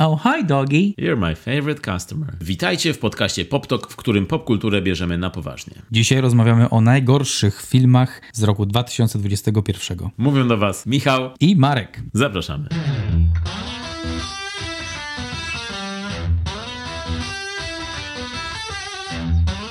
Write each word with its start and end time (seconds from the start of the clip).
Oh, 0.00 0.16
hi, 0.22 0.44
doggy. 0.44 0.94
You're 0.98 1.16
my 1.16 1.34
favorite 1.34 1.92
customer. 1.94 2.36
Witajcie 2.40 2.94
w 2.94 2.98
podcaście 2.98 3.44
PopTok, 3.44 3.90
w 3.90 3.96
którym 3.96 4.26
popkulturę 4.26 4.82
bierzemy 4.82 5.18
na 5.18 5.30
poważnie. 5.30 5.74
Dzisiaj 5.90 6.20
rozmawiamy 6.20 6.70
o 6.70 6.80
najgorszych 6.80 7.62
filmach 7.62 8.20
z 8.32 8.42
roku 8.42 8.66
2021. 8.66 9.98
Mówią 10.18 10.48
do 10.48 10.56
Was 10.56 10.86
Michał. 10.86 11.30
I 11.40 11.56
Marek. 11.56 12.00
Zapraszamy. 12.12 12.68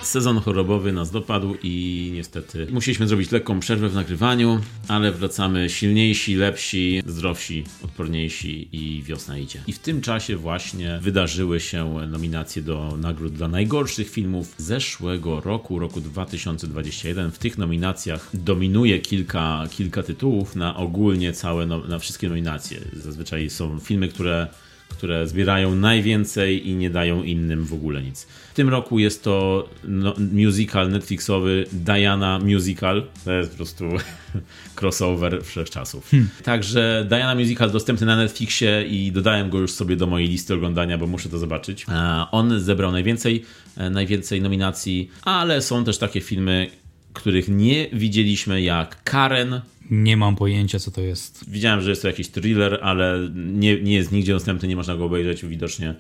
Sezon 0.07 0.39
chorobowy 0.39 0.91
nas 0.91 1.11
dopadł 1.11 1.55
i 1.63 2.11
niestety 2.13 2.67
musieliśmy 2.71 3.07
zrobić 3.07 3.31
lekką 3.31 3.59
przerwę 3.59 3.89
w 3.89 3.95
nagrywaniu, 3.95 4.61
ale 4.87 5.11
wracamy 5.11 5.69
silniejsi, 5.69 6.35
lepsi, 6.35 7.01
zdrowsi, 7.05 7.63
odporniejsi 7.83 8.69
i 8.71 9.03
wiosna 9.03 9.37
idzie. 9.37 9.61
I 9.67 9.73
w 9.73 9.79
tym 9.79 10.01
czasie 10.01 10.37
właśnie 10.37 10.99
wydarzyły 11.01 11.59
się 11.59 12.07
nominacje 12.07 12.61
do 12.61 12.97
nagród 12.97 13.33
dla 13.33 13.47
najgorszych 13.47 14.09
filmów 14.09 14.55
zeszłego 14.57 15.41
roku, 15.41 15.79
roku 15.79 16.01
2021. 16.01 17.31
W 17.31 17.39
tych 17.39 17.57
nominacjach 17.57 18.29
dominuje 18.33 18.99
kilka, 18.99 19.63
kilka 19.71 20.03
tytułów 20.03 20.55
na 20.55 20.75
ogólnie 20.75 21.33
całe, 21.33 21.65
no, 21.65 21.79
na 21.79 21.99
wszystkie 21.99 22.29
nominacje. 22.29 22.79
Zazwyczaj 22.93 23.49
są 23.49 23.79
filmy, 23.79 24.07
które 24.07 24.47
które 24.89 25.27
zbierają 25.27 25.75
najwięcej 25.75 26.69
i 26.69 26.75
nie 26.75 26.89
dają 26.89 27.23
innym 27.23 27.65
w 27.65 27.73
ogóle 27.73 28.01
nic. 28.01 28.23
W 28.23 28.53
tym 28.53 28.69
roku 28.69 28.99
jest 28.99 29.23
to 29.23 29.69
no, 29.83 30.13
musical 30.33 30.89
Netflixowy 30.89 31.65
Diana 31.71 32.39
Musical. 32.39 33.03
To 33.25 33.31
jest 33.31 33.49
po 33.49 33.55
prostu 33.55 33.85
crossover 34.81 35.43
wszechczasów. 35.43 36.09
Hmm. 36.11 36.29
Także 36.43 37.05
Diana 37.09 37.35
Musical 37.35 37.71
dostępny 37.71 38.07
na 38.07 38.15
Netflixie 38.15 38.85
i 38.87 39.11
dodałem 39.11 39.49
go 39.49 39.57
już 39.59 39.71
sobie 39.71 39.95
do 39.95 40.07
mojej 40.07 40.29
listy 40.29 40.53
oglądania, 40.53 40.97
bo 40.97 41.07
muszę 41.07 41.29
to 41.29 41.37
zobaczyć. 41.37 41.85
On 42.31 42.59
zebrał 42.59 42.91
najwięcej, 42.91 43.43
e, 43.77 43.89
najwięcej 43.89 44.41
nominacji, 44.41 45.11
ale 45.21 45.61
są 45.61 45.83
też 45.83 45.97
takie 45.97 46.21
filmy, 46.21 46.69
których 47.13 47.49
nie 47.49 47.87
widzieliśmy 47.93 48.61
jak 48.61 49.03
Karen, 49.03 49.61
nie 49.91 50.17
mam 50.17 50.35
pojęcia, 50.35 50.79
co 50.79 50.91
to 50.91 51.01
jest. 51.01 51.49
Widziałem, 51.49 51.81
że 51.81 51.89
jest 51.89 52.01
to 52.01 52.07
jakiś 52.07 52.29
thriller, 52.29 52.79
ale 52.81 53.29
nie, 53.35 53.81
nie 53.81 53.95
jest 53.95 54.11
nigdzie 54.11 54.33
dostępny, 54.33 54.67
nie 54.67 54.75
można 54.75 54.95
go 54.95 55.05
obejrzeć. 55.05 55.45
Widocznie 55.45 55.95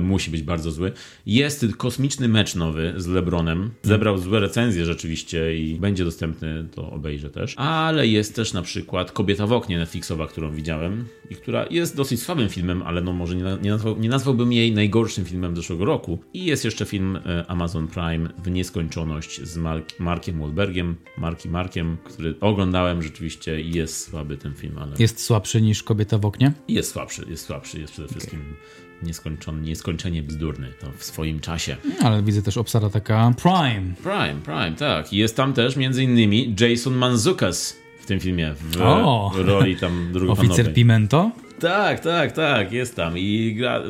musi 0.00 0.30
być 0.30 0.42
bardzo 0.42 0.70
zły. 0.70 0.92
Jest 1.26 1.66
kosmiczny 1.76 2.28
mecz 2.28 2.54
nowy 2.54 2.94
z 2.96 3.06
LeBronem. 3.06 3.70
Zebrał 3.82 4.18
złe 4.18 4.40
recenzje 4.40 4.84
rzeczywiście 4.84 5.58
i 5.58 5.74
będzie 5.74 6.04
dostępny, 6.04 6.68
to 6.74 6.90
obejrzę 6.90 7.30
też. 7.30 7.54
Ale 7.56 8.06
jest 8.06 8.36
też 8.36 8.52
na 8.52 8.62
przykład 8.62 9.12
Kobieta 9.12 9.46
w 9.46 9.52
oknie 9.52 9.78
Netflixowa, 9.78 10.26
którą 10.26 10.52
widziałem 10.52 11.04
i 11.30 11.34
która 11.34 11.66
jest 11.70 11.96
dosyć 11.96 12.22
słabym 12.22 12.48
filmem, 12.48 12.82
ale 12.82 13.00
no 13.00 13.12
może 13.12 13.36
nie, 13.36 13.44
nie, 13.62 13.70
nazwał, 13.70 13.98
nie 13.98 14.08
nazwałbym 14.08 14.52
jej 14.52 14.72
najgorszym 14.72 15.24
filmem 15.24 15.56
zeszłego 15.56 15.84
roku. 15.84 16.18
I 16.34 16.44
jest 16.44 16.64
jeszcze 16.64 16.84
film 16.84 17.16
e, 17.16 17.44
Amazon 17.48 17.88
Prime 17.88 18.28
w 18.44 18.50
nieskończoność 18.50 19.42
z 19.42 19.56
Mark, 19.56 20.00
Markiem 20.00 20.40
Wahlbergiem, 20.40 20.96
Marki 21.18 21.48
Markiem, 21.48 21.96
który 22.04 22.34
oglądałem 22.40 23.02
rzeczywiście 23.02 23.60
i 23.60 23.74
jest 23.74 24.10
słaby 24.10 24.36
ten 24.36 24.54
film, 24.54 24.78
ale... 24.78 24.96
Jest 24.98 25.22
słabszy 25.22 25.62
niż 25.62 25.82
Kobieta 25.82 26.18
w 26.18 26.24
oknie? 26.24 26.52
Jest 26.68 26.92
słabszy, 26.92 27.26
jest 27.30 27.46
słabszy, 27.46 27.80
jest 27.80 27.92
przede 27.92 28.08
wszystkim 28.08 28.40
okay. 28.40 28.85
Nieskończony, 29.02 29.62
nieskończenie 29.62 30.22
bzdurny 30.22 30.72
to 30.80 30.86
w 30.98 31.04
swoim 31.04 31.40
czasie. 31.40 31.76
Ale 32.02 32.22
widzę 32.22 32.42
też 32.42 32.56
obsada 32.56 32.90
taka 32.90 33.32
Prime. 33.42 33.94
Prime, 34.02 34.40
Prime, 34.44 34.72
tak. 34.72 35.12
Jest 35.12 35.36
tam 35.36 35.52
też 35.52 35.76
między 35.76 36.02
innymi 36.04 36.54
Jason 36.60 36.94
Manzukas 36.94 37.76
w 38.00 38.06
tym 38.06 38.20
filmie, 38.20 38.54
w 38.54 38.80
o! 38.80 39.32
roli 39.36 39.76
tam 39.76 39.92
drugopanowej. 40.12 40.50
Oficer 40.50 40.74
Pimento? 40.74 41.30
Tak, 41.60 42.00
tak, 42.00 42.32
tak, 42.32 42.72
jest 42.72 42.96
tam 42.96 43.18
i 43.18 43.54
gra 43.54 43.82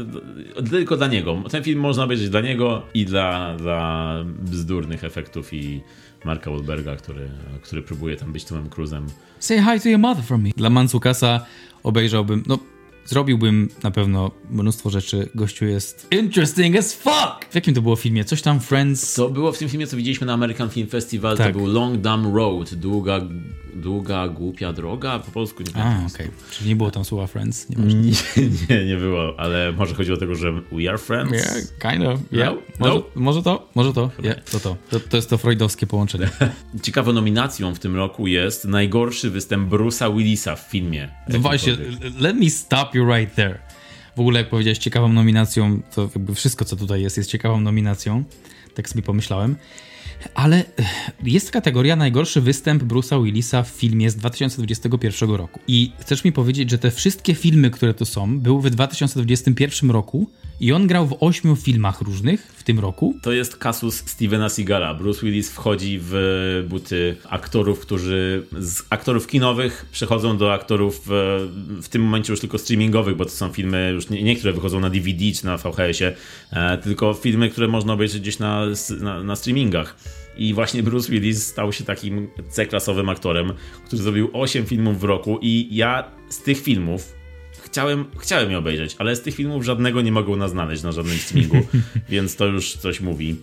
tylko 0.71 0.97
dla 0.97 1.07
niego. 1.07 1.43
Ten 1.51 1.63
film 1.65 1.81
można 1.81 2.05
obejrzeć 2.05 2.31
dla 2.31 2.41
niego 2.41 2.83
i 2.95 3.05
dla, 3.05 3.57
dla 3.57 4.15
bzdurnych 4.39 5.05
efektów 5.05 5.55
i 5.55 5.81
Marka 6.25 6.51
Wahlberga, 6.51 6.97
który, 6.97 7.29
który 7.63 7.83
próbuje 7.83 8.17
tam 8.17 8.33
być 8.33 8.45
Tomem 8.45 8.69
Cruzem. 8.71 9.07
Say 9.39 9.59
hi 9.59 9.81
to 9.83 9.89
your 9.89 10.01
mother 10.01 10.25
from 10.25 10.43
me. 10.43 10.51
Dla 10.57 10.71
Mansukasa 10.71 11.47
obejrzałbym, 11.83 12.43
no 12.47 12.59
zrobiłbym 13.07 13.69
na 13.83 13.91
pewno 13.91 14.31
mnóstwo 14.51 14.91
rzeczy. 14.91 15.29
Gościu 15.35 15.65
jest 15.65 16.09
interesting 16.11 16.77
as 16.77 16.95
fuck! 16.95 17.51
W 17.51 17.55
jakim 17.55 17.75
to 17.75 17.83
było 17.83 17.97
filmie? 17.97 18.25
Coś 18.25 18.43
tam 18.43 18.61
Friends? 18.61 19.15
To 19.15 19.29
było 19.29 19.53
w 19.53 19.59
tym 19.59 19.69
filmie, 19.69 19.87
co 19.87 19.97
widzieliśmy 19.97 20.27
na 20.27 20.33
American 20.33 20.71
Film 20.71 20.89
Festival. 20.89 21.37
Tak. 21.37 21.53
To 21.53 21.59
był 21.59 21.67
Long 21.67 22.01
Dumb 22.01 22.35
Road. 22.35 22.75
Długa, 22.75 23.21
długa, 23.75 24.29
głupia 24.29 24.73
droga. 24.73 25.19
Po 25.19 25.31
polsku 25.31 25.63
nie 25.63 25.73
wiem. 25.73 25.83
A, 25.83 25.97
okej. 25.97 26.27
Okay. 26.27 26.31
Czyli 26.51 26.69
nie 26.69 26.77
było 26.77 26.91
tam 26.91 27.05
słowa 27.05 27.27
Friends? 27.27 27.69
Nie, 27.69 27.77
nie, 28.71 28.85
nie, 28.87 28.97
było. 28.97 29.41
Ale 29.41 29.73
może 29.73 29.95
chodziło 29.95 30.17
o 30.17 30.21
tego, 30.21 30.35
że 30.35 30.53
we 30.53 30.89
are 30.89 30.99
friends? 30.99 31.33
Yeah, 31.33 31.93
kind 31.93 32.07
of. 32.07 32.21
Yeah. 32.33 32.55
No? 32.81 32.87
Może, 32.87 32.95
no? 32.95 33.05
może 33.15 33.43
to? 33.43 33.69
Może 33.75 33.93
to? 33.93 34.11
Yeah, 34.23 34.45
to, 34.45 34.61
to. 34.61 34.77
to. 34.91 35.01
To 35.01 35.17
jest 35.17 35.31
to 35.31 35.39
freudowskie 35.39 35.87
połączenie. 35.87 36.29
Ciekawą 36.83 37.13
nominacją 37.13 37.75
w 37.75 37.79
tym 37.79 37.97
roku 37.97 38.27
jest 38.27 38.65
najgorszy 38.65 39.31
występ 39.31 39.71
Bruce'a 39.71 40.17
Willisa 40.17 40.57
w 40.57 40.61
filmie. 40.61 41.09
Właśnie, 41.29 41.77
let 42.19 42.37
me 42.37 42.51
stop 42.51 42.95
you 42.97 43.15
right 43.15 43.35
there. 43.35 43.59
W 44.17 44.21
ogóle, 44.21 44.41
jak 44.41 44.49
powiedziałeś, 44.49 44.79
ciekawą 44.79 45.09
nominacją, 45.09 45.83
to 45.95 46.03
jakby 46.03 46.35
wszystko, 46.35 46.65
co 46.65 46.77
tutaj 46.77 47.03
jest, 47.03 47.17
jest 47.17 47.31
ciekawą 47.31 47.61
nominacją. 47.61 48.25
Tak 48.75 48.89
sobie 48.89 49.03
pomyślałem. 49.03 49.57
Ale 50.35 50.65
eh, 50.77 51.13
jest 51.25 51.51
kategoria 51.51 51.97
najgorszy 51.97 52.41
występ 52.41 52.83
Bruce'a 52.83 53.25
Willisa 53.25 53.63
w 53.63 53.69
filmie 53.69 54.11
z 54.11 54.17
2021 54.17 55.31
roku. 55.31 55.61
I 55.69 55.93
chcesz 55.99 56.25
mi 56.25 56.33
powiedzieć, 56.33 56.71
że 56.71 56.79
te 56.79 56.91
wszystkie 56.91 57.35
filmy, 57.35 57.71
które 57.71 57.95
tu 57.95 58.05
są, 58.05 58.41
były 58.41 58.63
w 58.63 58.71
2021 58.71 59.91
roku 59.91 60.31
i 60.61 60.73
on 60.73 60.87
grał 60.87 61.07
w 61.07 61.17
ośmiu 61.21 61.57
filmach 61.57 62.01
różnych 62.01 62.43
w 62.57 62.63
tym 62.63 62.79
roku. 62.79 63.15
To 63.23 63.33
jest 63.33 63.57
kasus 63.57 64.03
Stevena 64.07 64.49
Seagala. 64.49 64.95
Bruce 64.95 65.21
Willis 65.27 65.51
wchodzi 65.51 65.99
w 66.03 66.15
buty 66.69 67.17
aktorów, 67.29 67.81
którzy 67.81 68.47
z 68.59 68.83
aktorów 68.91 69.27
kinowych 69.27 69.87
przechodzą 69.93 70.37
do 70.37 70.53
aktorów 70.53 71.03
w, 71.07 71.11
w 71.83 71.89
tym 71.89 72.03
momencie 72.03 72.33
już 72.33 72.41
tylko 72.41 72.59
streamingowych, 72.59 73.17
bo 73.17 73.25
to 73.25 73.31
są 73.31 73.53
filmy 73.53 73.91
już 73.95 74.11
nie, 74.11 74.23
niektóre 74.23 74.53
wychodzą 74.53 74.81
na 74.81 74.91
DVD 74.91 75.33
czy 75.33 75.47
na 75.47 75.57
VHS-ie, 75.57 76.15
e, 76.53 76.79
tylko 76.79 77.15
filmy, 77.15 77.51
które 77.51 77.69
można 77.69 77.93
obejrzeć 77.93 78.23
gdzieś 78.23 78.39
na, 78.39 78.63
na, 79.01 79.23
na 79.23 79.37
streamingach. 79.37 79.97
I 80.37 80.55
właśnie 80.55 80.83
Bruce 80.83 81.13
Willis 81.13 81.47
stał 81.47 81.73
się 81.73 81.85
takim 81.85 82.29
C-klasowym 82.49 83.09
aktorem, 83.09 83.53
który 83.87 84.03
zrobił 84.03 84.31
8 84.33 84.67
filmów 84.67 85.01
w 85.01 85.05
roku 85.05 85.39
i 85.43 85.69
ja 85.77 86.11
z 86.29 86.43
tych 86.43 86.61
filmów 86.61 87.17
chciałem, 87.63 88.05
chciałem 88.19 88.51
je 88.51 88.59
obejrzeć, 88.59 88.97
ale 88.99 89.17
z 89.17 89.23
tych 89.23 89.35
filmów 89.35 89.65
żadnego 89.65 90.03
nie 90.03 90.13
mogą 90.13 90.37
nas 90.37 90.51
znaleźć 90.51 90.83
na 90.83 90.93
żadnym 90.93 91.19
streamingu, 91.19 91.57
więc 92.09 92.37
to 92.37 92.47
już 92.47 92.77
coś 92.77 93.01
mówi 93.01 93.37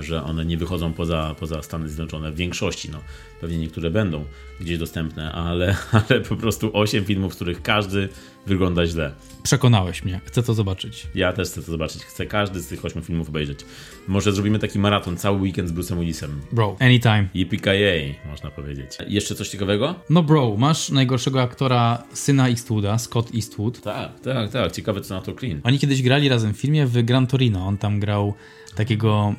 że 0.00 0.24
one 0.24 0.44
nie 0.44 0.56
wychodzą 0.56 0.92
poza, 0.92 1.34
poza 1.40 1.62
Stany 1.62 1.88
Zjednoczone 1.88 2.32
w 2.32 2.36
większości. 2.36 2.90
No, 2.90 3.00
pewnie 3.40 3.58
niektóre 3.58 3.90
będą 3.90 4.24
gdzieś 4.60 4.78
dostępne, 4.78 5.32
ale, 5.32 5.76
ale 6.08 6.20
po 6.20 6.36
prostu 6.36 6.70
8 6.72 7.04
filmów, 7.04 7.32
w 7.32 7.36
których 7.36 7.62
każdy 7.62 8.08
wygląda 8.46 8.86
źle. 8.86 9.12
Przekonałeś 9.42 10.04
mnie, 10.04 10.20
chcę 10.24 10.42
to 10.42 10.54
zobaczyć. 10.54 11.06
Ja 11.14 11.32
też 11.32 11.48
chcę 11.48 11.62
to 11.62 11.70
zobaczyć, 11.70 12.02
chcę 12.02 12.26
każdy 12.26 12.60
z 12.60 12.68
tych 12.68 12.84
8 12.84 13.02
filmów 13.02 13.28
obejrzeć. 13.28 13.60
Może 14.08 14.32
zrobimy 14.32 14.58
taki 14.58 14.78
maraton, 14.78 15.16
cały 15.16 15.40
weekend 15.40 15.68
z 15.68 15.72
Bruce'em 15.72 16.00
Willisem. 16.00 16.40
Bro, 16.52 16.76
anytime. 16.80 17.28
Yippee 17.34 18.14
można 18.30 18.50
powiedzieć. 18.50 18.90
Jeszcze 19.08 19.34
coś 19.34 19.48
ciekawego? 19.48 19.94
No 20.10 20.22
bro, 20.22 20.56
masz 20.58 20.90
najgorszego 20.90 21.42
aktora 21.42 22.02
syna 22.12 22.48
Eastwooda, 22.48 22.98
Scott 22.98 23.34
Eastwood. 23.34 23.80
Tak, 23.80 24.20
tak, 24.20 24.50
tak, 24.50 24.72
ciekawe 24.72 25.00
co 25.00 25.14
na 25.14 25.20
to 25.20 25.34
clean. 25.34 25.60
Oni 25.64 25.78
kiedyś 25.78 26.02
grali 26.02 26.28
razem 26.28 26.54
w 26.54 26.56
filmie 26.56 26.86
w 26.86 27.02
Gran 27.02 27.26
Torino, 27.26 27.66
on 27.66 27.78
tam 27.78 28.00
grał 28.00 28.34
takiego 28.76 29.34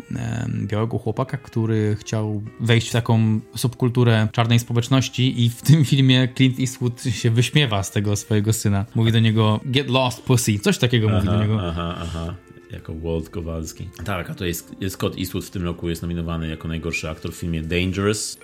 białego 0.65 0.97
chłopaka, 0.97 1.37
który 1.37 1.97
chciał 1.99 2.43
wejść 2.59 2.89
w 2.89 2.91
taką 2.91 3.39
subkulturę 3.55 4.27
czarnej 4.31 4.59
społeczności 4.59 5.45
i 5.45 5.49
w 5.49 5.61
tym 5.61 5.85
filmie 5.85 6.27
Clint 6.35 6.59
Eastwood 6.59 7.03
się 7.03 7.31
wyśmiewa 7.31 7.83
z 7.83 7.91
tego 7.91 8.15
swojego 8.15 8.53
syna. 8.53 8.85
Mówi 8.95 9.11
do 9.11 9.19
niego 9.19 9.59
get 9.65 9.89
lost 9.89 10.21
pussy, 10.21 10.59
coś 10.59 10.77
takiego 10.77 11.07
aha, 11.07 11.17
mówi 11.17 11.27
do 11.27 11.41
niego. 11.41 11.59
Aha, 11.69 11.95
aha 12.01 12.35
jako 12.71 12.93
Walt 12.95 13.29
Kowalski. 13.29 13.89
Tak, 14.05 14.29
a 14.29 14.35
to 14.35 14.45
jest, 14.45 14.75
jest 14.81 14.95
Scott 14.95 15.17
Eastwood 15.17 15.45
w 15.45 15.49
tym 15.49 15.63
roku 15.63 15.89
jest 15.89 16.01
nominowany 16.01 16.47
jako 16.47 16.67
najgorszy 16.67 17.09
aktor 17.09 17.31
w 17.31 17.35
filmie 17.35 17.61
Dangerous 17.61 18.37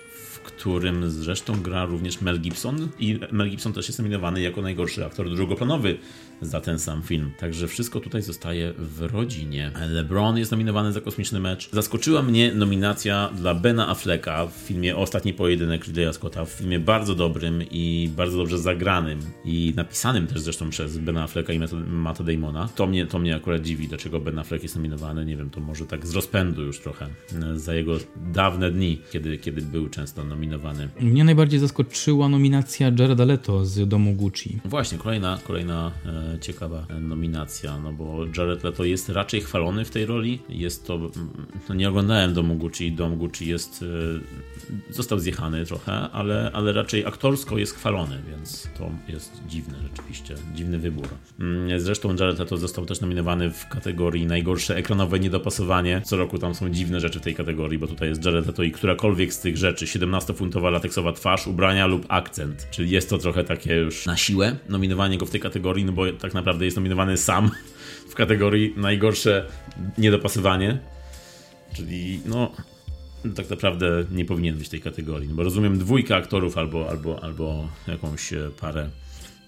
którym 0.44 1.10
zresztą 1.10 1.62
gra 1.62 1.84
również 1.84 2.20
Mel 2.20 2.40
Gibson 2.40 2.88
i 2.98 3.18
Mel 3.32 3.50
Gibson 3.50 3.72
też 3.72 3.88
jest 3.88 3.98
nominowany 3.98 4.40
jako 4.40 4.62
najgorszy 4.62 5.06
aktor 5.06 5.30
drugoplanowy 5.34 5.98
za 6.44 6.60
ten 6.60 6.78
sam 6.78 7.02
film. 7.02 7.30
Także 7.38 7.68
wszystko 7.68 8.00
tutaj 8.00 8.22
zostaje 8.22 8.72
w 8.78 9.02
rodzinie. 9.12 9.70
LeBron 9.88 10.38
jest 10.38 10.50
nominowany 10.50 10.92
za 10.92 11.00
kosmiczny 11.00 11.40
mecz. 11.40 11.70
Zaskoczyła 11.72 12.22
mnie 12.22 12.54
nominacja 12.54 13.30
dla 13.36 13.54
Bena 13.54 13.88
Afflecka 13.88 14.46
w 14.46 14.52
filmie 14.52 14.96
Ostatni 14.96 15.34
Pojedynek 15.34 15.84
Ridleya 15.84 16.12
Scotta, 16.12 16.44
w 16.44 16.50
filmie 16.50 16.80
bardzo 16.80 17.14
dobrym 17.14 17.62
i 17.70 18.10
bardzo 18.16 18.36
dobrze 18.36 18.58
zagranym 18.58 19.18
i 19.44 19.72
napisanym 19.76 20.26
też 20.26 20.40
zresztą 20.40 20.70
przez 20.70 20.98
Bena 20.98 21.22
Afflecka 21.22 21.52
i 21.52 21.60
Matta 21.86 22.24
Damona. 22.24 22.68
To 22.68 22.86
mnie, 22.86 23.06
to 23.06 23.18
mnie 23.18 23.36
akurat 23.36 23.62
dziwi, 23.62 23.88
dlaczego 23.88 24.20
Ben 24.20 24.38
Affleck 24.38 24.62
jest 24.62 24.76
nominowany. 24.76 25.24
Nie 25.24 25.36
wiem, 25.36 25.50
to 25.50 25.60
może 25.60 25.86
tak 25.86 26.06
z 26.06 26.14
rozpędu 26.14 26.62
już 26.62 26.80
trochę 26.80 27.08
za 27.56 27.74
jego 27.74 27.96
dawne 28.16 28.70
dni, 28.70 29.00
kiedy, 29.12 29.38
kiedy 29.38 29.62
był 29.62 29.88
często 29.88 30.24
nominowany. 30.24 30.88
Mnie 31.00 31.24
najbardziej 31.24 31.60
zaskoczyła 31.60 32.28
nominacja 32.28 32.92
Jareda 32.98 33.24
Leto 33.24 33.64
z 33.64 33.88
Domu 33.88 34.12
Gucci. 34.12 34.60
Właśnie, 34.64 34.98
kolejna, 34.98 35.38
kolejna 35.46 35.92
e, 36.06 36.33
ciekawa 36.38 36.86
nominacja, 37.00 37.78
no 37.78 37.92
bo 37.92 38.26
Jared 38.36 38.64
Leto 38.64 38.84
jest 38.84 39.08
raczej 39.08 39.40
chwalony 39.40 39.84
w 39.84 39.90
tej 39.90 40.06
roli. 40.06 40.38
Jest 40.48 40.86
to, 40.86 41.10
no 41.68 41.74
nie 41.74 41.88
oglądałem 41.88 42.34
Domu 42.34 42.54
Gucci, 42.54 42.92
Dom 42.92 43.16
Gucci 43.16 43.48
jest, 43.48 43.84
został 44.90 45.18
zjechany 45.18 45.66
trochę, 45.66 45.92
ale, 45.92 46.50
ale 46.52 46.72
raczej 46.72 47.06
aktorsko 47.06 47.58
jest 47.58 47.74
chwalony, 47.74 48.22
więc 48.28 48.68
to 48.78 48.90
jest 49.08 49.42
dziwne 49.48 49.78
rzeczywiście, 49.82 50.34
dziwny 50.54 50.78
wybór. 50.78 51.08
Mm, 51.40 51.80
zresztą 51.80 52.08
Jared 52.08 52.38
Leto 52.38 52.56
został 52.56 52.86
też 52.86 53.00
nominowany 53.00 53.50
w 53.50 53.68
kategorii 53.68 54.26
najgorsze 54.26 54.76
ekranowe 54.76 55.20
niedopasowanie. 55.20 56.02
Co 56.04 56.16
roku 56.16 56.38
tam 56.38 56.54
są 56.54 56.70
dziwne 56.70 57.00
rzeczy 57.00 57.20
w 57.20 57.22
tej 57.22 57.34
kategorii, 57.34 57.78
bo 57.78 57.86
tutaj 57.86 58.08
jest 58.08 58.24
Jared 58.24 58.46
Leto 58.46 58.62
i 58.62 58.70
którakolwiek 58.70 59.32
z 59.32 59.40
tych 59.40 59.56
rzeczy, 59.56 59.86
17-funtowa 59.86 60.72
lateksowa 60.72 61.12
twarz, 61.12 61.46
ubrania 61.46 61.86
lub 61.86 62.06
akcent. 62.08 62.66
Czyli 62.70 62.90
jest 62.90 63.10
to 63.10 63.18
trochę 63.18 63.44
takie 63.44 63.76
już 63.76 64.06
na 64.06 64.16
siłę 64.16 64.56
nominowanie 64.68 65.18
go 65.18 65.26
w 65.26 65.30
tej 65.30 65.40
kategorii, 65.40 65.84
no 65.84 65.92
bo 65.92 66.02
tak 66.14 66.34
naprawdę 66.34 66.64
jest 66.64 66.76
nominowany 66.76 67.16
sam 67.16 67.50
w 68.08 68.14
kategorii 68.14 68.74
najgorsze 68.76 69.46
niedopasowanie. 69.98 70.78
Czyli 71.72 72.20
no 72.26 72.50
tak 73.36 73.50
naprawdę 73.50 74.04
nie 74.10 74.24
powinien 74.24 74.58
być 74.58 74.68
tej 74.68 74.80
kategorii. 74.80 75.28
No 75.28 75.34
bo 75.34 75.42
rozumiem 75.42 75.78
dwójkę 75.78 76.16
aktorów 76.16 76.58
albo, 76.58 76.90
albo, 76.90 77.24
albo 77.24 77.68
jakąś 77.88 78.32
e, 78.32 78.50
parę 78.60 78.90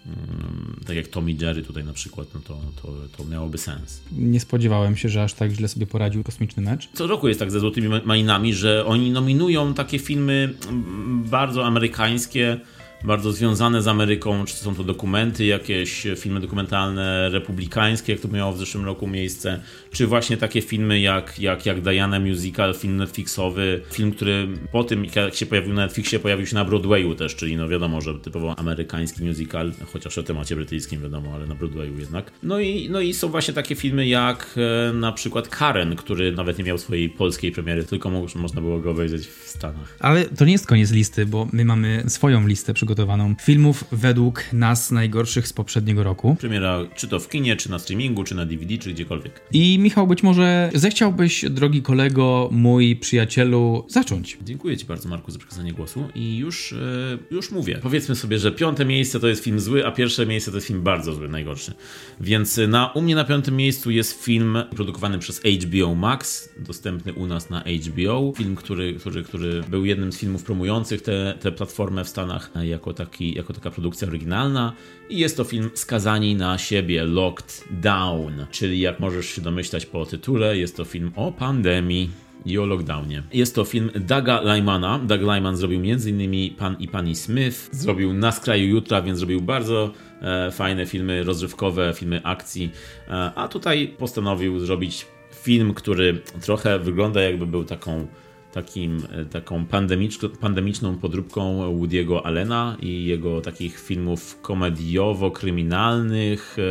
mm, 0.07 0.81
tak 0.87 0.97
jak 0.97 1.09
Tommy 1.09 1.33
Jerry 1.33 1.63
tutaj 1.63 1.85
na 1.85 1.93
przykład, 1.93 2.29
no 2.35 2.41
to, 2.41 2.61
to, 2.83 2.93
to 3.17 3.25
miałoby 3.25 3.59
sens. 3.59 4.03
Nie 4.12 4.41
spodziewałem 4.41 4.97
się, 4.97 5.09
że 5.09 5.23
aż 5.23 5.35
tak 5.35 5.51
źle 5.51 5.69
sobie 5.69 5.87
poradził 5.87 6.23
kosmiczny 6.23 6.62
mecz. 6.62 6.89
Co 6.95 7.07
roku 7.07 7.29
jest 7.29 7.41
tak 7.41 7.51
ze 7.51 7.61
Złotymi 7.61 7.89
Malinami, 8.05 8.55
że 8.55 8.87
oni 8.87 9.11
nominują 9.11 9.75
takie 9.75 9.99
filmy 9.99 10.55
mm, 10.69 11.25
bardzo 11.25 11.67
amerykańskie, 11.67 12.61
bardzo 13.05 13.33
związane 13.33 13.83
z 13.83 13.89
Ameryką, 13.89 14.45
czy 14.45 14.55
są 14.55 14.75
to 14.75 14.85
dokumenty, 14.85 15.45
jakieś 15.45 16.07
filmy 16.17 16.41
dokumentalne 16.41 17.29
republikańskie, 17.29 18.13
jak 18.13 18.23
to 18.23 18.29
miało 18.29 18.53
w 18.53 18.59
zeszłym 18.59 18.85
roku 18.85 19.07
miejsce, 19.07 19.61
czy 19.91 20.07
właśnie 20.07 20.37
takie 20.37 20.63
filmy 20.63 21.01
jak, 21.01 21.39
jak, 21.39 21.67
jak 21.67 21.81
Diana 21.81 22.21
Musical, 22.21 22.75
film 22.75 22.97
Netflixowy, 22.97 23.81
film, 23.93 24.13
który 24.13 24.49
po 24.73 24.85
tym 24.85 25.07
jak 25.17 25.35
się 25.35 25.47
pojawił 25.47 25.75
na 25.75 25.83
Netflixie, 25.83 26.19
pojawił 26.19 26.47
się 26.47 26.55
na 26.55 26.65
Broadwayu 26.65 27.15
też, 27.15 27.37
czyli 27.37 27.57
no 27.57 27.69
wiadomo, 27.69 28.01
że 28.01 28.15
typowo 28.15 28.59
amerykański 28.59 29.25
musical, 29.25 29.73
chociaż 29.93 30.19
o 30.19 30.23
temacie 30.23 30.57
brytyjskim 30.57 31.03
wiadomo, 31.03 31.35
ale 31.35 31.47
na 31.47 31.55
Broadwayu 31.55 31.99
jednak. 31.99 32.33
No 32.43 32.61
i, 32.61 32.91
no 32.91 33.01
i 33.01 33.15
są 33.15 33.29
właśnie 33.29 33.55
takie 33.55 33.75
filmy 33.75 34.07
jak 34.07 34.55
e, 34.89 34.93
na 34.93 35.13
przykład 35.13 35.49
Karen, 35.49 35.97
który 35.97 36.33
nawet 36.33 36.59
nie 36.59 36.65
miał 36.65 36.79
swojej 36.79 37.11
polskiej 37.11 37.53
premiery, 37.53 37.85
tylko 37.85 38.11
mo 38.11 38.27
można 38.35 38.61
było 38.61 38.79
go 38.79 38.91
obejrzeć 38.91 39.27
w 39.27 39.49
Stanach. 39.49 39.97
Ale 40.01 40.25
to 40.25 40.45
nie 40.45 40.53
jest 40.53 40.67
koniec 40.67 40.91
listy, 40.91 41.27
bo 41.27 41.49
my 41.53 41.65
mamy 41.65 42.05
swoją 42.09 42.47
listę 42.47 42.75
przygotowaną 42.87 43.35
filmów 43.41 43.85
według 43.93 44.53
nas 44.53 44.91
najgorszych 44.91 45.49
z 45.49 45.53
poprzedniego 45.53 46.05
roku. 46.05 46.37
Premiera 46.41 46.79
czy 46.97 47.09
to 47.09 47.21
w 47.21 47.29
kinie, 47.29 47.56
czy 47.56 47.71
na 47.71 47.79
streamingu, 47.79 48.25
czy 48.25 48.35
na 48.35 48.47
DVD, 48.47 48.79
czy 48.79 48.93
gdziekolwiek. 48.93 49.41
I 49.53 49.79
Michał, 49.79 50.06
być 50.06 50.23
może 50.23 50.71
zechciałbyś, 50.75 51.44
drogi 51.50 51.83
kolego, 51.83 52.49
mój 52.53 52.97
przyjacielu, 52.97 53.87
zacząć. 53.88 54.38
Dziękuję 54.44 54.77
Ci 54.77 54.87
bardzo, 54.87 55.09
Marku, 55.09 55.31
za 55.31 55.38
przekazanie 55.38 55.73
głosu. 55.73 56.09
I 56.15 56.37
już, 56.37 56.73
e, 56.73 56.77
już 57.31 57.50
mówię. 57.50 57.79
Powiedzmy 57.83 58.15
sobie, 58.15 58.38
że 58.38 58.53
piąte 58.53 58.85
miejsce 58.85 59.21
to 59.21 59.29
jest 59.29 59.44
film 59.44 59.61
zły, 59.61 59.87
a 59.87 59.91
pierwsze 59.93 60.27
miejsce 60.27 60.50
to 60.50 60.56
jest 60.56 60.67
film 60.67 60.83
bardzo 60.83 61.12
zły, 61.12 61.29
najgorszy. 61.29 61.73
Więc 62.21 62.61
na, 62.69 62.93
u 62.93 63.03
mnie 63.03 63.15
na 63.15 63.25
piątym 63.25 63.56
miejscu 63.56 63.91
jest 63.91 64.25
film 64.25 64.59
produkowany 64.77 65.19
przez 65.19 65.41
HBO 65.41 65.94
Max, 65.94 66.49
dostępny 66.59 67.12
u 67.12 67.27
nas 67.27 67.50
na 67.50 67.61
HBO. 67.61 68.33
Film, 68.37 68.56
który, 68.56 68.94
który, 68.94 69.23
który 69.23 69.62
był 69.62 69.85
jednym 69.85 70.12
z 70.12 70.19
filmów 70.19 70.43
promujących 70.43 71.03
tę 71.41 71.53
platformę 71.56 72.05
w 72.05 72.09
Stanach 72.09 72.50
jako, 72.76 72.93
taki, 72.93 73.34
jako 73.34 73.52
taka 73.52 73.70
produkcja 73.70 74.08
oryginalna. 74.08 74.73
I 75.08 75.19
jest 75.19 75.37
to 75.37 75.44
film 75.44 75.70
Skazani 75.75 76.34
na 76.34 76.58
siebie, 76.58 77.05
Locked 77.05 77.64
Down, 77.70 78.46
czyli 78.50 78.81
jak 78.81 79.00
możesz 79.00 79.26
się 79.26 79.43
domyślać 79.43 79.87
po 79.87 80.06
tytule, 80.06 80.56
jest 80.56 80.76
to 80.76 80.84
film 80.84 81.12
o 81.17 81.32
pandemii 81.32 82.11
i 82.44 82.58
o 82.58 82.67
lockdownie. 82.67 83.23
Jest 83.32 83.55
to 83.55 83.64
film 83.64 83.90
Daga 83.94 84.40
Lymana. 84.40 84.99
Doug 84.99 85.20
Lyman 85.20 85.56
zrobił 85.56 85.81
m.in. 85.81 86.55
Pan 86.55 86.76
i 86.81 86.88
Pani 86.88 87.17
Smith, 87.17 87.69
zrobił 87.73 88.12
Na 88.12 88.32
skraju 88.32 88.67
jutra, 88.69 89.02
więc 89.02 89.19
zrobił 89.19 89.40
bardzo 89.40 89.93
e, 90.23 90.50
fajne 90.50 90.87
filmy 90.87 91.23
rozrywkowe, 91.23 91.93
filmy 91.96 92.20
akcji, 92.25 92.70
e, 93.08 93.12
a 93.34 93.49
tutaj 93.49 93.94
postanowił 93.99 94.61
zrobić 94.61 95.06
film, 95.43 95.75
który 95.75 96.20
trochę 96.40 96.78
wygląda 96.78 97.20
jakby 97.20 97.46
był 97.46 97.64
taką 97.64 98.06
takim, 98.56 99.03
e, 99.12 99.25
taką 99.25 99.67
pandemiczną 100.41 100.99
podróbką 100.99 101.73
Woody'ego 101.79 102.20
Allena 102.25 102.76
i 102.81 103.05
jego 103.05 103.41
takich 103.41 103.81
filmów 103.81 104.38
komediowo-kryminalnych, 104.43 106.56
e, 106.58 106.62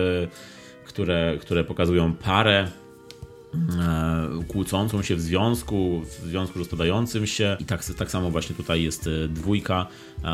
które, 0.86 1.38
które 1.42 1.64
pokazują 1.64 2.14
parę 2.14 2.68
e, 3.54 3.58
kłócącą 4.48 5.02
się 5.02 5.16
w 5.16 5.22
związku, 5.22 6.02
w 6.02 6.28
związku 6.28 6.60
rozpadającym 6.60 7.28
się. 7.28 7.58
I 7.60 7.66
tak, 7.66 7.86
tak 7.98 8.12
samo 8.12 8.32
właśnie 8.32 8.56
tutaj 8.56 8.84
jest 8.84 9.10
dwójka 9.30 9.88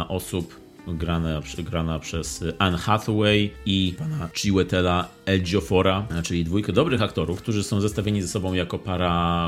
osób 0.07 0.59
grana, 0.87 1.41
grana 1.57 1.99
przez 1.99 2.43
Anne 2.59 2.77
Hathaway 2.77 3.51
i 3.65 3.95
pana 3.97 4.27
Chiwetel'a 4.27 5.03
Ejiophora, 5.25 6.07
czyli 6.23 6.43
dwójkę 6.43 6.73
dobrych 6.73 7.01
aktorów, 7.01 7.41
którzy 7.41 7.63
są 7.63 7.81
zestawieni 7.81 8.21
ze 8.21 8.27
sobą 8.27 8.53
jako 8.53 8.79
para 8.79 9.47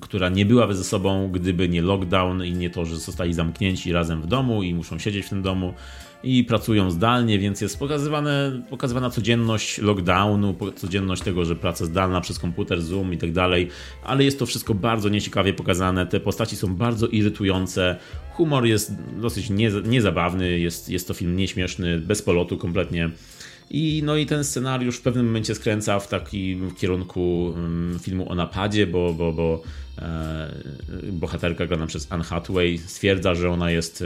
która 0.00 0.28
nie 0.28 0.46
byłaby 0.46 0.74
ze 0.74 0.84
sobą, 0.84 1.30
gdyby 1.32 1.68
nie 1.68 1.82
lockdown 1.82 2.44
i 2.44 2.52
nie 2.52 2.70
to, 2.70 2.84
że 2.84 2.96
zostali 2.96 3.34
zamknięci 3.34 3.92
razem 3.92 4.22
w 4.22 4.26
domu 4.26 4.62
i 4.62 4.74
muszą 4.74 4.98
siedzieć 4.98 5.26
w 5.26 5.28
tym 5.28 5.42
domu 5.42 5.74
i 6.22 6.44
pracują 6.44 6.90
zdalnie, 6.90 7.38
więc 7.38 7.60
jest 7.60 7.78
pokazywane, 7.78 8.62
pokazywana 8.70 9.10
codzienność 9.10 9.78
lockdownu, 9.78 10.54
codzienność 10.76 11.22
tego, 11.22 11.44
że 11.44 11.56
praca 11.56 11.84
zdalna 11.84 12.20
przez 12.20 12.38
komputer, 12.38 12.82
Zoom 12.82 13.12
i 13.12 13.18
tak 13.18 13.32
dalej, 13.32 13.68
ale 14.04 14.24
jest 14.24 14.38
to 14.38 14.46
wszystko 14.46 14.74
bardzo 14.74 15.08
nieciekawie 15.08 15.52
pokazane. 15.52 16.06
Te 16.06 16.20
postaci 16.20 16.56
są 16.56 16.74
bardzo 16.74 17.06
irytujące. 17.06 17.96
Humor 18.32 18.64
jest 18.64 18.92
dosyć 19.20 19.50
nie, 19.50 19.70
niezabawny, 19.84 20.58
jest, 20.58 20.88
jest 20.88 21.08
to 21.08 21.14
film 21.14 21.36
nieśmieszny, 21.36 21.98
bez 22.00 22.22
polotu 22.22 22.56
kompletnie. 22.56 23.10
I, 23.70 24.02
no 24.04 24.16
i 24.16 24.26
ten 24.26 24.44
scenariusz 24.44 24.96
w 24.96 25.02
pewnym 25.02 25.26
momencie 25.26 25.54
skręca 25.54 26.00
w 26.00 26.08
takim 26.08 26.74
kierunku 26.74 27.44
um, 27.44 27.98
filmu 28.02 28.30
o 28.30 28.34
napadzie, 28.34 28.86
bo, 28.86 29.14
bo, 29.14 29.32
bo 29.32 29.62
bohaterka 31.12 31.66
grana 31.66 31.86
przez 31.86 32.12
Anne 32.12 32.24
Hathaway 32.24 32.78
stwierdza, 32.78 33.34
że 33.34 33.50
ona 33.50 33.70
jest, 33.70 34.04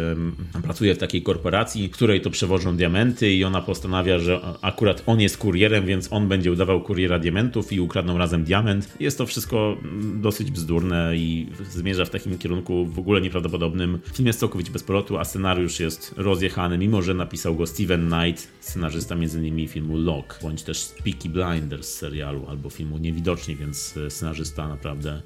pracuje 0.62 0.94
w 0.94 0.98
takiej 0.98 1.22
korporacji, 1.22 1.90
której 1.90 2.20
to 2.20 2.30
przewożą 2.30 2.76
diamenty 2.76 3.32
i 3.32 3.44
ona 3.44 3.62
postanawia, 3.62 4.18
że 4.18 4.40
akurat 4.62 5.02
on 5.06 5.20
jest 5.20 5.38
kurierem, 5.38 5.86
więc 5.86 6.12
on 6.12 6.28
będzie 6.28 6.52
udawał 6.52 6.80
kuriera 6.80 7.18
diamentów 7.18 7.72
i 7.72 7.80
ukradną 7.80 8.18
razem 8.18 8.44
diament. 8.44 8.96
Jest 9.00 9.18
to 9.18 9.26
wszystko 9.26 9.76
mm, 9.82 10.20
dosyć 10.20 10.50
bzdurne 10.50 11.16
i 11.16 11.48
zmierza 11.70 12.04
w 12.04 12.10
takim 12.10 12.38
kierunku 12.38 12.86
w 12.86 12.98
ogóle 12.98 13.20
nieprawdopodobnym. 13.20 13.98
Film 14.14 14.26
jest 14.26 14.40
całkowicie 14.40 14.72
bez 14.72 14.82
polotu, 14.82 15.18
a 15.18 15.24
scenariusz 15.24 15.80
jest 15.80 16.14
rozjechany, 16.16 16.78
mimo 16.78 17.02
że 17.02 17.14
napisał 17.14 17.56
go 17.56 17.66
Steven 17.66 18.10
Knight, 18.10 18.48
scenarzysta 18.60 19.14
m.in. 19.14 19.68
filmu 19.68 19.96
Lock, 19.96 20.38
bądź 20.42 20.62
też 20.62 20.88
Peaky 21.04 21.28
Blinders 21.28 21.94
serialu 21.94 22.46
albo 22.48 22.70
filmu 22.70 22.98
Niewidoczni, 22.98 23.56
więc 23.56 23.96
e, 23.96 24.10
scenarzysta 24.10 24.68
naprawdę 24.68 25.10
E, 25.10 25.22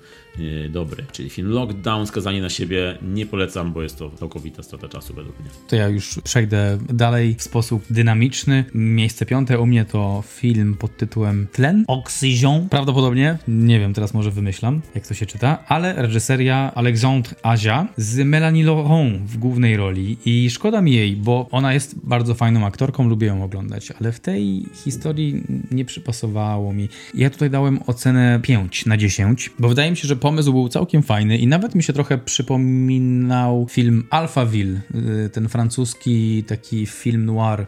dobry. 0.71 1.05
Czyli 1.13 1.31
film 1.31 1.49
Lockdown, 1.49 2.07
skazanie 2.07 2.43
na 2.43 2.51
siebie 2.51 2.99
nie 3.03 3.27
polecam, 3.27 3.73
bo 3.73 3.83
jest 3.83 3.99
to 3.99 4.11
całkowita 4.11 4.63
strata 4.63 4.89
czasu 4.89 5.15
według 5.15 5.41
mnie. 5.41 5.49
To 5.69 5.77
ja 5.77 5.89
już 5.89 6.21
przejdę 6.25 6.79
dalej 6.89 7.35
w 7.39 7.43
sposób 7.43 7.85
dynamiczny. 7.91 8.65
Miejsce 8.75 9.27
piąte 9.27 9.59
u 9.59 9.67
mnie 9.67 9.85
to 9.85 10.23
film 10.27 10.77
pod 10.79 10.97
tytułem 10.97 11.47
Tlen. 11.53 11.85
Oxygen. 11.89 12.69
Prawdopodobnie, 12.69 13.39
nie 13.49 13.81
wiem, 13.81 13.95
teraz 13.95 14.15
może 14.15 14.31
wymyślam, 14.31 14.81
jak 14.95 15.07
to 15.07 15.15
się 15.15 15.27
czyta, 15.27 15.65
ale 15.69 16.03
reżyseria 16.03 16.73
Alexandre 16.75 17.35
Aja 17.43 17.89
z 17.97 18.27
Melanie 18.27 18.65
Laurent 18.65 19.23
w 19.23 19.39
głównej 19.39 19.77
roli 19.77 20.17
i 20.25 20.51
szkoda 20.51 20.81
mi 20.81 20.93
jej, 20.93 21.17
bo 21.17 21.49
ona 21.51 21.75
jest 21.75 22.07
bardzo 22.07 22.35
fajną 22.35 22.67
aktorką, 22.67 23.09
lubię 23.09 23.27
ją 23.27 23.45
oglądać, 23.45 23.93
ale 24.01 24.13
w 24.13 24.21
tej 24.21 24.67
historii 24.85 25.43
nie 25.71 25.85
przypasowało 25.85 26.73
mi. 26.73 26.89
Ja 27.15 27.31
tutaj 27.31 27.51
dałem 27.51 27.81
ocenę 27.87 28.41
5 28.43 28.87
na 28.87 28.97
10, 28.97 29.51
bo 29.59 29.69
wydaje 29.69 29.91
mi 29.91 29.97
się, 29.97 30.09
że 30.09 30.17
pomysł 30.25 30.53
był 30.53 30.69
całkiem 30.69 31.03
fajny 31.03 31.39
i 31.39 31.47
nawet 31.47 31.75
mi 31.75 31.83
się 31.83 31.93
trochę 31.93 32.19
przypominał 32.19 33.67
film 33.71 34.07
Alphaville, 34.11 34.81
y, 35.27 35.31
ten 35.31 35.49
francuski 35.49 36.45
taki 36.45 36.87
film 36.87 37.25
noir 37.25 37.67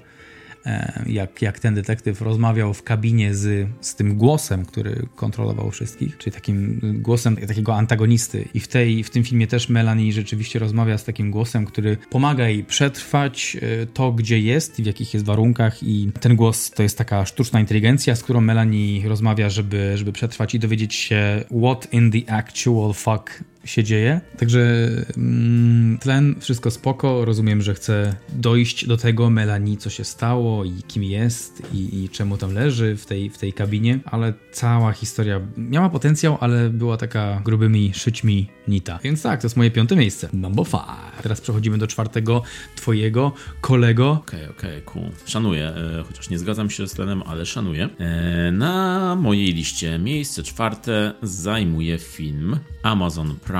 jak, 1.07 1.43
jak 1.43 1.59
ten 1.59 1.75
detektyw 1.75 2.21
rozmawiał 2.21 2.75
w 2.75 2.83
kabinie 2.83 3.35
z, 3.35 3.69
z 3.81 3.95
tym 3.95 4.17
głosem, 4.17 4.65
który 4.65 5.07
kontrolował 5.17 5.71
wszystkich, 5.71 6.19
czyli 6.19 6.35
takim 6.35 6.81
głosem 7.03 7.37
takiego 7.37 7.75
antagonisty. 7.75 8.49
I 8.55 8.61
w, 8.61 8.69
tej, 8.69 9.05
w 9.05 9.11
tym 9.11 9.25
filmie 9.25 9.47
też 9.47 9.69
Melanie 9.69 10.13
rzeczywiście 10.13 10.59
rozmawia 10.59 10.99
z 10.99 11.05
takim 11.05 11.31
głosem, 11.31 11.67
który 11.67 11.97
pomaga 12.11 12.49
jej 12.49 12.65
przetrwać 12.65 13.57
e, 13.63 13.87
to, 13.87 14.13
gdzie 14.13 14.39
jest 14.39 14.83
w 14.83 14.87
jakich 14.87 15.15
jest 15.15 15.27
warunkach. 15.27 15.83
I 15.83 16.11
ten 16.21 16.37
głos 16.37 16.71
to 16.71 16.83
jest 16.83 16.99
taka 16.99 17.25
sztuczna 17.25 17.61
inteligencja, 17.61 18.17
z 18.17 18.23
którą 18.23 18.41
Melanie 18.41 19.09
rozmawia, 19.09 19.51
żeby, 19.51 19.93
żeby 19.97 20.13
przetrwać 20.13 20.55
i 20.55 20.59
dowiedzieć 20.59 20.95
się, 20.95 21.45
what 21.63 21.93
in 21.93 22.11
the 22.11 22.33
actual 22.33 22.93
fuck 22.95 23.45
się 23.67 23.85
dzieje. 23.85 24.21
Także 24.39 24.89
mm, 25.17 25.99
tlen, 25.99 26.35
wszystko 26.41 26.71
spoko. 26.71 27.25
Rozumiem, 27.25 27.63
że 27.63 27.75
chce 27.75 28.17
dojść 28.29 28.87
do 28.87 28.97
tego 28.97 29.31
Melanie, 29.31 29.77
co 29.77 29.91
się 29.91 30.05
stało 30.05 30.65
i 30.65 30.83
kim 30.89 31.05
jest 31.05 31.63
i, 31.73 32.05
i 32.05 32.09
czemu 32.09 32.37
tam 32.37 32.55
leży 32.55 32.97
w 32.97 33.07
tej, 33.07 33.31
w 33.31 33.39
tej 33.39 33.53
kabinie, 33.53 33.99
ale 34.05 34.35
cała 34.53 34.93
historia 34.93 35.41
miała 35.57 35.91
potencjał, 35.91 36.39
ale 36.41 36.71
była 36.71 36.97
taka 36.97 37.43
grubymi 37.45 37.93
szyćmi 37.95 38.49
nita. 38.69 38.99
Więc 39.03 39.23
tak, 39.23 39.41
to 39.41 39.47
jest 39.47 39.57
moje 39.57 39.71
piąte 39.71 39.97
miejsce. 39.97 40.29
Number 40.33 40.67
five. 40.67 41.23
Teraz 41.23 41.41
przechodzimy 41.41 41.79
do 41.79 41.87
czwartego 41.87 42.43
twojego 42.77 43.33
kolego. 43.61 44.11
Okej, 44.11 44.41
okay, 44.41 44.57
okej, 44.57 44.71
okay, 44.71 44.83
cool. 44.83 45.11
Szanuję, 45.27 45.69
e, 45.69 46.05
chociaż 46.09 46.31
nie 46.31 46.39
zgadzam 46.39 46.71
się 46.71 46.89
z 46.89 46.93
tlenem, 46.93 47.23
ale 47.27 47.47
szanuję. 47.47 47.89
E, 47.99 48.53
na 48.53 49.17
mojej 49.17 49.53
liście 49.53 49.99
miejsce 49.99 50.43
czwarte 50.43 51.13
zajmuje 51.23 51.99
film 51.99 52.59
Amazon 52.83 53.37
Prime 53.45 53.56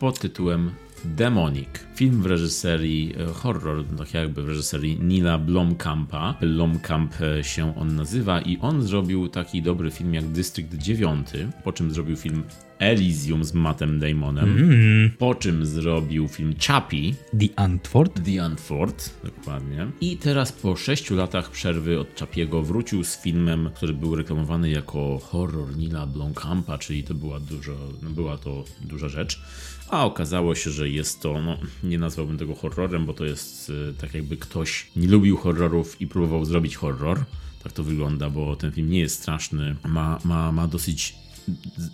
pod 0.00 0.18
tytułem 0.18 0.70
Demonic. 1.04 1.68
Film 1.94 2.22
w 2.22 2.26
reżyserii 2.26 3.14
e, 3.18 3.26
horror, 3.26 3.84
tak 3.98 4.14
jakby 4.14 4.42
w 4.42 4.48
reżyserii 4.48 4.98
Nila 5.00 5.38
Blomkampa. 5.38 6.34
Blomkamp 6.40 7.14
e, 7.20 7.44
się 7.44 7.76
on 7.76 7.94
nazywa 7.94 8.40
i 8.40 8.58
on 8.58 8.82
zrobił 8.82 9.28
taki 9.28 9.62
dobry 9.62 9.90
film 9.90 10.14
jak 10.14 10.24
District 10.24 10.74
9, 10.74 11.28
po 11.64 11.72
czym 11.72 11.90
zrobił 11.90 12.16
film 12.16 12.42
Elysium 12.78 13.44
z 13.44 13.54
Mattem 13.54 14.00
Damonem, 14.00 14.44
mm. 14.44 15.10
po 15.18 15.34
czym 15.34 15.66
zrobił 15.66 16.28
film 16.28 16.54
Chappie. 16.66 17.14
The 17.40 17.60
Antwoord. 17.60 18.24
The 18.24 18.42
Antwoord, 18.44 19.10
dokładnie. 19.24 19.86
I 20.00 20.16
teraz 20.16 20.52
po 20.52 20.76
sześciu 20.76 21.16
latach 21.16 21.50
przerwy 21.50 22.00
od 22.00 22.20
Chappiego 22.20 22.62
wrócił 22.62 23.04
z 23.04 23.22
filmem, 23.22 23.70
który 23.74 23.94
był 23.94 24.16
reklamowany 24.16 24.70
jako 24.70 25.18
horror 25.18 25.76
Nila 25.76 26.06
Blomkampa, 26.06 26.78
czyli 26.78 27.02
to 27.02 27.14
była, 27.14 27.40
dużo, 27.40 27.76
była 28.02 28.38
to 28.38 28.64
duża 28.80 29.08
rzecz. 29.08 29.42
A 29.90 30.04
okazało 30.04 30.54
się, 30.54 30.70
że 30.70 30.88
jest 30.88 31.20
to, 31.20 31.40
no 31.40 31.58
nie 31.82 31.98
nazwałbym 31.98 32.38
tego 32.38 32.54
horrorem, 32.54 33.06
bo 33.06 33.14
to 33.14 33.24
jest 33.24 33.70
y, 33.70 33.94
tak 34.00 34.14
jakby 34.14 34.36
ktoś 34.36 34.90
nie 34.96 35.08
lubił 35.08 35.36
horrorów 35.36 36.00
i 36.00 36.06
próbował 36.06 36.44
zrobić 36.44 36.76
horror. 36.76 37.24
Tak 37.62 37.72
to 37.72 37.82
wygląda, 37.82 38.30
bo 38.30 38.56
ten 38.56 38.72
film 38.72 38.90
nie 38.90 39.00
jest 39.00 39.22
straszny. 39.22 39.76
Ma, 39.84 40.18
ma, 40.24 40.52
ma 40.52 40.68
dosyć 40.68 41.14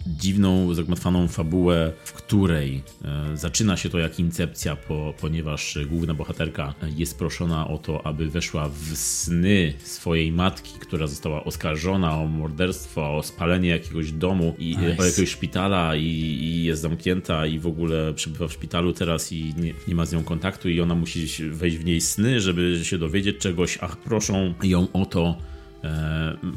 dziwną, 0.06 0.74
zagmatwaną 0.74 1.28
fabułę, 1.28 1.92
w 2.04 2.12
której 2.12 2.82
e, 3.04 3.36
zaczyna 3.36 3.76
się 3.76 3.88
to 3.88 3.98
jak 3.98 4.18
incepcja, 4.18 4.76
po, 4.76 5.14
ponieważ 5.20 5.78
główna 5.90 6.14
bohaterka 6.14 6.74
jest 6.96 7.18
proszona 7.18 7.68
o 7.68 7.78
to, 7.78 8.06
aby 8.06 8.30
weszła 8.30 8.68
w 8.68 8.96
sny 8.96 9.74
swojej 9.84 10.32
matki, 10.32 10.78
która 10.78 11.06
została 11.06 11.44
oskarżona 11.44 12.18
o 12.18 12.26
morderstwo, 12.26 13.16
o 13.16 13.22
spalenie 13.22 13.68
jakiegoś 13.68 14.12
domu 14.12 14.54
i 14.58 14.68
nice. 14.68 14.88
jakiegoś 14.88 15.30
szpitala 15.30 15.96
i, 15.96 16.04
i, 16.04 16.64
jest 16.64 16.82
zamknięta 16.82 17.46
i 17.46 17.58
w 17.58 17.66
ogóle 17.66 18.14
przebywa 18.14 18.48
w 18.48 18.52
szpitalu 18.52 18.92
teraz 18.92 19.32
i 19.32 19.54
nie, 19.56 19.74
nie 19.88 19.94
ma 19.94 20.06
z 20.06 20.12
nią 20.12 20.24
kontaktu 20.24 20.68
i 20.68 20.80
ona 20.80 20.94
musi 20.94 21.26
wejść 21.50 21.76
w 21.76 21.84
niej 21.84 22.00
sny, 22.00 22.40
żeby 22.40 22.80
się 22.84 22.98
dowiedzieć 22.98 23.38
czegoś, 23.38 23.78
a 23.80 23.88
proszą 23.88 24.54
ją 24.62 24.86
o 24.92 25.06
to, 25.06 25.36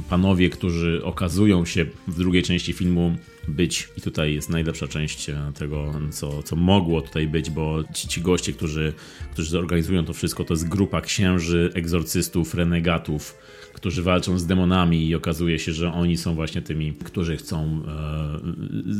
panowie, 0.09 0.49
którzy 0.49 1.01
okazują 1.03 1.65
się 1.65 1.85
w 2.07 2.17
drugiej 2.17 2.43
części 2.43 2.73
filmu 2.73 3.15
być, 3.47 3.89
i 3.97 4.01
tutaj 4.01 4.33
jest 4.33 4.49
najlepsza 4.49 4.87
część 4.87 5.29
e, 5.29 5.51
tego, 5.57 5.93
co, 6.11 6.43
co 6.43 6.55
mogło 6.55 7.01
tutaj 7.01 7.27
być, 7.27 7.49
bo 7.49 7.83
ci, 7.93 8.07
ci 8.07 8.21
goście, 8.21 8.53
którzy, 8.53 8.93
którzy 9.33 9.49
zorganizują 9.49 10.05
to 10.05 10.13
wszystko, 10.13 10.43
to 10.43 10.53
jest 10.53 10.67
grupa 10.67 11.01
księży, 11.01 11.71
egzorcystów, 11.73 12.55
renegatów, 12.55 13.37
którzy 13.73 14.03
walczą 14.03 14.39
z 14.39 14.45
demonami 14.45 15.07
i 15.07 15.15
okazuje 15.15 15.59
się, 15.59 15.73
że 15.73 15.93
oni 15.93 16.17
są 16.17 16.35
właśnie 16.35 16.61
tymi, 16.61 16.93
którzy 16.93 17.37
chcą 17.37 17.81
e, 17.87 18.39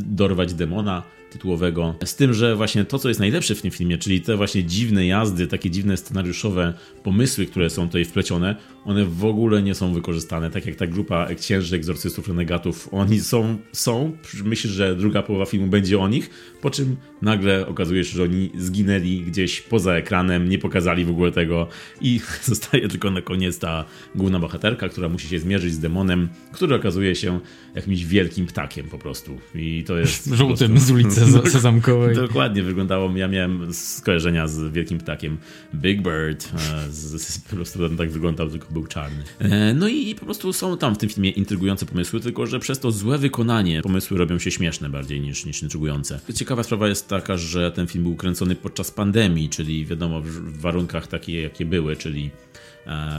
dorwać 0.06 0.54
demona 0.54 1.04
tytułowego. 1.30 1.96
Z 2.06 2.16
tym, 2.16 2.34
że 2.34 2.56
właśnie 2.56 2.86
to, 2.86 3.00
co 3.00 3.08
jest 3.08 3.20
najlepsze 3.20 3.56
w 3.56 3.62
tym 3.62 3.72
filmie, 3.72 3.98
czyli 3.98 4.22
te 4.22 4.38
właśnie 4.38 4.64
dziwne 4.64 5.06
jazdy, 5.06 5.48
takie 5.48 5.70
dziwne 5.70 5.98
scenariuszowe 5.98 6.74
pomysły, 7.04 7.46
które 7.46 7.70
są 7.70 7.88
tutaj 7.88 8.06
wplecione, 8.06 8.56
one 8.86 9.06
w 9.06 9.26
ogóle 9.26 9.62
nie 9.62 9.76
są 9.76 9.94
wykorzystane. 9.94 10.52
Tak 10.52 10.66
jak 10.66 10.76
ta 10.76 10.88
grupa 10.88 11.28
księży, 11.36 11.76
egzorcystów, 11.76 12.28
renegatów, 12.28 12.90
oni 12.92 13.20
są, 13.20 13.58
są, 13.72 14.18
myślę, 14.44 14.72
że 14.72 14.96
druga 14.96 15.24
połowa 15.24 15.46
filmu 15.46 15.68
będzie 15.68 16.00
o 16.00 16.08
nich, 16.08 16.30
po 16.62 16.70
czym 16.70 16.98
nagle 17.22 17.68
okazuje 17.68 18.04
się, 18.04 18.18
że 18.18 18.24
oni 18.24 18.52
zginęli 18.58 19.22
gdzieś 19.22 19.62
poza 19.62 19.94
ekranem, 19.94 20.50
nie 20.50 20.60
pokazali 20.60 21.06
w 21.06 21.10
ogóle 21.10 21.32
tego 21.32 21.68
i 22.02 22.20
zostaje 22.44 22.88
tylko 22.88 23.12
na 23.12 23.22
koniec 23.22 23.60
ta 23.60 23.86
główna 24.16 24.40
bohaterka, 24.40 24.90
która 24.90 25.10
musi 25.10 25.28
się 25.28 25.40
zmierzyć 25.40 25.74
z 25.74 25.80
demonem, 25.80 26.30
który 26.52 26.76
okazuje 26.76 27.16
się 27.16 27.40
jakimś 27.76 28.06
wielkim 28.06 28.46
ptakiem 28.46 28.88
po 28.88 28.98
prostu. 28.98 29.38
I 29.56 29.84
to 29.88 29.98
jest... 29.98 30.30
Żółtym 30.34 30.72
prostu... 30.72 30.88
z 30.88 30.92
ulicy 30.92 31.15
Sezamkowej. 31.50 32.16
Dokładnie 32.16 32.64
wyglądało, 32.64 33.18
ja 33.18 33.28
miałem 33.28 33.74
skojarzenia 33.74 34.48
z 34.48 34.74
wielkim 34.74 34.98
ptakiem 34.98 35.38
Big 35.76 36.02
Bird, 36.02 36.52
e, 36.54 36.92
z, 36.92 37.22
z, 37.22 37.40
po 37.40 37.56
prostu 37.56 37.86
on 37.86 37.98
tak 37.98 38.12
wyglądał, 38.12 38.50
tylko 38.50 38.68
był 38.72 38.88
czarny. 38.88 39.24
E, 39.40 39.74
no 39.74 39.88
i 39.88 40.16
po 40.16 40.26
prostu 40.26 40.54
są 40.54 40.78
tam 40.78 40.96
w 40.96 40.98
tym 40.98 41.10
filmie 41.10 41.30
intrygujące 41.30 41.86
pomysły, 41.86 42.20
tylko 42.20 42.46
że 42.46 42.60
przez 42.60 42.80
to 42.80 42.92
złe 42.92 43.18
wykonanie 43.18 43.82
pomysły 43.82 44.18
robią 44.18 44.40
się 44.40 44.52
śmieszne 44.52 44.90
bardziej 44.90 45.22
niż, 45.22 45.46
niż 45.46 45.64
intrygujące. 45.64 46.20
Ciekawa 46.36 46.64
sprawa 46.64 46.88
jest 46.88 47.08
taka, 47.08 47.38
że 47.38 47.72
ten 47.72 47.88
film 47.88 48.04
był 48.04 48.16
kręcony 48.16 48.56
podczas 48.56 48.92
pandemii, 48.92 49.50
czyli 49.50 49.86
wiadomo 49.86 50.22
w 50.22 50.58
warunkach 50.58 51.08
takie 51.08 51.42
jakie 51.42 51.66
były, 51.66 51.96
czyli 51.96 52.32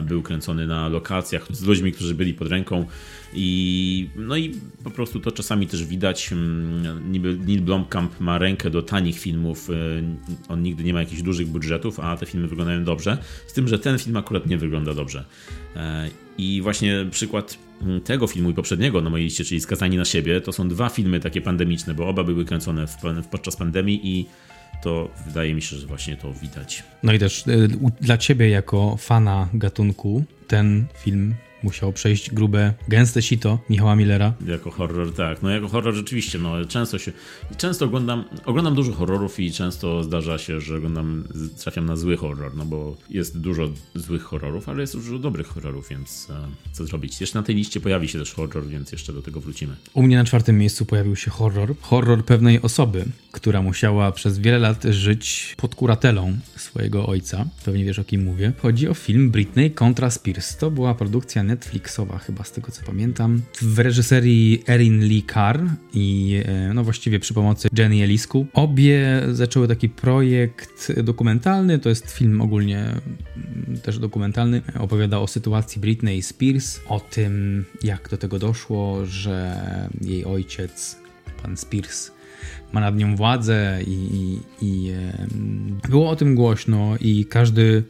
był 0.03 0.23
kręcony 0.23 0.67
na 0.67 0.89
lokacjach 0.89 1.47
z 1.51 1.63
ludźmi, 1.63 1.93
którzy 1.93 2.15
byli 2.15 2.35
pod 2.35 2.49
ręką 2.49 2.87
i 3.35 4.09
no 4.17 4.37
i 4.37 4.55
po 4.85 4.91
prostu 4.91 5.21
to 5.21 5.33
czasami 5.33 5.67
też 5.67 5.85
widać. 5.85 6.33
Mm, 6.33 7.13
niby 7.13 7.39
Neil 7.47 7.61
Blomkamp 7.61 8.21
ma 8.21 8.39
rękę 8.39 8.71
do 8.71 8.83
tanich 8.83 9.19
filmów, 9.19 9.71
y, 9.71 9.73
on 10.49 10.63
nigdy 10.63 10.85
nie 10.85 10.93
ma 10.93 11.01
jakichś 11.01 11.23
dużych 11.23 11.47
budżetów, 11.47 12.01
a 12.01 12.17
te 12.17 12.27
filmy 12.27 12.49
wyglądają 12.49 12.85
dobrze. 12.85 13.19
Z 13.47 13.53
tym, 13.53 13.69
że 13.69 13.79
ten 13.79 13.99
film 13.99 14.17
akurat 14.17 14.47
nie 14.47 14.59
wygląda 14.59 14.95
dobrze. 14.95 15.25
E, 15.77 16.11
I 16.39 16.63
właśnie 16.63 17.07
przykład 17.11 17.59
mm, 17.83 18.01
tego 18.01 18.27
filmu 18.27 18.51
i 18.51 18.55
poprzedniego 18.55 19.01
na 19.01 19.11
mojej 19.11 19.25
liście, 19.25 19.45
czyli 19.45 19.61
Skazani 19.61 19.97
na 19.97 20.05
siebie, 20.05 20.41
to 20.41 20.53
są 20.53 20.69
dwa 20.69 20.89
filmy 20.89 21.21
takie 21.21 21.41
pandemiczne, 21.41 21.95
bo 21.95 22.09
oba 22.09 22.25
były 22.25 22.45
kręcone 22.45 22.87
w, 22.87 22.97
podczas 23.31 23.57
pandemii 23.57 24.01
i 24.05 24.27
to 24.87 25.09
wydaje 25.27 25.55
mi 25.55 25.63
się, 25.63 25.77
że 25.77 25.87
właśnie 25.87 26.17
to 26.17 26.33
widać. 26.33 26.83
No 27.03 27.13
i 27.13 27.19
też 27.19 27.47
y, 27.47 27.69
dla 28.01 28.19
ciebie 28.19 28.49
jako 28.49 28.97
fana 28.97 29.49
gatunku 29.55 30.25
ten 30.47 30.87
film 30.99 31.35
musiał 31.67 31.93
przejść 31.93 32.31
grube, 32.31 32.75
gęste 32.89 33.23
sito 33.23 33.59
Michała 33.71 33.97
Millera. 33.97 34.35
Jako 34.47 34.71
horror, 34.71 35.15
tak. 35.15 35.43
No 35.43 35.51
jako 35.51 35.69
horror 35.69 35.95
rzeczywiście, 35.95 36.39
no 36.39 36.65
często 36.65 36.99
się, 36.99 37.13
często 37.57 37.85
oglądam, 37.85 38.25
oglądam 38.45 38.75
dużo 38.75 38.93
horrorów 38.93 39.41
i 39.41 39.53
często 39.53 40.05
zdarza 40.05 40.39
się, 40.39 40.61
że 40.61 40.77
oglądam, 40.77 41.25
trafiam 41.63 41.87
na 41.87 41.97
zły 41.97 42.17
horror, 42.17 42.57
no 42.57 42.65
bo 42.65 42.97
jest 43.11 43.39
dużo 43.39 43.69
złych 43.95 44.23
horrorów, 44.23 44.69
ale 44.69 44.81
jest 44.81 44.97
dużo 44.97 45.19
dobrych 45.19 45.47
horrorów, 45.47 45.89
więc 45.89 46.31
e, 46.31 46.35
co 46.73 46.87
zrobić? 46.87 47.21
Jeszcze 47.21 47.39
na 47.39 47.43
tej 47.43 47.55
liście 47.55 47.81
pojawi 47.81 48.09
się 48.09 48.19
też 48.19 48.33
horror, 48.33 48.67
więc 48.67 48.93
jeszcze 48.93 49.13
do 49.13 49.23
tego 49.23 49.41
wrócimy. 49.41 49.77
U 49.95 50.03
mnie 50.03 50.17
na 50.17 50.25
czwartym 50.25 50.59
miejscu 50.59 50.85
pojawił 50.85 51.17
się 51.17 51.31
horror. 51.31 51.75
Horror 51.81 52.25
pewnej 52.25 52.63
osoby, 52.63 53.05
która 53.33 53.63
musiała 53.63 54.13
przez 54.13 54.39
wiele 54.39 54.59
lat 54.59 54.85
żyć 54.85 55.55
pod 55.57 55.75
kuratelą 55.75 56.39
swojego 56.57 57.07
ojca. 57.07 57.47
Pewnie 57.65 57.85
wiesz 57.85 57.99
o 57.99 58.05
kim 58.05 58.25
mówię. 58.25 58.53
Chodzi 58.59 58.89
o 58.89 58.95
film 58.95 59.31
Britney 59.31 59.71
kontra 59.71 60.11
Spears. 60.11 60.57
To 60.57 60.71
była 60.71 60.95
produkcja 60.95 61.43
Netflixowa 61.57 62.19
chyba 62.19 62.45
z 62.45 62.53
tego 62.53 62.73
co 62.73 62.83
pamiętam. 62.83 63.43
W 63.63 63.79
reżyserii 63.79 64.63
Erin 64.69 65.05
Lee 65.05 65.23
Carr 65.35 65.61
i 65.95 66.41
e, 66.47 66.75
no 66.75 66.85
właściwie 66.85 67.21
przy 67.21 67.35
pomocy 67.35 67.69
Jenny 67.79 68.03
Elisku. 68.03 68.47
Obie 68.53 69.23
zaczęły 69.33 69.69
taki 69.69 69.89
projekt 69.89 70.93
dokumentalny. 71.03 71.79
To 71.79 71.89
jest 71.89 72.11
film 72.11 72.41
ogólnie 72.41 72.79
mm, 72.79 73.81
też 73.83 73.99
dokumentalny. 73.99 74.63
Opowiada 74.79 75.19
o 75.19 75.27
sytuacji 75.27 75.81
Britney 75.81 76.23
Spears, 76.23 76.81
o 76.89 77.01
tym 77.01 77.65
jak 77.83 78.09
do 78.09 78.17
tego 78.17 78.39
doszło, 78.39 79.07
że 79.07 79.61
jej 80.01 80.25
ojciec, 80.25 80.97
pan 81.43 81.57
Spears, 81.57 82.11
ma 82.73 82.81
nad 82.81 82.97
nią 82.97 83.17
władzę 83.17 83.79
i, 83.87 83.91
i, 83.91 84.39
i 84.61 84.93
było 85.89 86.11
o 86.11 86.17
tym 86.17 86.35
głośno 86.35 86.97
i 87.01 87.25
każdy 87.25 87.83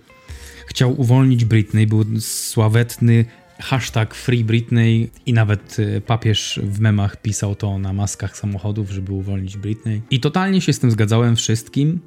chciał 0.67 1.01
uwolnić 1.01 1.45
Britney. 1.45 1.87
Był 1.87 2.05
sławetny 2.21 3.25
hashtag 3.59 4.15
Free 4.15 4.45
Britney 4.45 5.11
i 5.27 5.33
nawet 5.33 5.77
e, 5.79 6.01
papież 6.01 6.61
w 6.63 6.81
memach 6.81 7.23
pisał 7.23 7.55
to 7.55 7.79
na 7.79 7.93
maskach 7.93 8.37
samochodów, 8.37 8.91
żeby 8.91 9.13
uwolnić 9.13 9.57
Britney. 9.57 10.03
I 10.11 10.21
totalnie 10.21 10.61
się 10.61 10.73
z 10.73 10.79
tym 10.79 10.91
zgadzałem 10.91 11.37
wszystkim. 11.37 12.01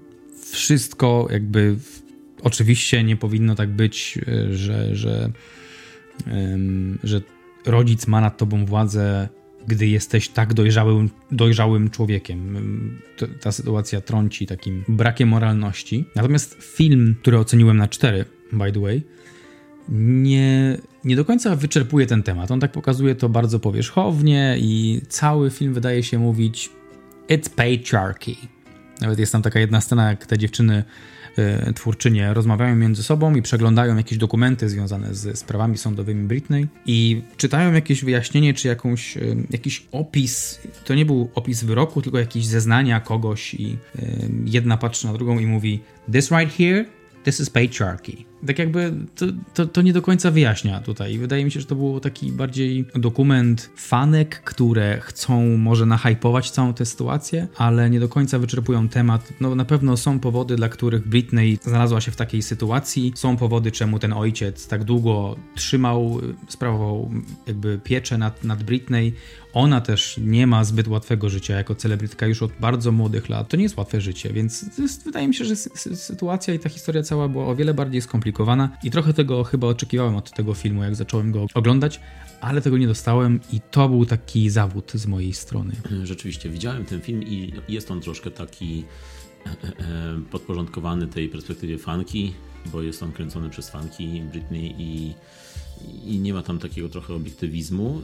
Wszystko 0.51 1.27
jakby 1.31 1.75
oczywiście 2.41 3.03
nie 3.03 3.15
powinno 3.15 3.55
tak 3.55 3.69
być, 3.69 4.19
e, 4.27 4.53
że, 4.55 4.95
że, 4.95 5.31
że 7.03 7.21
rodzic 7.65 8.07
ma 8.07 8.21
nad 8.21 8.37
tobą 8.37 8.65
władzę 8.65 9.29
gdy 9.67 9.87
jesteś 9.87 10.29
tak 10.29 10.53
dojrzałym, 10.53 11.09
dojrzałym 11.31 11.89
człowiekiem. 11.89 12.57
Ta 13.41 13.51
sytuacja 13.51 14.01
trąci 14.01 14.47
takim 14.47 14.83
brakiem 14.87 15.29
moralności. 15.29 16.05
Natomiast 16.15 16.57
film, 16.61 17.15
który 17.21 17.37
oceniłem 17.37 17.77
na 17.77 17.87
4, 17.87 18.25
by 18.53 18.71
the 18.71 18.79
way, 18.79 19.03
nie, 19.89 20.77
nie 21.03 21.15
do 21.15 21.25
końca 21.25 21.55
wyczerpuje 21.55 22.05
ten 22.05 22.23
temat. 22.23 22.51
On 22.51 22.59
tak 22.59 22.71
pokazuje 22.71 23.15
to 23.15 23.29
bardzo 23.29 23.59
powierzchownie 23.59 24.55
i 24.59 25.01
cały 25.09 25.49
film 25.49 25.73
wydaje 25.73 26.03
się 26.03 26.19
mówić 26.19 26.69
It's 27.29 27.49
patriarchy. 27.49 28.35
Nawet 29.01 29.19
jest 29.19 29.31
tam 29.31 29.41
taka 29.41 29.59
jedna 29.59 29.81
scena, 29.81 30.09
jak 30.09 30.25
te 30.25 30.37
dziewczyny 30.37 30.83
y, 31.69 31.73
twórczynie 31.73 32.33
rozmawiają 32.33 32.75
między 32.75 33.03
sobą 33.03 33.35
i 33.35 33.41
przeglądają 33.41 33.97
jakieś 33.97 34.17
dokumenty 34.17 34.69
związane 34.69 35.15
z 35.15 35.39
sprawami 35.39 35.77
sądowymi 35.77 36.27
Britney 36.27 36.67
i 36.85 37.21
czytają 37.37 37.73
jakieś 37.73 38.03
wyjaśnienie 38.03 38.53
czy 38.53 38.67
jakąś, 38.67 39.17
y, 39.17 39.35
jakiś 39.49 39.87
opis. 39.91 40.59
To 40.85 40.95
nie 40.95 41.05
był 41.05 41.29
opis 41.35 41.63
wyroku, 41.63 42.01
tylko 42.01 42.19
jakieś 42.19 42.45
zeznania 42.45 42.99
kogoś 42.99 43.53
i 43.53 43.77
y, 43.95 44.29
jedna 44.45 44.77
patrzy 44.77 45.07
na 45.07 45.13
drugą 45.13 45.39
i 45.39 45.45
mówi 45.45 45.79
This 46.11 46.31
right 46.31 46.57
here, 46.57 46.85
this 47.23 47.39
is 47.39 47.49
patriarchy 47.49 48.28
tak 48.47 48.59
jakby 48.59 48.93
to, 49.15 49.25
to, 49.53 49.65
to, 49.65 49.81
nie 49.81 49.93
do 49.93 50.01
końca 50.01 50.31
wyjaśnia 50.31 50.79
tutaj. 50.79 51.17
Wydaje 51.17 51.45
mi 51.45 51.51
się, 51.51 51.59
że 51.59 51.65
to 51.65 51.75
był 51.75 51.99
taki 51.99 52.31
bardziej 52.31 52.85
dokument 52.95 53.69
fanek, 53.75 54.41
które 54.43 54.99
chcą 55.01 55.57
może 55.57 55.85
nahypować 55.85 56.51
całą 56.51 56.73
tę 56.73 56.85
sytuację, 56.85 57.47
ale 57.55 57.89
nie 57.89 57.99
do 57.99 58.09
końca 58.09 58.39
wyczerpują 58.39 58.89
temat. 58.89 59.33
No 59.41 59.55
na 59.55 59.65
pewno 59.65 59.97
są 59.97 60.19
powody, 60.19 60.55
dla 60.55 60.69
których 60.69 61.07
Britney 61.07 61.57
znalazła 61.61 62.01
się 62.01 62.11
w 62.11 62.15
takiej 62.15 62.41
sytuacji. 62.41 63.13
Są 63.15 63.37
powody, 63.37 63.71
czemu 63.71 63.99
ten 63.99 64.13
ojciec 64.13 64.67
tak 64.67 64.83
długo 64.83 65.35
trzymał, 65.55 66.21
sprawował 66.47 67.11
jakby 67.47 67.79
pieczę 67.83 68.17
nad, 68.17 68.43
nad 68.43 68.63
Britney. 68.63 69.13
Ona 69.53 69.81
też 69.81 70.19
nie 70.23 70.47
ma 70.47 70.63
zbyt 70.63 70.87
łatwego 70.87 71.29
życia 71.29 71.55
jako 71.55 71.75
celebrytka 71.75 72.27
już 72.27 72.43
od 72.43 72.51
bardzo 72.59 72.91
młodych 72.91 73.29
lat. 73.29 73.49
To 73.49 73.57
nie 73.57 73.63
jest 73.63 73.77
łatwe 73.77 74.01
życie, 74.01 74.33
więc 74.33 74.65
jest, 74.77 75.05
wydaje 75.05 75.27
mi 75.27 75.35
się, 75.35 75.45
że 75.45 75.55
sytuacja 75.55 76.53
i 76.53 76.59
ta 76.59 76.69
historia 76.69 77.03
cała 77.03 77.27
była 77.27 77.47
o 77.47 77.55
wiele 77.55 77.73
bardziej 77.73 78.01
skomplikowana 78.01 78.28
i 78.83 78.91
trochę 78.91 79.13
tego 79.13 79.43
chyba 79.43 79.67
oczekiwałem 79.67 80.15
od 80.15 80.31
tego 80.31 80.53
filmu, 80.53 80.83
jak 80.83 80.95
zacząłem 80.95 81.31
go 81.31 81.45
oglądać, 81.53 81.99
ale 82.41 82.61
tego 82.61 82.77
nie 82.77 82.87
dostałem 82.87 83.39
i 83.53 83.61
to 83.71 83.89
był 83.89 84.05
taki 84.05 84.49
zawód 84.49 84.91
z 84.95 85.07
mojej 85.07 85.33
strony. 85.33 85.75
Rzeczywiście, 86.03 86.49
widziałem 86.49 86.85
ten 86.85 87.01
film 87.01 87.23
i 87.23 87.53
jest 87.69 87.91
on 87.91 88.01
troszkę 88.01 88.31
taki 88.31 88.83
e, 89.45 89.49
e, 89.49 89.53
e, 89.53 90.21
podporządkowany 90.31 91.07
tej 91.07 91.29
perspektywie 91.29 91.77
fanki, 91.77 92.33
bo 92.65 92.81
jest 92.81 93.03
on 93.03 93.11
kręcony 93.11 93.49
przez 93.49 93.69
fanki 93.69 94.21
Britney 94.31 94.75
i 94.77 95.13
i 96.05 96.19
nie 96.19 96.33
ma 96.33 96.41
tam 96.43 96.59
takiego 96.59 96.89
trochę 96.89 97.13
obiektywizmu, 97.13 98.01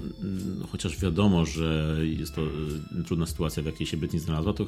chociaż 0.71 0.99
wiadomo, 0.99 1.45
że 1.45 1.97
jest 2.03 2.35
to 2.35 2.41
e, 2.41 3.03
trudna 3.03 3.25
sytuacja, 3.25 3.63
w 3.63 3.65
jakiej 3.65 3.87
się 3.87 3.97
Britney 3.97 4.19
znalazła, 4.19 4.53
to 4.53 4.65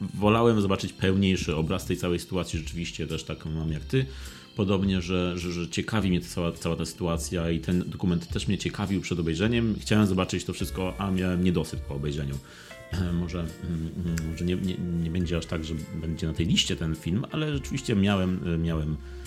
wolałem 0.00 0.60
zobaczyć 0.60 0.92
pełniejszy 0.92 1.56
obraz 1.56 1.84
tej 1.84 1.96
całej 1.96 2.18
sytuacji, 2.18 2.58
rzeczywiście 2.58 3.06
też 3.06 3.24
taką 3.24 3.50
mam 3.50 3.72
jak 3.72 3.84
ty, 3.84 4.06
podobnie, 4.56 5.02
że, 5.02 5.38
że, 5.38 5.52
że 5.52 5.68
ciekawi 5.68 6.08
mnie 6.08 6.20
cała, 6.20 6.52
cała 6.52 6.76
ta 6.76 6.86
sytuacja 6.86 7.50
i 7.50 7.60
ten 7.60 7.84
dokument 7.90 8.28
też 8.28 8.48
mnie 8.48 8.58
ciekawił 8.58 9.00
przed 9.00 9.18
obejrzeniem. 9.18 9.74
Chciałem 9.80 10.06
zobaczyć 10.06 10.44
to 10.44 10.52
wszystko, 10.52 10.94
a 10.98 11.10
miałem 11.10 11.44
niedosyt 11.44 11.80
po 11.80 11.94
obejrzeniu. 11.94 12.38
Może, 13.20 13.40
mm, 13.40 14.16
może 14.30 14.44
nie, 14.44 14.56
nie, 14.56 14.76
nie 15.02 15.10
będzie 15.10 15.36
aż 15.36 15.46
tak, 15.46 15.64
że 15.64 15.74
będzie 16.00 16.26
na 16.26 16.32
tej 16.32 16.46
liście 16.46 16.76
ten 16.76 16.94
film, 16.94 17.24
ale 17.30 17.52
rzeczywiście 17.52 17.96
miałem, 17.96 18.62
miałem 18.62 18.92
E, 18.92 19.17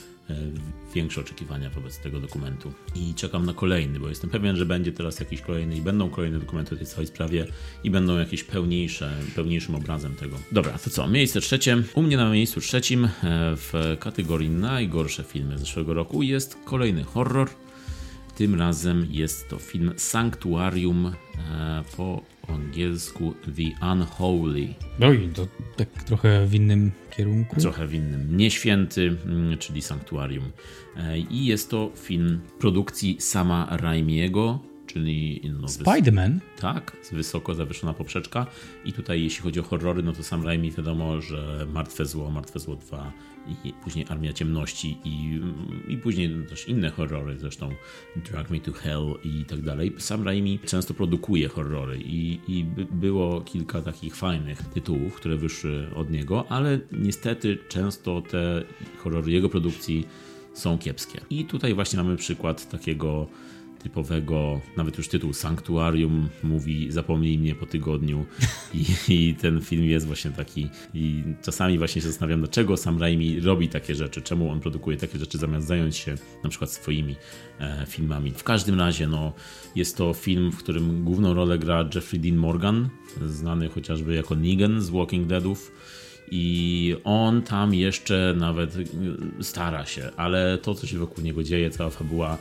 większe 0.96 1.22
oczekiwania 1.22 1.70
wobec 1.70 1.98
tego 1.98 2.20
dokumentu. 2.20 2.74
I 2.96 3.14
czekam 3.14 3.46
na 3.46 3.54
kolejny, 3.54 4.00
bo 4.00 4.10
jestem 4.10 4.30
pewien, 4.30 4.56
że 4.56 4.66
będzie 4.66 4.92
teraz 4.92 5.20
jakiś 5.20 5.42
kolejny 5.42 5.76
i 5.76 5.82
będą 5.82 6.10
kolejne 6.10 6.40
dokumenty 6.40 6.76
o 6.76 6.78
tej 6.78 6.88
całej 6.88 7.08
sprawie 7.08 7.48
i 7.84 7.90
będą 7.90 8.20
jakieś 8.20 8.44
pełniejsze, 8.44 9.14
pełniejszym 9.36 9.76
obrazem 9.76 10.16
tego. 10.16 10.38
Dobra, 10.52 10.78
to 10.78 10.90
co? 10.90 11.08
Miejsce 11.08 11.42
trzecie. 11.42 11.84
U 11.96 12.02
mnie 12.02 12.18
na 12.18 12.30
miejscu 12.30 12.62
trzecim 12.62 13.06
e, 13.06 13.10
w 13.56 13.98
kategorii 14.00 14.50
najgorsze 14.50 15.24
filmy 15.24 15.58
zeszłego 15.58 15.94
roku 15.94 16.24
jest 16.24 16.58
kolejny 16.66 17.04
horror. 17.04 17.50
Tym 18.36 18.56
razem 18.56 19.08
jest 19.10 19.50
to 19.50 19.58
film 19.58 19.94
Sanctuarium 19.98 21.06
e, 21.06 21.84
po 22.48 22.54
angielsku 22.54 23.34
The 23.46 23.92
Unholy. 23.92 24.74
Oj, 25.02 25.30
to 25.36 25.48
tak 25.76 26.04
trochę 26.04 26.46
w 26.48 26.54
innym 26.54 26.92
kierunku. 27.18 27.62
Trochę 27.62 27.88
w 27.88 27.94
innym. 27.94 28.38
Nieświęty, 28.38 29.18
mm, 29.26 29.58
czyli 29.58 29.82
Sanktuarium. 29.82 30.52
E, 30.98 31.20
I 31.20 31.46
jest 31.46 31.70
to 31.70 31.92
film 31.96 32.42
produkcji 32.60 33.18
sama 33.20 33.68
Raimiego, 33.72 34.60
czyli... 34.88 35.42
No, 35.62 35.68
Spider-Man? 35.68 36.40
Tak, 36.60 36.98
wysoko 37.12 37.56
zawieszona 37.56 37.94
poprzeczka. 37.94 38.46
I 38.86 38.94
tutaj 38.94 39.24
jeśli 39.24 39.44
chodzi 39.44 39.60
o 39.60 39.64
horrory, 39.64 40.04
no 40.04 40.14
to 40.14 40.24
sam 40.24 40.44
Raimi 40.44 40.72
wiadomo, 40.72 41.22
że 41.22 41.68
Martwe 41.74 42.06
Zło, 42.06 42.32
Martwe 42.32 42.60
Zło 42.60 42.76
2 42.76 43.14
i 43.66 43.74
później 43.84 44.06
Armia 44.10 44.34
Ciemności 44.34 44.98
i, 45.06 45.40
i 45.88 45.98
później 45.98 46.30
też 46.50 46.68
inne 46.68 46.90
horrory, 46.90 47.38
zresztą 47.38 47.74
Drag 48.16 48.50
Me 48.50 48.60
to 48.60 48.72
Hell 48.72 49.14
i 49.24 49.46
tak 49.46 49.62
dalej. 49.62 49.94
Sam 49.98 50.24
Raimi 50.24 50.60
często 50.60 50.94
produkuje 50.94 51.48
horrory 51.48 52.00
i, 52.06 52.40
i 52.48 52.66
było 52.92 53.42
kilka 53.42 53.82
takich 53.82 54.16
fajnych 54.16 54.62
tytułów, 54.62 55.16
które 55.16 55.38
wyszły 55.38 55.88
od 55.96 56.12
niego, 56.12 56.46
ale 56.50 56.80
niestety 56.92 57.58
często 57.70 58.22
te 58.22 58.64
horrory 58.98 59.32
jego 59.32 59.50
produkcji 59.50 60.08
są 60.54 60.78
kiepskie. 60.78 61.22
I 61.30 61.46
tutaj 61.46 61.74
właśnie 61.74 61.98
mamy 62.04 62.18
przykład 62.18 62.70
takiego 62.70 63.28
typowego, 63.82 64.62
nawet 64.78 64.98
już 64.98 65.08
tytuł 65.08 65.34
Sanktuarium 65.34 66.30
mówi 66.44 66.92
zapomnij 66.92 67.38
mnie 67.38 67.56
po 67.56 67.66
tygodniu 67.66 68.26
I, 68.74 68.86
i, 69.08 69.36
ten 69.36 69.62
film 69.62 69.84
jest 69.84 70.08
właśnie 70.08 70.32
taki 70.32 70.70
i 70.94 71.24
czasami 71.42 71.78
właśnie 71.78 72.02
się 72.02 72.08
zastanawiam, 72.08 72.40
dlaczego 72.40 72.78
sam 72.78 73.00
Raimi 73.00 73.40
robi 73.40 73.70
takie 73.70 73.96
rzeczy, 73.96 74.22
czemu 74.22 74.50
on 74.50 74.60
produkuje 74.60 74.98
takie 74.98 75.20
rzeczy 75.20 75.38
zamiast 75.38 75.68
zająć 75.68 75.98
się 75.98 76.16
na 76.44 76.50
przykład 76.50 76.72
swoimi 76.72 77.16
e, 77.60 77.86
filmami. 77.88 78.32
W 78.32 78.44
każdym 78.44 78.80
razie 78.80 79.08
no, 79.08 79.34
jest 79.76 79.98
to 79.98 80.14
film, 80.14 80.52
w 80.52 80.58
którym 80.58 81.04
główną 81.04 81.34
rolę 81.34 81.60
gra 81.60 81.90
Jeffrey 81.96 82.20
Dean 82.20 82.36
Morgan, 82.36 82.90
znany 83.26 83.70
chociażby 83.70 84.16
jako 84.16 84.36
Negan 84.36 84.82
z 84.82 84.90
Walking 84.90 85.28
Deadów 85.28 85.72
i 86.32 86.96
on 87.04 87.42
tam 87.42 87.74
jeszcze 87.74 88.34
nawet 88.38 88.78
stara 89.42 89.86
się, 89.86 90.12
ale 90.18 90.58
to, 90.58 90.76
co 90.76 90.88
się 90.88 90.98
wokół 90.98 91.24
niego 91.24 91.44
dzieje, 91.44 91.70
cała 91.70 91.90
fabuła 91.90 92.38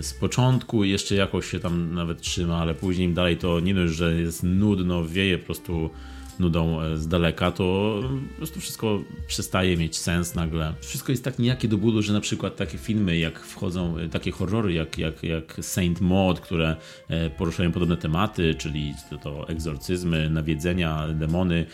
z 0.00 0.14
początku 0.14 0.84
jeszcze 0.84 1.14
jakoś 1.14 1.50
się 1.50 1.60
tam 1.60 1.94
nawet 1.94 2.20
trzyma, 2.20 2.58
ale 2.58 2.74
później 2.74 3.08
dalej 3.08 3.36
to 3.36 3.60
nie 3.60 3.74
dość, 3.74 3.94
że 3.94 4.20
jest 4.20 4.42
nudno, 4.42 5.04
wieje 5.04 5.38
po 5.38 5.44
prostu 5.46 5.90
nudą 6.38 6.82
e, 6.82 6.96
z 6.96 7.08
daleka, 7.08 7.50
to 7.50 8.00
po 8.30 8.36
prostu 8.36 8.60
wszystko 8.60 9.00
przestaje 9.26 9.76
mieć 9.76 9.96
sens 9.96 10.34
nagle. 10.34 10.74
Wszystko 10.80 11.12
jest 11.12 11.24
tak 11.24 11.38
nijakie 11.38 11.68
do 11.68 11.78
bólu, 11.78 12.02
że 12.02 12.12
na 12.12 12.20
przykład 12.20 12.56
takie 12.56 12.78
filmy, 12.78 13.18
jak 13.18 13.40
wchodzą, 13.40 13.98
e, 13.98 14.08
takie 14.08 14.30
horrory 14.30 14.72
jak, 14.72 14.98
jak, 14.98 15.22
jak 15.22 15.58
Saint 15.60 16.00
Maud, 16.00 16.40
które 16.40 16.76
e, 17.08 17.30
poruszają 17.30 17.72
podobne 17.72 17.96
tematy, 17.96 18.54
czyli 18.54 18.94
to, 19.10 19.18
to 19.18 19.48
egzorcyzmy, 19.48 20.30
nawiedzenia, 20.30 21.08
demony, 21.14 21.66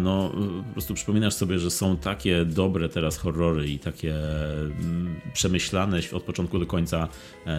no 0.00 0.32
po 0.66 0.72
prostu 0.72 0.94
przypominasz 0.94 1.34
sobie, 1.34 1.58
że 1.58 1.70
są 1.70 1.96
takie 1.96 2.44
dobre 2.44 2.88
teraz 2.88 3.16
horrory 3.16 3.68
i 3.68 3.78
takie 3.78 4.14
mm, 4.14 5.20
przemyślane 5.32 6.00
od 6.12 6.22
początku 6.22 6.58
do 6.58 6.66
końca 6.66 7.08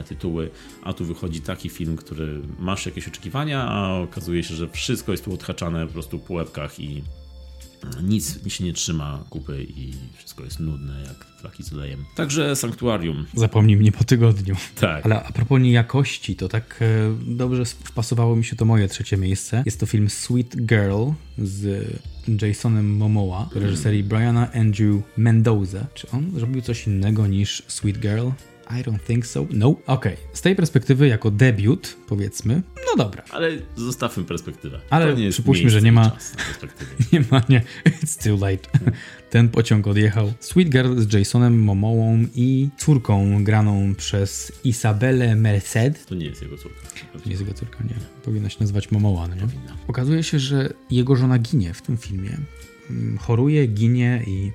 tytuły, 0.07 0.49
a 0.83 0.93
tu 0.93 1.05
wychodzi 1.05 1.41
taki 1.41 1.69
film, 1.69 1.95
który 1.95 2.41
masz 2.59 2.85
jakieś 2.85 3.07
oczekiwania, 3.07 3.63
a 3.63 3.99
okazuje 3.99 4.43
się, 4.43 4.55
że 4.55 4.67
wszystko 4.69 5.11
jest 5.11 5.25
tu 5.25 5.33
odhaczane 5.33 5.87
po 5.87 5.93
prostu 5.93 6.19
pół 6.19 6.39
i 6.79 7.03
nic 8.03 8.43
mi 8.45 8.51
się 8.51 8.63
nie 8.63 8.73
trzyma 8.73 9.23
kupy 9.29 9.63
i 9.63 9.93
wszystko 10.17 10.43
jest 10.43 10.59
nudne 10.59 11.01
jak 11.01 11.25
flaki 11.41 11.63
olejem. 11.73 12.05
Także 12.15 12.55
Sanktuarium. 12.55 13.25
Zapomnij 13.33 13.77
mnie 13.77 13.91
po 13.91 14.03
tygodniu. 14.03 14.55
Tak. 14.79 15.05
Ale 15.05 15.23
a 15.23 15.31
propos 15.31 15.59
jakości, 15.63 16.35
to 16.35 16.49
tak 16.49 16.79
e, 16.81 16.85
dobrze 17.35 17.65
wpasowało 17.65 18.35
mi 18.35 18.45
się 18.45 18.55
to 18.55 18.65
moje 18.65 18.87
trzecie 18.87 19.17
miejsce. 19.17 19.63
Jest 19.65 19.79
to 19.79 19.85
film 19.85 20.09
Sweet 20.09 20.55
Girl 20.65 21.09
z 21.37 21.87
Jasonem 22.41 22.97
Momoa 22.97 23.49
w 23.53 23.55
reżyserii 23.55 24.03
Briana 24.03 24.51
Andrew 24.51 25.01
Mendoza. 25.17 25.85
Czy 25.93 26.09
on 26.11 26.31
zrobił 26.35 26.61
coś 26.61 26.87
innego 26.87 27.27
niż 27.27 27.63
Sweet 27.67 27.99
Girl? 27.99 28.29
I 28.71 28.83
don't 28.83 28.99
think 28.99 29.25
so. 29.25 29.45
No. 29.49 29.67
Okej, 29.67 29.85
okay. 29.87 30.17
z 30.33 30.41
tej 30.41 30.55
perspektywy, 30.55 31.07
jako 31.07 31.31
debiut, 31.31 31.97
powiedzmy, 32.07 32.61
no 32.97 33.03
dobra. 33.03 33.23
Ale 33.31 33.51
zostawmy 33.75 34.23
perspektywę. 34.23 34.79
Ale 34.89 35.29
przypuśćmy, 35.31 35.69
że 35.69 35.81
nie 35.81 35.91
ma. 35.91 36.11
Nie 37.13 37.23
ma, 37.31 37.41
nie. 37.49 37.61
It's 37.85 38.23
too 38.23 38.47
late. 38.47 38.69
Ten 39.29 39.49
pociąg 39.49 39.87
odjechał. 39.87 40.33
Sweet 40.39 40.69
Girl 40.69 40.99
z 40.99 41.13
Jasonem 41.13 41.63
Momołą 41.63 42.25
i 42.35 42.69
córką 42.77 43.43
graną 43.43 43.95
przez 43.95 44.51
Isabelle 44.63 45.35
Merced. 45.35 46.05
To 46.05 46.15
nie 46.15 46.25
jest 46.25 46.41
jego 46.41 46.57
córka. 46.57 46.79
To 47.13 47.19
nie 47.25 47.31
jest 47.31 47.41
jego 47.41 47.53
córka, 47.53 47.83
nie. 47.83 47.95
Powinna 48.23 48.49
się 48.49 48.57
nazywać 48.59 48.91
Momoła, 48.91 49.27
no 49.27 49.35
nie? 49.35 49.41
Powinna. 49.41 49.77
Okazuje 49.87 50.23
się, 50.23 50.39
że 50.39 50.73
jego 50.91 51.15
żona 51.15 51.39
ginie 51.39 51.73
w 51.73 51.81
tym 51.81 51.97
filmie. 51.97 52.37
Mm, 52.89 53.17
choruje, 53.17 53.67
ginie 53.67 54.23
i 54.27 54.51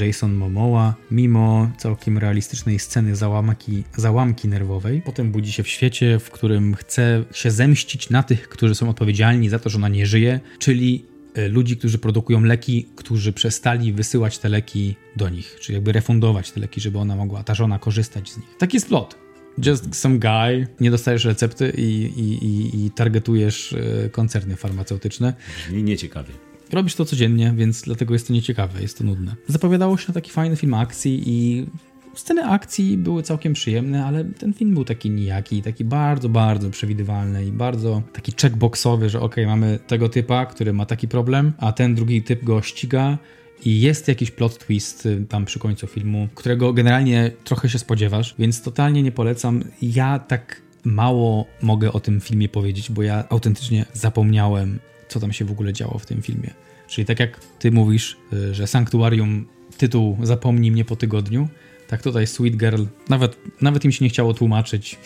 Jason 0.00 0.34
Momoa, 0.34 0.94
mimo 1.10 1.70
całkiem 1.78 2.18
realistycznej 2.18 2.78
sceny 2.78 3.16
załamki, 3.16 3.84
załamki 3.96 4.48
nerwowej, 4.48 5.02
potem 5.02 5.32
budzi 5.32 5.52
się 5.52 5.62
w 5.62 5.68
świecie, 5.68 6.18
w 6.18 6.30
którym 6.30 6.74
chce 6.74 7.24
się 7.32 7.50
zemścić 7.50 8.10
na 8.10 8.22
tych, 8.22 8.48
którzy 8.48 8.74
są 8.74 8.90
odpowiedzialni 8.90 9.48
za 9.48 9.58
to, 9.58 9.70
że 9.70 9.78
ona 9.78 9.88
nie 9.88 10.06
żyje, 10.06 10.40
czyli 10.58 11.04
e, 11.34 11.48
ludzi, 11.48 11.76
którzy 11.76 11.98
produkują 11.98 12.40
leki, 12.40 12.86
którzy 12.96 13.32
przestali 13.32 13.92
wysyłać 13.92 14.38
te 14.38 14.48
leki 14.48 14.96
do 15.16 15.28
nich, 15.28 15.56
czyli 15.60 15.74
jakby 15.74 15.92
refundować 15.92 16.50
te 16.50 16.60
leki, 16.60 16.80
żeby 16.80 16.98
ona 16.98 17.16
mogła, 17.16 17.44
ta 17.44 17.54
żona, 17.54 17.78
korzystać 17.78 18.30
z 18.30 18.36
nich. 18.36 18.56
Taki 18.58 18.76
jest 18.76 18.88
plot. 18.88 19.18
Just 19.66 19.94
some 19.94 20.18
guy, 20.18 20.66
nie 20.80 20.90
dostajesz 20.90 21.24
recepty 21.24 21.72
i, 21.76 21.82
i, 21.82 22.44
i, 22.44 22.86
i 22.86 22.90
targetujesz 22.90 23.72
e, 23.72 24.08
koncerny 24.08 24.56
farmaceutyczne. 24.56 25.34
Nie, 25.72 25.82
nieciekawie. 25.82 26.49
Robisz 26.72 26.94
to 26.94 27.04
codziennie, 27.04 27.52
więc 27.56 27.82
dlatego 27.82 28.14
jest 28.14 28.26
to 28.26 28.32
nieciekawe, 28.32 28.82
jest 28.82 28.98
to 28.98 29.04
nudne. 29.04 29.36
Zapowiadało 29.48 29.96
się 29.96 30.04
na 30.08 30.14
taki 30.14 30.30
fajny 30.30 30.56
film 30.56 30.74
akcji 30.74 31.22
i 31.26 31.66
sceny 32.14 32.44
akcji 32.44 32.98
były 32.98 33.22
całkiem 33.22 33.52
przyjemne, 33.52 34.04
ale 34.04 34.24
ten 34.24 34.54
film 34.54 34.74
był 34.74 34.84
taki 34.84 35.10
nijaki, 35.10 35.62
taki 35.62 35.84
bardzo, 35.84 36.28
bardzo 36.28 36.70
przewidywalny 36.70 37.46
i 37.46 37.52
bardzo 37.52 38.02
taki 38.12 38.32
checkboxowy, 38.40 39.10
że 39.10 39.20
ok, 39.20 39.36
mamy 39.46 39.78
tego 39.86 40.08
typa, 40.08 40.46
który 40.46 40.72
ma 40.72 40.86
taki 40.86 41.08
problem, 41.08 41.52
a 41.58 41.72
ten 41.72 41.94
drugi 41.94 42.22
typ 42.22 42.44
go 42.44 42.62
ściga 42.62 43.18
i 43.64 43.80
jest 43.80 44.08
jakiś 44.08 44.30
plot 44.30 44.66
twist 44.66 45.06
y, 45.06 45.26
tam 45.28 45.44
przy 45.44 45.58
końcu 45.58 45.86
filmu, 45.86 46.28
którego 46.34 46.72
generalnie 46.72 47.30
trochę 47.44 47.68
się 47.68 47.78
spodziewasz, 47.78 48.34
więc 48.38 48.62
totalnie 48.62 49.02
nie 49.02 49.12
polecam. 49.12 49.64
Ja 49.82 50.18
tak 50.18 50.62
mało 50.84 51.46
mogę 51.62 51.92
o 51.92 52.00
tym 52.00 52.20
filmie 52.20 52.48
powiedzieć, 52.48 52.90
bo 52.90 53.02
ja 53.02 53.24
autentycznie 53.28 53.84
zapomniałem, 53.92 54.78
co 55.10 55.20
tam 55.20 55.32
się 55.32 55.44
w 55.44 55.50
ogóle 55.50 55.72
działo 55.72 55.98
w 55.98 56.06
tym 56.06 56.22
filmie. 56.22 56.50
Czyli 56.88 57.04
tak 57.04 57.20
jak 57.20 57.40
ty 57.58 57.70
mówisz, 57.70 58.16
y, 58.32 58.54
że 58.54 58.66
Sanktuarium 58.66 59.46
tytuł 59.78 60.18
Zapomnij 60.22 60.70
mnie 60.70 60.84
po 60.84 60.96
tygodniu, 60.96 61.48
tak 61.88 62.02
tutaj 62.02 62.26
Sweet 62.26 62.56
Girl, 62.56 62.84
nawet, 63.08 63.36
nawet 63.60 63.84
im 63.84 63.92
się 63.92 64.04
nie 64.04 64.08
chciało 64.08 64.34
tłumaczyć 64.34 64.98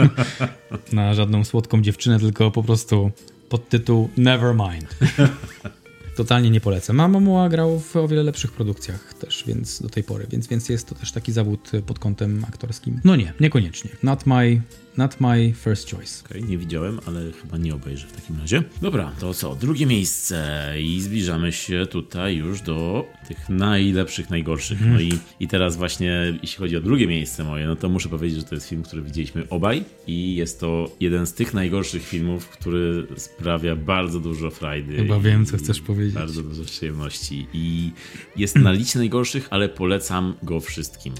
na 0.92 1.14
żadną 1.14 1.44
słodką 1.44 1.82
dziewczynę, 1.82 2.18
tylko 2.18 2.50
po 2.50 2.62
prostu 2.62 3.10
pod 3.48 3.68
tytuł 3.68 4.08
Nevermind. 4.16 4.96
Totalnie 6.16 6.50
nie 6.50 6.60
polecam. 6.60 6.96
Mama 6.96 7.20
Momoa 7.20 7.48
grał 7.48 7.80
w 7.80 7.96
o 7.96 8.08
wiele 8.08 8.22
lepszych 8.22 8.52
produkcjach 8.52 9.14
też, 9.14 9.44
więc 9.46 9.82
do 9.82 9.88
tej 9.88 10.04
pory, 10.04 10.26
więc, 10.30 10.46
więc 10.46 10.68
jest 10.68 10.88
to 10.88 10.94
też 10.94 11.12
taki 11.12 11.32
zawód 11.32 11.70
pod 11.86 11.98
kątem 11.98 12.44
aktorskim. 12.48 13.00
No 13.04 13.16
nie, 13.16 13.32
niekoniecznie. 13.40 13.90
Not 14.02 14.26
my 14.26 14.62
Not 14.96 15.20
my 15.20 15.52
first 15.52 15.90
choice. 15.90 16.24
Okej, 16.24 16.38
okay, 16.38 16.50
nie 16.50 16.58
widziałem, 16.58 17.00
ale 17.06 17.32
chyba 17.42 17.56
nie 17.56 17.74
obejrzę 17.74 18.06
w 18.06 18.12
takim 18.12 18.40
razie. 18.40 18.62
Dobra, 18.82 19.12
to 19.20 19.34
co? 19.34 19.54
Drugie 19.54 19.86
miejsce 19.86 20.68
i 20.80 21.00
zbliżamy 21.00 21.52
się 21.52 21.86
tutaj 21.90 22.36
już 22.36 22.60
do 22.60 23.06
tych 23.28 23.48
najlepszych, 23.48 24.30
najgorszych. 24.30 24.78
No 24.86 25.00
i, 25.00 25.12
i 25.40 25.48
teraz 25.48 25.76
właśnie, 25.76 26.38
jeśli 26.42 26.58
chodzi 26.58 26.76
o 26.76 26.80
drugie 26.80 27.06
miejsce 27.06 27.44
moje, 27.44 27.66
no 27.66 27.76
to 27.76 27.88
muszę 27.88 28.08
powiedzieć, 28.08 28.38
że 28.38 28.44
to 28.44 28.54
jest 28.54 28.68
film, 28.68 28.82
który 28.82 29.02
widzieliśmy 29.02 29.48
obaj 29.48 29.84
i 30.06 30.34
jest 30.34 30.60
to 30.60 30.90
jeden 31.00 31.26
z 31.26 31.32
tych 31.34 31.54
najgorszych 31.54 32.06
filmów, 32.06 32.48
który 32.48 33.06
sprawia 33.16 33.76
bardzo 33.76 34.20
dużo 34.20 34.50
frajdy. 34.50 34.96
Chyba 34.96 35.20
wiem, 35.20 35.46
co 35.46 35.56
chcesz 35.56 35.80
powiedzieć. 35.80 36.14
Bardzo 36.14 36.42
dużo 36.42 36.64
przyjemności 36.64 37.46
i 37.52 37.90
jest 38.36 38.56
na 38.56 38.72
liście 38.72 38.98
najgorszych, 38.98 39.48
ale 39.50 39.68
polecam 39.68 40.34
go 40.42 40.60
wszystkim. 40.60 41.14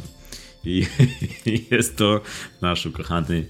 I 0.65 0.87
jest 1.71 1.97
to 1.97 2.21
nasz 2.61 2.87
ukochany 2.87 3.47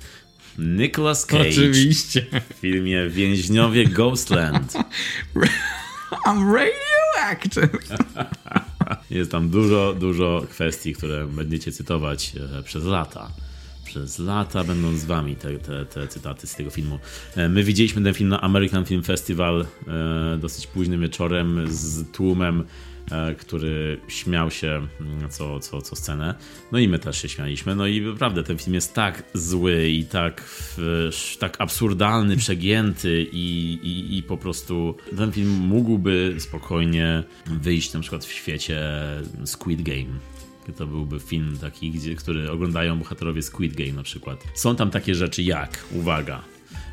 Nicolas 0.58 1.26
Cage. 1.26 1.48
Oczywiście. 1.48 2.26
W 2.50 2.54
filmie 2.54 3.08
Więźniowie 3.08 3.86
Ghostland. 3.86 4.72
I'm 6.26 6.54
radioactive. 6.54 7.70
Jest 9.10 9.30
tam 9.30 9.48
dużo, 9.48 9.94
dużo 10.00 10.46
kwestii, 10.50 10.92
które 10.92 11.26
będziecie 11.26 11.72
cytować 11.72 12.32
e, 12.58 12.62
przez 12.62 12.84
lata. 12.84 13.30
Przez 13.84 14.18
lata 14.18 14.64
będą 14.64 14.96
z 14.96 15.04
wami 15.04 15.36
te, 15.36 15.58
te, 15.58 15.86
te 15.86 16.08
cytaty 16.08 16.46
z 16.46 16.54
tego 16.54 16.70
filmu. 16.70 16.98
E, 17.36 17.48
my 17.48 17.62
widzieliśmy 17.62 18.02
ten 18.02 18.14
film 18.14 18.28
na 18.28 18.40
American 18.40 18.84
Film 18.84 19.02
Festival 19.02 19.66
e, 19.86 20.38
dosyć 20.38 20.66
późnym 20.66 21.00
wieczorem 21.00 21.64
z 21.68 22.12
tłumem 22.12 22.64
który 23.38 24.00
śmiał 24.08 24.50
się 24.50 24.86
mm, 25.00 25.30
co, 25.30 25.60
co, 25.60 25.82
co 25.82 25.96
scenę. 25.96 26.34
No 26.72 26.78
i 26.78 26.88
my 26.88 26.98
też 26.98 27.22
się 27.22 27.28
śmialiśmy. 27.28 27.74
No 27.74 27.86
i 27.86 28.00
naprawdę 28.00 28.42
ten 28.42 28.58
film 28.58 28.74
jest 28.74 28.94
tak 28.94 29.22
zły 29.34 29.88
i 29.88 30.04
tak, 30.04 30.44
tak 31.38 31.60
absurdalny, 31.60 32.36
przegięty 32.36 33.26
i, 33.32 33.78
i, 33.82 34.18
i 34.18 34.22
po 34.22 34.36
prostu 34.36 34.96
ten 35.16 35.32
film 35.32 35.50
mógłby 35.50 36.34
spokojnie 36.38 37.24
wyjść 37.46 37.92
na 37.92 38.00
przykład 38.00 38.24
w 38.24 38.32
świecie 38.32 38.80
Squid 39.44 39.82
Game. 39.82 40.18
To 40.76 40.86
byłby 40.86 41.20
film 41.20 41.58
taki, 41.60 41.90
gdzie, 41.90 42.14
który 42.14 42.50
oglądają 42.50 42.98
bohaterowie 42.98 43.42
Squid 43.42 43.76
Game 43.76 43.92
na 43.92 44.02
przykład. 44.02 44.44
Są 44.54 44.76
tam 44.76 44.90
takie 44.90 45.14
rzeczy 45.14 45.42
jak, 45.42 45.84
uwaga, 45.92 46.42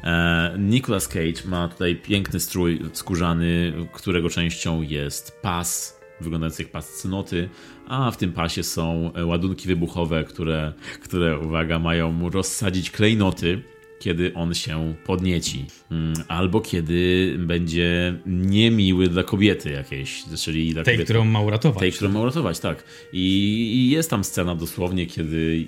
e, 0.03 0.55
Nicolas 0.59 1.07
Cage 1.07 1.45
ma 1.45 1.67
tutaj 1.67 1.95
piękny 1.95 2.39
strój 2.39 2.79
skórzany, 2.93 3.73
którego 3.93 4.29
częścią 4.29 4.81
jest 4.81 5.41
pas 5.41 5.98
wyglądających 6.21 6.71
pas 6.71 6.93
cnoty, 6.93 7.49
a 7.87 8.11
w 8.11 8.17
tym 8.17 8.33
pasie 8.33 8.63
są 8.63 9.13
e, 9.13 9.25
ładunki 9.25 9.67
wybuchowe, 9.67 10.23
które, 10.23 10.73
które 11.03 11.39
uwaga, 11.39 11.79
mają 11.79 12.11
mu 12.11 12.29
rozsadzić 12.29 12.91
klejnoty, 12.91 13.61
kiedy 13.99 14.33
on 14.33 14.53
się 14.53 14.95
podnieci, 15.05 15.65
mm, 15.91 16.13
albo 16.27 16.61
kiedy 16.61 17.35
będzie 17.39 18.19
niemiły 18.25 19.07
dla 19.07 19.23
kobiety 19.23 19.69
jakiejś, 19.69 20.23
czyli 20.37 20.73
dla 20.73 20.83
tej, 20.83 20.93
kobiety, 20.93 21.13
którą 21.13 21.25
ma 21.25 21.41
uratować. 21.41 21.79
Tej, 21.79 21.91
którą 21.91 22.11
ma 22.11 22.19
uratować, 22.19 22.59
tak. 22.59 22.83
I, 23.13 23.27
I 23.75 23.89
jest 23.89 24.09
tam 24.09 24.23
scena 24.23 24.55
dosłownie, 24.55 25.05
kiedy 25.05 25.67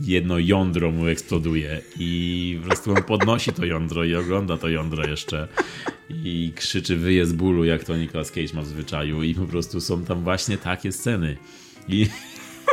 jedno 0.00 0.38
jądro 0.38 0.90
mu 0.90 1.06
eksploduje 1.06 1.80
i 1.98 2.58
po 2.62 2.66
prostu 2.66 2.90
on 2.90 3.02
podnosi 3.02 3.52
to 3.52 3.64
jądro 3.64 4.04
i 4.04 4.14
ogląda 4.14 4.56
to 4.58 4.68
jądro 4.68 5.08
jeszcze 5.08 5.48
i 6.24 6.52
krzyczy 6.56 6.96
wyje 6.96 7.26
z 7.26 7.32
bólu, 7.32 7.64
jak 7.64 7.84
to 7.84 7.96
Nicolas 7.96 8.30
Cage 8.30 8.54
ma 8.54 8.62
w 8.62 8.66
zwyczaju 8.66 9.22
i 9.22 9.34
po 9.34 9.44
prostu 9.44 9.80
są 9.80 10.04
tam 10.04 10.24
właśnie 10.24 10.58
takie 10.58 10.92
sceny. 10.92 11.36
I, 11.88 12.06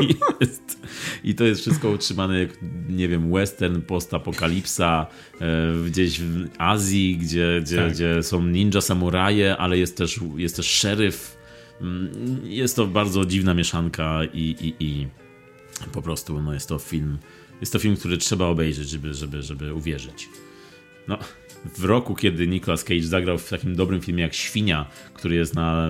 i, 0.02 0.08
jest, 0.42 0.88
i 1.24 1.36
to 1.36 1.44
jest 1.44 1.62
wszystko 1.62 1.90
utrzymane 1.90 2.40
jak, 2.40 2.50
nie 2.90 3.08
wiem, 3.08 3.32
western, 3.32 3.82
postapokalipsa, 3.82 5.08
e, 5.42 5.74
gdzieś 5.88 6.20
w 6.20 6.48
Azji, 6.58 7.18
gdzie, 7.18 7.62
gdzie, 7.64 7.78
tak. 7.78 7.92
gdzie 7.92 8.24
są 8.24 8.44
ninja 8.46 8.82
samuraje, 8.82 9.58
ale 9.58 9.78
jest 9.78 9.98
też, 9.98 10.20
jest 10.38 10.56
też 10.56 10.66
szeryf. 10.66 11.38
Mm, 11.82 12.40
jest 12.44 12.76
to 12.76 12.88
bardzo 12.88 13.26
dziwna 13.26 13.54
mieszanka 13.54 14.20
i, 14.34 14.56
i, 14.80 14.86
i 14.86 15.08
po 15.94 16.02
prostu 16.02 16.42
no, 16.42 16.54
jest 16.54 16.70
to 16.70 16.80
film, 16.80 17.18
jest 17.62 17.74
to 17.74 17.80
film, 17.80 17.98
który 17.98 18.18
trzeba 18.18 18.46
obejrzeć, 18.46 18.90
żeby, 18.90 19.14
żeby, 19.14 19.42
żeby 19.42 19.74
uwierzyć. 19.74 20.30
No, 21.08 21.20
w 21.76 21.84
roku, 21.84 22.16
kiedy 22.16 22.48
Nicolas 22.48 22.84
Cage 22.84 23.04
zagrał 23.04 23.38
w 23.38 23.50
takim 23.50 23.76
dobrym 23.76 24.02
filmie 24.02 24.24
jak 24.24 24.34
Świnia, 24.34 24.86
który 25.14 25.36
jest 25.36 25.56
na, 25.56 25.88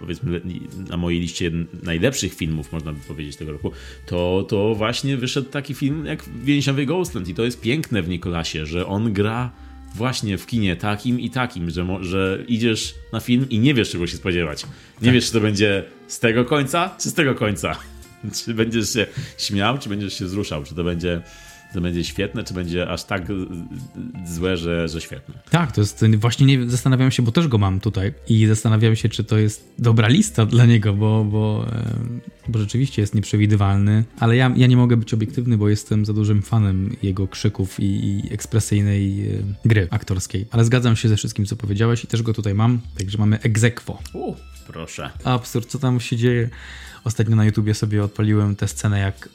powiedzmy, 0.00 0.40
na 0.88 0.96
mojej 0.96 1.20
liście 1.20 1.50
najlepszych 1.82 2.34
filmów, 2.34 2.72
można 2.72 2.92
by 2.92 3.00
powiedzieć, 3.00 3.36
tego 3.36 3.52
roku, 3.52 3.72
to, 4.06 4.46
to 4.48 4.74
właśnie 4.74 5.16
wyszedł 5.16 5.50
taki 5.50 5.74
film 5.74 6.06
jak 6.06 6.24
Więźniowy 6.44 6.86
Ghostland 6.86 7.28
i 7.28 7.34
to 7.34 7.44
jest 7.44 7.60
piękne 7.60 8.02
w 8.02 8.08
Nicolasie, 8.08 8.66
że 8.66 8.86
on 8.86 9.12
gra 9.12 9.50
właśnie 9.94 10.38
w 10.38 10.46
kinie 10.46 10.76
takim 10.76 11.20
i 11.20 11.30
takim, 11.30 11.70
że, 11.70 11.86
że 12.00 12.44
idziesz 12.48 12.94
na 13.12 13.20
film 13.20 13.46
i 13.50 13.58
nie 13.58 13.74
wiesz, 13.74 13.90
czego 13.90 14.06
się 14.06 14.16
spodziewać. 14.16 14.62
Nie 14.62 15.06
tak. 15.06 15.14
wiesz, 15.14 15.26
czy 15.26 15.32
to 15.32 15.40
będzie 15.40 15.84
z 16.06 16.18
tego 16.18 16.44
końca, 16.44 16.96
czy 17.00 17.10
z 17.10 17.14
tego 17.14 17.34
końca. 17.34 17.76
Czy 18.44 18.54
będziesz 18.54 18.92
się 18.92 19.06
śmiał, 19.38 19.78
czy 19.78 19.88
będziesz 19.88 20.18
się 20.18 20.24
wzruszał, 20.24 20.64
czy 20.64 20.74
to 20.74 20.84
będzie 20.84 21.22
to 21.72 21.80
będzie 21.80 22.04
świetne, 22.04 22.44
czy 22.44 22.54
będzie 22.54 22.88
aż 22.88 23.04
tak 23.04 23.22
złe, 24.26 24.56
że, 24.56 24.88
że 24.88 25.00
świetne. 25.00 25.34
Tak, 25.50 25.72
to 25.72 25.80
jest 25.80 26.04
właśnie 26.16 26.46
nie 26.46 26.70
zastanawiam 26.70 27.10
się, 27.10 27.22
bo 27.22 27.32
też 27.32 27.48
go 27.48 27.58
mam 27.58 27.80
tutaj 27.80 28.12
i 28.28 28.46
zastanawiam 28.46 28.96
się, 28.96 29.08
czy 29.08 29.24
to 29.24 29.38
jest 29.38 29.74
dobra 29.78 30.08
lista 30.08 30.46
dla 30.46 30.66
niego, 30.66 30.92
bo, 30.92 31.24
bo, 31.24 31.66
bo 32.48 32.58
rzeczywiście 32.58 33.02
jest 33.02 33.14
nieprzewidywalny, 33.14 34.04
ale 34.18 34.36
ja, 34.36 34.52
ja 34.56 34.66
nie 34.66 34.76
mogę 34.76 34.96
być 34.96 35.14
obiektywny, 35.14 35.58
bo 35.58 35.68
jestem 35.68 36.04
za 36.04 36.12
dużym 36.12 36.42
fanem 36.42 36.96
jego 37.02 37.28
krzyków 37.28 37.80
i, 37.80 37.84
i 37.84 38.32
ekspresyjnej 38.32 39.28
e, 39.28 39.42
gry 39.64 39.88
aktorskiej. 39.90 40.46
Ale 40.50 40.64
zgadzam 40.64 40.96
się 40.96 41.08
ze 41.08 41.16
wszystkim, 41.16 41.46
co 41.46 41.56
powiedziałeś 41.56 42.04
i 42.04 42.06
też 42.06 42.22
go 42.22 42.34
tutaj 42.34 42.54
mam, 42.54 42.80
także 42.98 43.18
mamy 43.18 43.40
egzekwo. 43.40 43.98
proszę. 44.66 45.10
Absurd, 45.24 45.68
co 45.68 45.78
tam 45.78 46.00
się 46.00 46.16
dzieje? 46.16 46.50
Ostatnio 47.04 47.36
na 47.36 47.44
YouTubie 47.44 47.74
sobie 47.74 48.04
odpaliłem 48.04 48.56
tę 48.56 48.68
scenę, 48.68 48.98
jak 48.98 49.28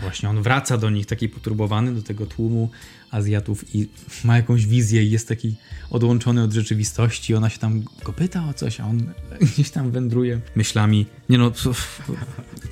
Właśnie 0.00 0.28
on 0.28 0.42
wraca 0.42 0.78
do 0.78 0.90
nich 0.90 1.06
taki 1.06 1.28
poturbowany, 1.28 1.94
do 1.94 2.02
tego 2.02 2.26
tłumu 2.26 2.70
Azjatów 3.10 3.74
i 3.74 3.88
ma 4.24 4.36
jakąś 4.36 4.66
wizję 4.66 5.02
i 5.02 5.10
jest 5.10 5.28
taki 5.28 5.54
odłączony 5.90 6.42
od 6.42 6.52
rzeczywistości. 6.52 7.34
Ona 7.34 7.50
się 7.50 7.58
tam 7.58 7.82
go 8.04 8.12
pyta 8.12 8.48
o 8.48 8.54
coś, 8.54 8.80
a 8.80 8.84
on 8.84 9.12
gdzieś 9.40 9.70
tam 9.70 9.90
wędruje 9.90 10.40
myślami. 10.54 11.06
Nie 11.28 11.38
no, 11.38 11.50
co, 11.50 11.72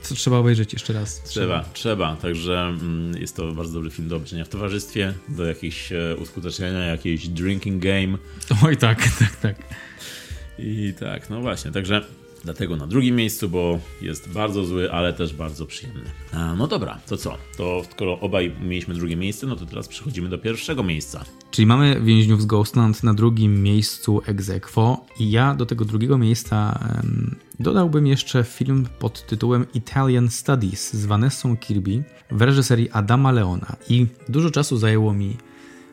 co 0.03 0.15
trzeba 0.15 0.37
obejrzeć 0.37 0.73
jeszcze 0.73 0.93
raz. 0.93 1.23
Trzeba, 1.23 1.61
trzeba. 1.61 1.73
trzeba. 1.73 2.17
Także 2.17 2.61
mm, 2.61 3.21
jest 3.21 3.37
to 3.37 3.53
bardzo 3.53 3.73
dobry 3.73 3.91
film 3.91 4.09
do 4.09 4.17
obejrzenia 4.17 4.45
w 4.45 4.49
towarzystwie, 4.49 5.15
do 5.29 5.45
jakiejś 5.45 5.93
e, 5.93 6.17
uskutecznienia, 6.17 6.79
jakiejś 6.79 7.29
drinking 7.29 7.83
game. 7.83 8.19
Oj 8.65 8.77
tak, 8.77 8.99
tak, 9.19 9.37
tak. 9.37 9.57
I 10.59 10.95
tak, 11.01 11.31
no 11.31 11.41
właśnie, 11.41 11.73
także 11.73 12.05
Dlatego 12.45 12.77
na 12.77 12.87
drugim 12.87 13.17
miejscu, 13.17 13.49
bo 13.49 13.79
jest 14.03 14.33
bardzo 14.33 14.65
zły, 14.65 14.93
ale 14.93 15.13
też 15.13 15.35
bardzo 15.35 15.67
przyjemny. 15.67 16.11
A, 16.33 16.55
no 16.55 16.67
dobra, 16.67 16.99
to 17.07 17.17
co? 17.17 17.39
To 17.57 17.83
skoro 17.91 18.21
obaj 18.21 18.55
mieliśmy 18.63 18.95
drugie 18.95 19.17
miejsce, 19.17 19.47
no 19.47 19.57
to 19.57 19.67
teraz 19.67 19.89
przechodzimy 19.89 20.29
do 20.29 20.39
pierwszego 20.39 20.83
miejsca. 20.83 21.25
Czyli 21.51 21.67
mamy 21.67 22.01
więźniów 22.01 22.43
z 22.43 22.47
Ghostland 22.47 23.03
na 23.03 23.15
drugim 23.15 23.63
miejscu 23.63 24.23
ex 24.27 24.51
aequo 24.51 25.07
i 25.21 25.31
ja 25.31 25.55
do 25.55 25.67
tego 25.67 25.85
drugiego 25.85 26.19
miejsca 26.19 26.79
um, 26.97 27.37
dodałbym 27.61 28.07
jeszcze 28.07 28.45
film 28.45 28.87
pod 28.99 29.27
tytułem 29.27 29.67
Italian 29.75 30.31
Studies 30.31 30.95
z 30.95 31.07
Vanessą 31.07 31.57
Kirby 31.57 32.03
w 32.31 32.43
reżyserii 32.43 32.91
Adama 32.91 33.33
Leona 33.33 33.77
i 33.89 34.07
dużo 34.29 34.51
czasu 34.51 34.77
zajęło 34.77 35.15
mi 35.15 35.37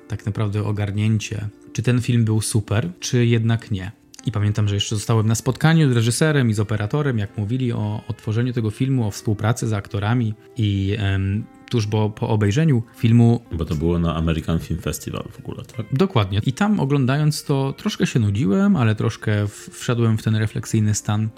tak 0.07 0.25
naprawdę 0.25 0.65
ogarnięcie, 0.65 1.49
czy 1.73 1.83
ten 1.83 2.01
film 2.01 2.25
był 2.25 2.41
super, 2.41 2.89
czy 2.99 3.25
jednak 3.25 3.71
nie. 3.71 3.91
I 4.25 4.31
pamiętam, 4.31 4.67
że 4.67 4.75
jeszcze 4.75 4.95
zostałem 4.95 5.27
na 5.27 5.35
spotkaniu 5.35 5.93
z 5.93 5.95
reżyserem 5.95 6.49
i 6.49 6.53
z 6.53 6.59
operatorem, 6.59 7.17
jak 7.17 7.37
mówili 7.37 7.73
o, 7.73 8.03
o 8.07 8.13
tworzeniu 8.13 8.53
tego 8.53 8.71
filmu, 8.71 9.07
o 9.07 9.11
współpracy 9.11 9.67
z 9.67 9.73
aktorami 9.73 10.33
i 10.57 10.95
em, 10.99 11.45
tuż 11.69 11.87
po, 11.87 12.09
po 12.09 12.29
obejrzeniu 12.29 12.83
filmu. 12.95 13.41
Bo 13.51 13.65
to 13.65 13.75
było 13.75 13.99
na 13.99 14.15
American 14.15 14.59
Film 14.59 14.81
Festival 14.81 15.23
w 15.31 15.39
ogóle, 15.39 15.63
tak? 15.77 15.85
Dokładnie. 15.93 16.41
I 16.45 16.53
tam 16.53 16.79
oglądając 16.79 17.43
to 17.43 17.73
troszkę 17.77 18.07
się 18.07 18.19
nudziłem, 18.19 18.75
ale 18.75 18.95
troszkę 18.95 19.47
wszedłem 19.71 20.17
w 20.17 20.23
ten 20.23 20.35
refleksyjny 20.35 20.93
stan, 20.93 21.29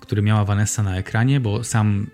który 0.00 0.22
miała 0.22 0.44
Vanessa 0.44 0.82
na 0.82 0.96
ekranie, 0.96 1.40
bo 1.40 1.64
sam 1.64 2.06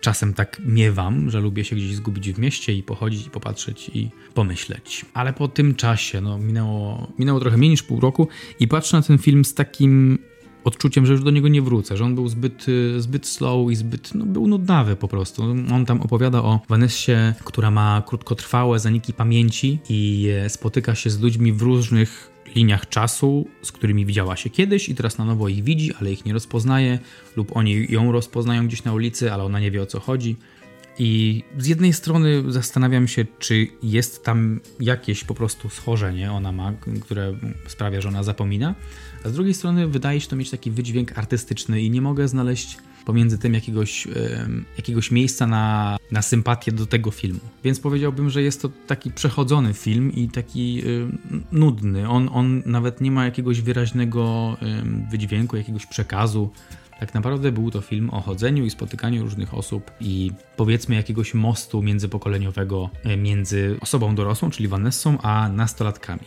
czasem 0.00 0.34
tak 0.34 0.60
miewam, 0.64 1.30
że 1.30 1.40
lubię 1.40 1.64
się 1.64 1.76
gdzieś 1.76 1.94
zgubić 1.94 2.32
w 2.32 2.38
mieście 2.38 2.74
i 2.74 2.82
pochodzić, 2.82 3.26
i 3.26 3.30
popatrzeć 3.30 3.90
i 3.94 4.10
pomyśleć. 4.34 5.04
Ale 5.14 5.32
po 5.32 5.48
tym 5.48 5.74
czasie, 5.74 6.20
no 6.20 6.38
minęło, 6.38 7.12
minęło 7.18 7.40
trochę 7.40 7.56
mniej 7.56 7.70
niż 7.70 7.82
pół 7.82 8.00
roku 8.00 8.28
i 8.60 8.68
patrzę 8.68 8.96
na 8.96 9.02
ten 9.02 9.18
film 9.18 9.44
z 9.44 9.54
takim 9.54 10.18
odczuciem, 10.64 11.06
że 11.06 11.12
już 11.12 11.22
do 11.22 11.30
niego 11.30 11.48
nie 11.48 11.62
wrócę, 11.62 11.96
że 11.96 12.04
on 12.04 12.14
był 12.14 12.28
zbyt, 12.28 12.66
zbyt 12.98 13.26
slow 13.26 13.70
i 13.72 13.76
zbyt, 13.76 14.14
no, 14.14 14.26
był 14.26 14.46
nudnawy 14.46 14.96
po 14.96 15.08
prostu. 15.08 15.42
On 15.72 15.86
tam 15.86 16.00
opowiada 16.00 16.38
o 16.38 16.60
Vanessie, 16.68 17.34
która 17.44 17.70
ma 17.70 18.02
krótkotrwałe 18.06 18.78
zaniki 18.78 19.12
pamięci 19.12 19.78
i 19.88 20.28
spotyka 20.48 20.94
się 20.94 21.10
z 21.10 21.20
ludźmi 21.20 21.52
w 21.52 21.62
różnych 21.62 22.29
liniach 22.54 22.88
czasu, 22.88 23.48
z 23.62 23.72
którymi 23.72 24.06
widziała 24.06 24.36
się 24.36 24.50
kiedyś 24.50 24.88
i 24.88 24.94
teraz 24.94 25.18
na 25.18 25.24
nowo 25.24 25.48
ich 25.48 25.64
widzi, 25.64 25.94
ale 26.00 26.12
ich 26.12 26.24
nie 26.24 26.32
rozpoznaje, 26.32 26.98
lub 27.36 27.56
oni 27.56 27.86
ją 27.88 28.12
rozpoznają 28.12 28.66
gdzieś 28.66 28.84
na 28.84 28.92
ulicy, 28.92 29.32
ale 29.32 29.44
ona 29.44 29.60
nie 29.60 29.70
wie 29.70 29.82
o 29.82 29.86
co 29.86 30.00
chodzi. 30.00 30.36
I 30.98 31.42
z 31.58 31.66
jednej 31.66 31.92
strony 31.92 32.52
zastanawiam 32.52 33.08
się, 33.08 33.26
czy 33.38 33.66
jest 33.82 34.24
tam 34.24 34.60
jakieś 34.80 35.24
po 35.24 35.34
prostu 35.34 35.68
schorzenie 35.68 36.32
ona 36.32 36.52
ma, 36.52 36.72
które 37.00 37.34
sprawia, 37.66 38.00
że 38.00 38.08
ona 38.08 38.22
zapomina, 38.22 38.74
a 39.24 39.28
z 39.28 39.32
drugiej 39.32 39.54
strony 39.54 39.88
wydaje 39.88 40.20
się 40.20 40.28
to 40.28 40.36
mieć 40.36 40.50
taki 40.50 40.70
wydźwięk 40.70 41.18
artystyczny 41.18 41.82
i 41.82 41.90
nie 41.90 42.02
mogę 42.02 42.28
znaleźć 42.28 42.78
pomiędzy 43.10 43.38
tym 43.38 43.54
jakiegoś, 43.54 44.08
jakiegoś 44.76 45.10
miejsca 45.10 45.46
na, 45.46 45.96
na 46.10 46.22
sympatię 46.22 46.72
do 46.72 46.86
tego 46.86 47.10
filmu. 47.10 47.40
Więc 47.64 47.80
powiedziałbym, 47.80 48.30
że 48.30 48.42
jest 48.42 48.62
to 48.62 48.70
taki 48.86 49.10
przechodzony 49.10 49.74
film 49.74 50.12
i 50.12 50.28
taki 50.28 50.82
nudny. 51.52 52.08
On, 52.08 52.30
on 52.32 52.62
nawet 52.66 53.00
nie 53.00 53.10
ma 53.10 53.24
jakiegoś 53.24 53.60
wyraźnego 53.60 54.56
wydźwięku, 55.10 55.56
jakiegoś 55.56 55.86
przekazu. 55.86 56.50
Tak 57.00 57.14
naprawdę 57.14 57.52
był 57.52 57.70
to 57.70 57.80
film 57.80 58.10
o 58.10 58.20
chodzeniu 58.20 58.64
i 58.64 58.70
spotykaniu 58.70 59.22
różnych 59.22 59.54
osób 59.54 59.90
i 60.00 60.32
powiedzmy 60.56 60.94
jakiegoś 60.94 61.34
mostu 61.34 61.82
międzypokoleniowego 61.82 62.90
między 63.18 63.76
osobą 63.80 64.14
dorosłą, 64.14 64.50
czyli 64.50 64.68
Vanessą, 64.68 65.18
a 65.22 65.48
nastolatkami 65.48 66.22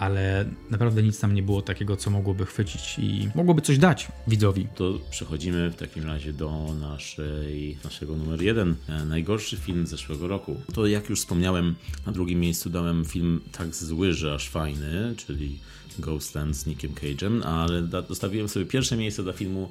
ale 0.00 0.44
naprawdę 0.70 1.02
nic 1.02 1.20
tam 1.20 1.34
nie 1.34 1.42
było 1.42 1.62
takiego, 1.62 1.96
co 1.96 2.10
mogłoby 2.10 2.46
chwycić 2.46 2.98
i 2.98 3.28
mogłoby 3.34 3.62
coś 3.62 3.78
dać 3.78 4.08
widzowi. 4.26 4.66
To 4.74 4.98
przechodzimy 5.10 5.70
w 5.70 5.76
takim 5.76 6.04
razie 6.04 6.32
do 6.32 6.74
naszej, 6.80 7.78
naszego 7.84 8.16
numer 8.16 8.42
jeden. 8.42 8.74
E, 8.88 9.04
najgorszy 9.04 9.56
film 9.56 9.86
zeszłego 9.86 10.28
roku. 10.28 10.60
To 10.74 10.86
jak 10.86 11.10
już 11.10 11.20
wspomniałem, 11.20 11.74
na 12.06 12.12
drugim 12.12 12.40
miejscu 12.40 12.70
dałem 12.70 13.04
film 13.04 13.40
tak 13.52 13.74
zły, 13.74 14.12
że 14.12 14.34
aż 14.34 14.48
fajny, 14.48 15.14
czyli 15.16 15.58
Ghostland 15.98 16.56
z 16.56 16.66
Nickiem 16.66 16.94
Cage'em, 16.94 17.42
ale 17.46 17.82
dostawiłem 17.82 18.48
sobie 18.48 18.66
pierwsze 18.66 18.96
miejsce 18.96 19.22
dla 19.22 19.32
filmu 19.32 19.70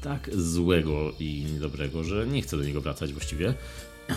tak 0.00 0.30
złego 0.36 1.12
i 1.20 1.44
niedobrego, 1.52 2.04
że 2.04 2.26
nie 2.26 2.42
chcę 2.42 2.56
do 2.56 2.64
niego 2.64 2.80
wracać 2.80 3.12
właściwie. 3.12 3.54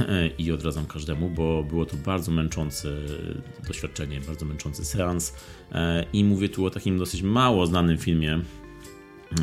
i 0.37 0.51
odradzam 0.51 0.85
każdemu, 0.85 1.29
bo 1.29 1.63
było 1.63 1.85
to 1.85 1.97
bardzo 1.97 2.31
męczące 2.31 2.89
doświadczenie, 3.67 4.21
bardzo 4.27 4.45
męczący 4.45 4.85
seans. 4.85 5.33
E, 5.71 6.05
I 6.13 6.23
mówię 6.23 6.49
tu 6.49 6.65
o 6.65 6.69
takim 6.69 6.97
dosyć 6.97 7.21
mało 7.21 7.67
znanym 7.67 7.97
filmie, 7.97 8.39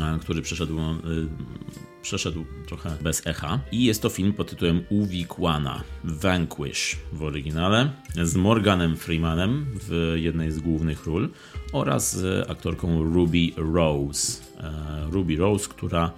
e, 0.01 0.19
który 0.21 0.41
przeszedł, 0.41 0.79
e, 0.79 0.95
przeszedł 2.01 2.45
trochę 2.67 2.97
bez 3.01 3.27
echa. 3.27 3.59
I 3.71 3.83
jest 3.83 4.01
to 4.01 4.09
film 4.09 4.33
pod 4.33 4.49
tytułem 4.49 4.83
Uwikłana, 4.89 5.83
Vanquish 6.03 6.97
w 7.13 7.23
oryginale, 7.23 7.91
z 8.23 8.35
Morganem 8.35 8.97
Freemanem 8.97 9.65
w 9.73 10.13
jednej 10.15 10.51
z 10.51 10.59
głównych 10.59 11.05
ról 11.05 11.29
oraz 11.73 12.17
z 12.17 12.49
aktorką 12.49 13.03
Ruby 13.03 13.51
Rose. 13.57 14.41
Ruby 15.11 15.35
Rose, 15.35 15.69
która 15.69 16.11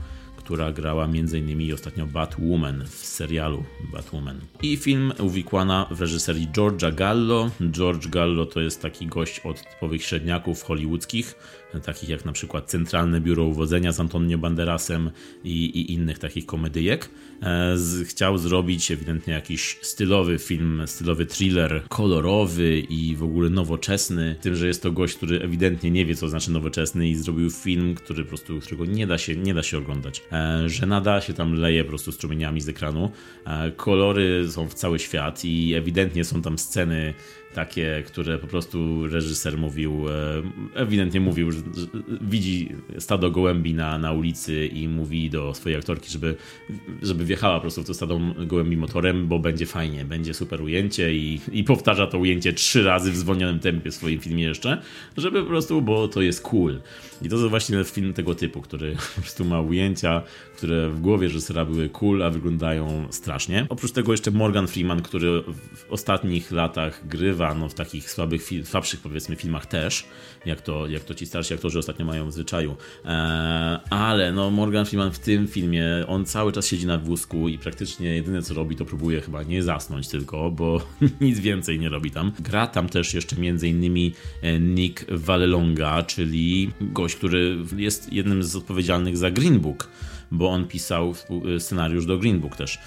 która 0.44 0.72
grała 0.72 1.06
m.in. 1.06 1.74
ostatnio 1.74 2.08
Batwoman 2.08 2.86
w 2.86 3.06
serialu 3.06 3.64
Batwoman. 3.92 4.42
I 4.62 4.78
film 4.78 5.14
uwikłana 5.20 5.88
w 5.92 6.02
reżyserii 6.02 6.48
George'a 6.48 6.96
Gallo. 6.96 7.50
George 7.72 8.08
Gallo 8.08 8.46
to 8.46 8.62
jest 8.62 8.82
taki 8.82 9.08
gość 9.08 9.40
od 9.40 9.70
typowych 9.70 10.04
średniaków 10.04 10.64
hollywoodzkich, 10.64 11.36
takich 11.82 12.10
jak 12.10 12.26
na 12.26 12.32
przykład 12.32 12.70
Centralne 12.70 13.22
Biuro 13.22 13.44
Uwodzenia 13.44 13.92
z 13.92 14.00
Antonio 14.00 14.38
Banderasem 14.38 15.12
i, 15.44 15.66
i 15.66 15.94
innych 15.94 16.20
takich 16.20 16.46
komedyjek. 16.46 17.10
E, 17.44 17.76
chciał 18.06 18.38
zrobić 18.38 18.92
ewidentnie 18.92 19.34
jakiś 19.34 19.78
stylowy 19.82 20.40
film, 20.40 20.84
stylowy 20.86 21.26
thriller, 21.26 21.84
kolorowy 21.90 22.80
i 22.80 23.16
w 23.16 23.24
ogóle 23.24 23.50
nowoczesny. 23.50 24.36
Tym, 24.42 24.56
że 24.56 24.68
jest 24.68 24.84
to 24.84 24.92
gość, 24.92 25.16
który 25.16 25.42
ewidentnie 25.42 25.92
nie 25.92 26.06
wie, 26.06 26.16
co 26.16 26.30
znaczy 26.30 26.52
nowoczesny 26.52 27.08
i 27.08 27.16
zrobił 27.16 27.52
film, 27.52 27.96
który 27.96 28.24
po 28.24 28.30
prostu, 28.30 28.60
którego 28.60 28.86
nie 28.86 29.08
da 29.08 29.18
się, 29.18 29.36
nie 29.36 29.54
da 29.54 29.64
się 29.64 29.78
oglądać. 29.78 30.22
E, 30.32 30.70
że 30.70 30.86
nada 30.86 31.22
się 31.22 31.34
tam 31.34 31.54
leje 31.54 31.84
po 31.84 31.90
prostu 31.90 32.12
strumieniami 32.12 32.62
z 32.62 32.70
ekranu. 32.70 33.12
E, 33.46 33.72
kolory 33.72 34.52
są 34.52 34.70
w 34.70 34.74
cały 34.74 35.00
świat 35.00 35.46
i 35.46 35.74
ewidentnie 35.74 36.24
są 36.24 36.42
tam 36.42 36.58
sceny 36.58 37.14
takie, 37.54 38.04
które 38.08 38.38
po 38.38 38.48
prostu 38.48 39.08
reżyser 39.08 39.58
mówił, 39.58 40.06
e, 40.10 40.42
ewidentnie 40.76 41.20
mówił, 41.22 41.52
że 41.52 41.60
widzi 42.22 42.70
stado 43.00 43.32
gołębi 43.32 43.74
na, 43.74 43.98
na 43.98 44.12
ulicy 44.12 44.68
i 44.68 44.88
mówi 44.88 45.30
do 45.30 45.54
swojej 45.54 45.78
aktorki, 45.78 46.10
żeby, 46.10 46.36
żeby 47.02 47.26
wjechała 47.26 47.56
po 47.56 47.62
prostu 47.62 47.84
w 47.84 47.86
to 47.86 47.94
stado 47.94 48.20
gołębi 48.38 48.78
motorem, 48.78 49.28
bo 49.28 49.40
będzie 49.40 49.66
fajnie, 49.66 50.06
będzie 50.06 50.34
super 50.34 50.62
ujęcie 50.62 51.16
i, 51.16 51.40
i 51.52 51.64
powtarza 51.64 52.08
to 52.08 52.20
ujęcie 52.20 52.54
trzy 52.54 52.84
razy 52.84 53.12
w 53.12 53.18
zwolnionym 53.18 53.60
tempie 53.60 53.92
w 53.92 53.96
swoim 53.96 54.20
filmie 54.20 54.44
jeszcze, 54.44 54.82
żeby 55.18 55.42
po 55.42 55.48
prostu, 55.48 55.82
bo 55.82 56.08
to 56.08 56.22
jest 56.22 56.42
cool. 56.42 56.82
I 57.22 57.30
to 57.30 57.36
jest 57.36 57.50
właśnie 57.50 57.84
film 57.84 58.14
tego 58.14 58.36
typu, 58.36 58.62
który 58.62 58.96
po 59.16 59.22
prostu 59.22 59.46
ma 59.46 59.62
ujęcia, 59.62 60.22
które 60.58 60.90
w 60.90 61.02
głowie 61.02 61.28
reżysera 61.28 61.66
były 61.66 61.90
cool, 61.90 62.24
a 62.24 62.30
wyglądają 62.30 63.08
strasznie. 63.10 63.66
Oprócz 63.70 63.92
tego 63.92 64.12
jeszcze 64.12 64.32
Morgan 64.32 64.68
Freeman, 64.68 65.02
który 65.02 65.44
w 65.76 65.86
ostatnich 65.90 66.52
latach 66.52 67.08
grywa 67.08 67.43
no, 67.54 67.70
w 67.70 67.74
takich 67.74 68.12
słabych, 68.12 68.50
słabszych 68.64 69.00
powiedzmy 69.00 69.36
filmach 69.36 69.66
też, 69.66 70.06
jak 70.46 70.62
to, 70.62 70.88
jak 70.88 71.04
to 71.04 71.16
ci 71.16 71.26
starsi 71.26 71.54
aktorzy 71.54 71.80
ostatnio 71.80 72.06
mają 72.06 72.28
w 72.28 72.34
zwyczaju. 72.34 72.76
Eee, 73.06 73.80
ale 73.90 74.32
no 74.32 74.52
Morgan 74.52 74.86
Freeman 74.86 75.12
w 75.12 75.20
tym 75.20 75.48
filmie, 75.48 75.86
on 76.08 76.26
cały 76.26 76.52
czas 76.52 76.68
siedzi 76.68 76.88
na 76.88 76.98
wózku 76.98 77.50
i 77.50 77.58
praktycznie 77.58 78.16
jedyne 78.16 78.42
co 78.42 78.54
robi 78.54 78.76
to 78.76 78.86
próbuje 78.86 79.22
chyba 79.22 79.44
nie 79.44 79.64
zasnąć 79.64 80.08
tylko, 80.08 80.52
bo 80.52 80.82
nic 81.22 81.40
więcej 81.40 81.80
nie 81.80 81.90
robi 81.90 82.12
tam. 82.12 82.32
Gra 82.40 82.68
tam 82.68 82.90
też 82.90 83.14
jeszcze 83.14 83.36
między 83.36 83.68
innymi 83.68 84.14
e, 84.42 84.60
Nick 84.60 85.06
Vallelonga, 85.10 86.04
czyli 86.04 86.72
gość, 86.82 87.16
który 87.16 87.58
jest 87.78 88.14
jednym 88.14 88.44
z 88.44 88.56
odpowiedzialnych 88.56 89.18
za 89.18 89.32
Green 89.32 89.60
Book 89.60 89.90
bo 90.34 90.50
on 90.50 90.68
pisał 90.68 91.14
scenariusz 91.60 92.06
do 92.06 92.18
Green 92.18 92.40
Book 92.40 92.56
też 92.56 92.80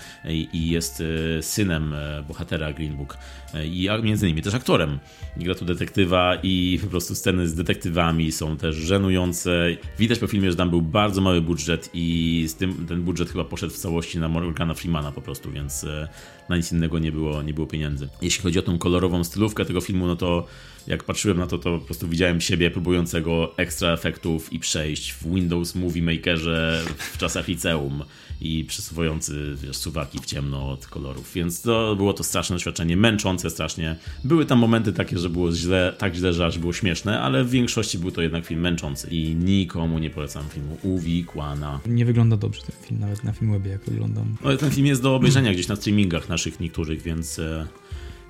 i 0.53 0.71
jest 0.71 1.03
e, 1.39 1.43
synem 1.43 1.95
e, 1.95 2.25
bohatera 2.29 2.73
Green 2.73 2.97
Book 2.97 3.19
i 3.65 3.89
między 4.03 4.27
innymi 4.27 4.43
też 4.43 4.55
aktorem. 4.55 4.99
Gra 5.37 5.55
tu 5.55 5.65
detektywa 5.65 6.39
i 6.43 6.79
po 6.83 6.87
prostu 6.87 7.15
sceny 7.15 7.49
z 7.49 7.55
detektywami 7.55 8.33
są 8.33 8.57
też 8.57 8.77
żenujące. 8.77 9.77
Widać 9.99 10.19
po 10.19 10.27
filmie, 10.27 10.51
że 10.51 10.57
tam 10.57 10.71
był 10.71 10.83
bardzo 10.83 11.21
mały 11.21 11.41
budżet 11.41 11.91
i 11.95 12.45
z 12.49 12.55
tym 12.55 12.87
ten 12.87 13.03
budżet 13.03 13.31
chyba 13.31 13.45
poszedł 13.45 13.75
w 13.75 13.77
całości 13.77 14.19
na 14.19 14.29
Morgana 14.29 14.75
Freemana 14.75 15.13
po 15.13 15.23
prostu, 15.23 15.51
więc 15.51 15.85
e, 15.85 16.09
na 16.49 16.57
nic 16.57 16.73
innego 16.73 16.99
nie 16.99 17.13
było, 17.13 17.43
nie 17.43 17.55
było 17.55 17.67
pieniędzy. 17.67 18.09
Jeśli 18.23 18.43
chodzi 18.43 18.59
o 18.59 18.63
tą 18.63 18.79
kolorową 18.79 19.25
stylówkę 19.25 19.65
tego 19.65 19.81
filmu, 19.81 20.07
no 20.07 20.17
to 20.17 20.47
jak 20.87 21.05
patrzyłem 21.05 21.39
na 21.39 21.47
to, 21.47 21.59
to 21.59 21.79
po 21.79 21.85
prostu 21.85 22.09
widziałem 22.09 22.41
siebie 22.41 22.71
próbującego 22.71 23.55
ekstra 23.57 23.93
efektów 23.93 24.53
i 24.53 24.59
przejść 24.59 25.13
w 25.13 25.35
Windows 25.35 25.75
Movie 25.75 26.03
Makerze 26.03 26.85
w 26.99 27.19
czasach 27.19 27.49
liceum 27.49 28.05
i 28.41 28.65
przesuwający 28.65 29.57
wiesz, 29.63 29.77
suwaki 29.77 30.19
w 30.19 30.27
ciemno 30.27 30.71
od 30.71 30.87
kolorów. 30.87 31.33
Więc 31.35 31.63
to 31.63 31.97
było 31.97 32.13
to 32.13 32.25
straszne 32.25 32.57
doświadczenie, 32.57 32.97
męczące 32.97 33.51
strasznie. 33.51 33.97
Były 34.25 34.47
tam 34.47 34.59
momenty 34.59 34.93
takie, 34.93 35.19
że 35.19 35.29
było 35.29 35.53
źle, 35.53 35.95
tak 35.99 36.15
źle, 36.15 36.33
że 36.33 36.47
aż 36.47 36.59
było 36.59 36.73
śmieszne, 36.73 37.21
ale 37.21 37.45
w 37.45 37.51
większości 37.51 37.99
był 37.99 38.11
to 38.11 38.23
jednak 38.23 38.47
film 38.47 38.61
męczący 38.61 39.09
i 39.11 39.35
nikomu 39.35 39.99
nie 39.99 40.11
polecam 40.11 40.45
filmu 40.49 40.79
Uwikłana. 40.83 41.81
Nie 41.87 42.05
wygląda 42.05 42.37
dobrze 42.37 42.63
ten 42.63 42.77
film, 42.83 43.01
nawet 43.01 43.25
na 43.25 43.33
Filmwebie 43.33 43.71
jak 43.71 43.89
oglądam. 43.89 44.37
No, 44.45 44.57
ten 44.57 44.71
film 44.71 44.87
jest 44.87 45.03
do 45.03 45.15
obejrzenia 45.15 45.53
gdzieś 45.53 45.69
na 45.69 45.77
streamingach 45.77 46.29
naszych 46.29 46.61
niektórych, 46.61 47.03
więc... 47.03 47.41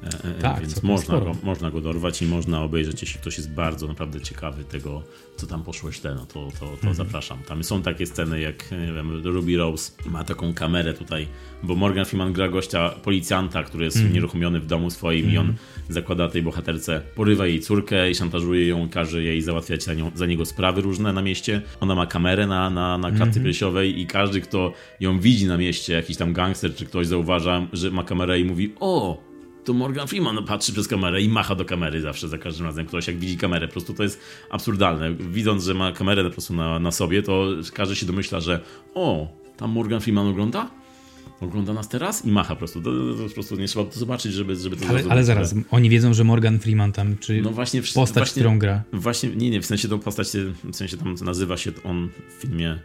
E, 0.02 0.06
E, 0.24 0.42
tak, 0.42 0.60
więc 0.60 0.82
można 0.82 1.20
go, 1.20 1.36
można 1.42 1.70
go 1.70 1.80
dorwać 1.80 2.22
i 2.22 2.26
można 2.26 2.62
obejrzeć, 2.62 3.02
jeśli 3.02 3.20
ktoś 3.20 3.36
jest 3.36 3.50
bardzo 3.50 3.86
naprawdę 3.86 4.20
ciekawy 4.20 4.64
tego, 4.64 5.02
co 5.36 5.46
tam 5.46 5.62
poszło 5.62 5.92
źle, 5.92 6.14
no 6.14 6.26
to, 6.26 6.48
to, 6.60 6.66
to 6.66 6.72
mhm. 6.72 6.94
zapraszam. 6.94 7.38
Tam 7.48 7.64
są 7.64 7.82
takie 7.82 8.06
sceny 8.06 8.40
jak, 8.40 8.70
nie 8.70 8.92
wiem, 8.92 9.26
Ruby 9.26 9.56
Rose 9.56 9.92
ma 10.06 10.24
taką 10.24 10.54
kamerę 10.54 10.94
tutaj, 10.94 11.26
bo 11.62 11.74
Morgan 11.74 12.04
Freeman 12.04 12.32
gra 12.32 12.48
gościa, 12.48 12.88
policjanta, 12.88 13.62
który 13.62 13.84
jest 13.84 13.96
mhm. 13.96 14.14
nieruchomiony 14.14 14.60
w 14.60 14.66
domu 14.66 14.90
swoim 14.90 15.30
i 15.30 15.38
on 15.38 15.46
mhm. 15.46 15.58
zakłada 15.88 16.28
tej 16.28 16.42
bohaterce, 16.42 17.02
porywa 17.14 17.46
jej 17.46 17.60
córkę 17.60 18.10
i 18.10 18.14
szantażuje 18.14 18.68
ją, 18.68 18.88
każe 18.88 19.22
jej 19.22 19.42
załatwiać 19.42 19.84
za, 19.84 19.94
nią, 19.94 20.10
za 20.14 20.26
niego 20.26 20.44
sprawy 20.44 20.80
różne 20.80 21.12
na 21.12 21.22
mieście. 21.22 21.62
Ona 21.80 21.94
ma 21.94 22.06
kamerę 22.06 22.46
na, 22.46 22.70
na, 22.70 22.98
na 22.98 23.10
klatce 23.10 23.40
piersiowej 23.40 24.00
i 24.00 24.06
każdy, 24.06 24.40
kto 24.40 24.72
ją 25.00 25.20
widzi 25.20 25.46
na 25.46 25.56
mieście, 25.56 25.92
jakiś 25.92 26.16
tam 26.16 26.32
gangster 26.32 26.74
czy 26.74 26.86
ktoś 26.86 27.06
zauważa, 27.06 27.66
że 27.72 27.90
ma 27.90 28.04
kamerę 28.04 28.40
i 28.40 28.44
mówi 28.44 28.72
o, 28.80 29.26
to 29.66 29.74
Morgan 29.74 30.08
Freeman 30.08 30.44
patrzy 30.44 30.72
przez 30.72 30.88
kamerę 30.88 31.22
i 31.22 31.28
macha 31.28 31.54
do 31.54 31.64
kamery 31.64 32.00
zawsze, 32.00 32.28
za 32.28 32.38
każdym 32.38 32.66
razem 32.66 32.86
ktoś 32.86 33.06
jak 33.06 33.18
widzi 33.18 33.36
kamerę. 33.36 33.66
Po 33.66 33.72
prostu 33.72 33.94
to 33.94 34.02
jest 34.02 34.20
absurdalne. 34.50 35.14
Widząc, 35.14 35.64
że 35.64 35.74
ma 35.74 35.92
kamerę 35.92 36.24
po 36.24 36.30
prostu 36.30 36.54
na, 36.54 36.78
na 36.78 36.90
sobie, 36.90 37.22
to 37.22 37.46
każdy 37.74 37.96
się 37.96 38.06
domyśla, 38.06 38.40
że 38.40 38.60
o, 38.94 39.28
tam 39.56 39.70
Morgan 39.70 40.00
Freeman 40.00 40.26
ogląda? 40.26 40.70
Ogląda 41.40 41.72
nas 41.72 41.88
teraz 41.88 42.24
i 42.24 42.30
macha 42.30 42.54
po 42.54 42.58
prostu. 42.58 42.82
To, 42.82 42.90
to, 42.90 43.22
to 43.22 43.28
po 43.28 43.34
prostu 43.34 43.56
nie 43.56 43.68
trzeba 43.68 43.84
to 43.84 43.98
zobaczyć, 43.98 44.32
żeby, 44.32 44.56
żeby 44.56 44.76
to 44.76 44.88
ale, 44.88 45.02
ale 45.08 45.24
zaraz, 45.24 45.54
oni 45.70 45.90
wiedzą, 45.90 46.14
że 46.14 46.24
Morgan 46.24 46.58
Freeman 46.58 46.92
tam, 46.92 47.16
czy 47.18 47.42
no 47.42 47.50
właśnie, 47.50 47.82
postać, 47.82 48.16
właśnie, 48.16 48.40
którą 48.40 48.58
gra. 48.58 48.82
Właśnie, 48.92 49.28
nie, 49.28 49.50
nie, 49.50 49.60
w 49.60 49.66
sensie 49.66 49.88
tą 49.88 49.98
postać, 49.98 50.28
w 50.64 50.76
sensie 50.76 50.96
tam 50.96 51.14
nazywa 51.24 51.56
się 51.56 51.72
on 51.84 52.08
w 52.28 52.42
filmie 52.42 52.78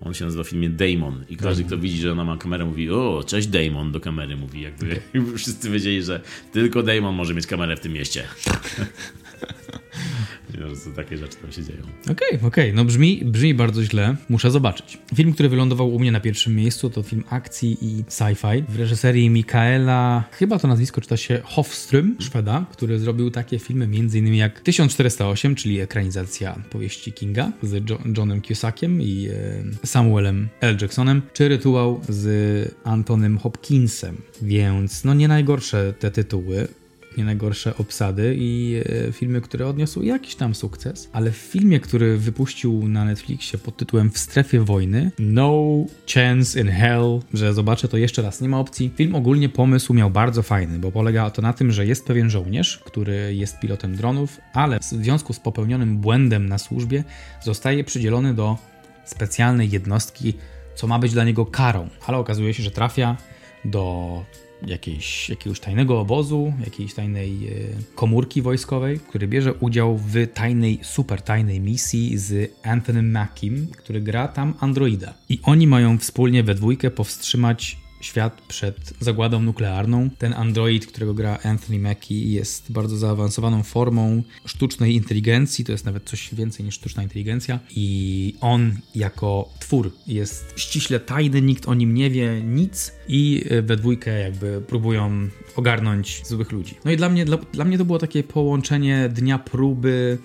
on 0.00 0.14
się 0.14 0.24
nazywa 0.24 0.44
w 0.44 0.48
filmie 0.48 0.68
Damon 0.68 1.24
i 1.28 1.36
każdy, 1.36 1.64
kto 1.64 1.78
widzi, 1.78 1.98
że 1.98 2.12
ona 2.12 2.24
ma 2.24 2.36
kamerę, 2.36 2.64
mówi 2.64 2.90
o, 2.90 3.24
cześć 3.26 3.48
Damon, 3.48 3.92
do 3.92 4.00
kamery 4.00 4.36
mówi. 4.36 4.60
Jakby 4.60 5.00
wszyscy 5.38 5.70
wiedzieli, 5.70 6.02
że 6.02 6.20
tylko 6.52 6.82
Damon 6.82 7.14
może 7.14 7.34
mieć 7.34 7.46
kamerę 7.46 7.76
w 7.76 7.80
tym 7.80 7.92
mieście. 7.92 8.24
takie 10.96 11.16
rzeczy 11.16 11.36
tam 11.36 11.52
się 11.52 11.64
dzieją. 11.64 11.82
Okej, 12.02 12.14
okay, 12.14 12.28
okej. 12.28 12.46
Okay. 12.46 12.72
No 12.72 12.84
brzmi, 12.84 13.22
brzmi 13.24 13.54
bardzo 13.54 13.84
źle. 13.84 14.16
Muszę 14.28 14.50
zobaczyć. 14.50 14.98
Film, 15.14 15.32
który 15.32 15.48
wylądował 15.48 15.94
u 15.94 15.98
mnie 15.98 16.12
na 16.12 16.20
pierwszym 16.20 16.56
miejscu, 16.56 16.90
to 16.90 17.02
film 17.02 17.24
akcji 17.30 17.78
i 17.80 18.04
sci-fi 18.04 18.64
w 18.68 18.78
reżyserii 18.78 19.30
Mikaela, 19.30 20.24
chyba 20.32 20.58
to 20.58 20.68
nazwisko 20.68 21.00
czyta 21.00 21.16
się 21.16 21.42
Hofström, 21.44 22.14
Szweda, 22.18 22.66
który 22.72 22.98
zrobił 22.98 23.30
takie 23.30 23.58
filmy 23.58 23.84
m.in. 23.84 24.34
jak 24.34 24.60
1408, 24.60 25.54
czyli 25.54 25.80
ekranizacja 25.80 26.62
powieści 26.70 27.12
Kinga 27.12 27.52
z 27.62 27.90
jo 27.90 27.98
Johnem 28.16 28.42
Cusackiem 28.42 29.02
i 29.02 29.28
e, 29.28 29.86
Samuelem 29.86 30.48
L. 30.60 30.76
Jacksonem, 30.80 31.22
czy 31.32 31.48
Rytuał 31.48 32.00
z 32.08 32.74
Antonym 32.84 33.38
Hopkinsem. 33.38 34.16
Więc 34.42 35.04
no 35.04 35.14
nie 35.14 35.28
najgorsze 35.28 35.94
te 35.98 36.10
tytuły 36.10 36.68
nie 37.16 37.24
najgorsze 37.24 37.76
obsady 37.76 38.36
i 38.38 38.82
e, 39.08 39.12
filmy, 39.12 39.40
które 39.40 39.66
odniosły 39.66 40.04
jakiś 40.04 40.34
tam 40.34 40.54
sukces, 40.54 41.08
ale 41.12 41.30
w 41.30 41.36
filmie, 41.36 41.80
który 41.80 42.18
wypuścił 42.18 42.88
na 42.88 43.04
Netflixie 43.04 43.58
pod 43.58 43.76
tytułem 43.76 44.10
W 44.10 44.18
strefie 44.18 44.60
wojny, 44.60 45.10
No 45.18 45.70
Chance 46.14 46.60
in 46.60 46.68
Hell, 46.68 47.20
że 47.34 47.54
zobaczę 47.54 47.88
to 47.88 47.96
jeszcze 47.96 48.22
raz, 48.22 48.40
nie 48.40 48.48
ma 48.48 48.60
opcji. 48.60 48.92
Film 48.96 49.14
ogólnie 49.14 49.48
pomysł 49.48 49.94
miał 49.94 50.10
bardzo 50.10 50.42
fajny, 50.42 50.78
bo 50.78 50.92
polega 50.92 51.30
to 51.30 51.42
na 51.42 51.52
tym, 51.52 51.72
że 51.72 51.86
jest 51.86 52.06
pewien 52.06 52.30
żołnierz, 52.30 52.78
który 52.78 53.34
jest 53.34 53.58
pilotem 53.58 53.96
dronów, 53.96 54.40
ale 54.52 54.78
w 54.80 54.84
związku 54.84 55.32
z 55.32 55.40
popełnionym 55.40 55.96
błędem 55.98 56.48
na 56.48 56.58
służbie 56.58 57.04
zostaje 57.42 57.84
przydzielony 57.84 58.34
do 58.34 58.58
specjalnej 59.04 59.70
jednostki, 59.70 60.34
co 60.74 60.86
ma 60.86 60.98
być 60.98 61.12
dla 61.12 61.24
niego 61.24 61.46
karą, 61.46 61.88
ale 62.06 62.18
okazuje 62.18 62.54
się, 62.54 62.62
że 62.62 62.70
trafia 62.70 63.16
do 63.64 64.24
jakiejś, 64.66 65.28
jakiegoś 65.28 65.60
tajnego 65.60 66.00
obozu, 66.00 66.52
jakiejś 66.64 66.94
tajnej 66.94 67.48
e, 67.48 67.50
komórki 67.94 68.42
wojskowej, 68.42 69.00
który 69.08 69.28
bierze 69.28 69.54
udział 69.54 69.96
w 69.96 70.26
tajnej, 70.34 70.78
super 70.82 71.22
tajnej 71.22 71.60
misji 71.60 72.18
z 72.18 72.52
Anthony 72.62 73.02
Mackiem, 73.02 73.66
który 73.76 74.00
gra 74.00 74.28
tam 74.28 74.54
androida. 74.60 75.14
I 75.28 75.40
oni 75.42 75.66
mają 75.66 75.98
wspólnie 75.98 76.42
we 76.42 76.54
dwójkę 76.54 76.90
powstrzymać 76.90 77.76
świat 78.00 78.40
przed 78.48 78.92
zagładą 79.00 79.42
nuklearną. 79.42 80.10
Ten 80.18 80.32
android, 80.32 80.86
którego 80.86 81.14
gra 81.14 81.38
Anthony 81.42 81.78
Mackie, 81.78 82.32
jest 82.32 82.72
bardzo 82.72 82.96
zaawansowaną 82.96 83.62
formą 83.62 84.22
sztucznej 84.44 84.94
inteligencji, 84.94 85.64
to 85.64 85.72
jest 85.72 85.84
nawet 85.84 86.04
coś 86.04 86.34
więcej 86.34 86.66
niż 86.66 86.74
sztuczna 86.74 87.02
inteligencja 87.02 87.58
i 87.70 88.34
on 88.40 88.74
jako 88.94 89.48
twór 89.60 89.92
jest 90.06 90.54
ściśle 90.56 91.00
tajny, 91.00 91.42
nikt 91.42 91.68
o 91.68 91.74
nim 91.74 91.94
nie 91.94 92.10
wie 92.10 92.42
nic 92.44 92.92
i 93.08 93.44
we 93.62 93.76
dwójkę 93.76 94.20
jakby 94.20 94.62
próbują 94.66 95.28
ogarnąć 95.56 96.26
złych 96.26 96.52
ludzi. 96.52 96.74
No 96.84 96.90
i 96.90 96.96
dla 96.96 97.08
mnie, 97.08 97.24
dla, 97.24 97.36
dla 97.36 97.64
mnie 97.64 97.78
to 97.78 97.84
było 97.84 97.98
takie 97.98 98.22
połączenie 98.22 99.08
dnia 99.08 99.38
próby 99.38 100.18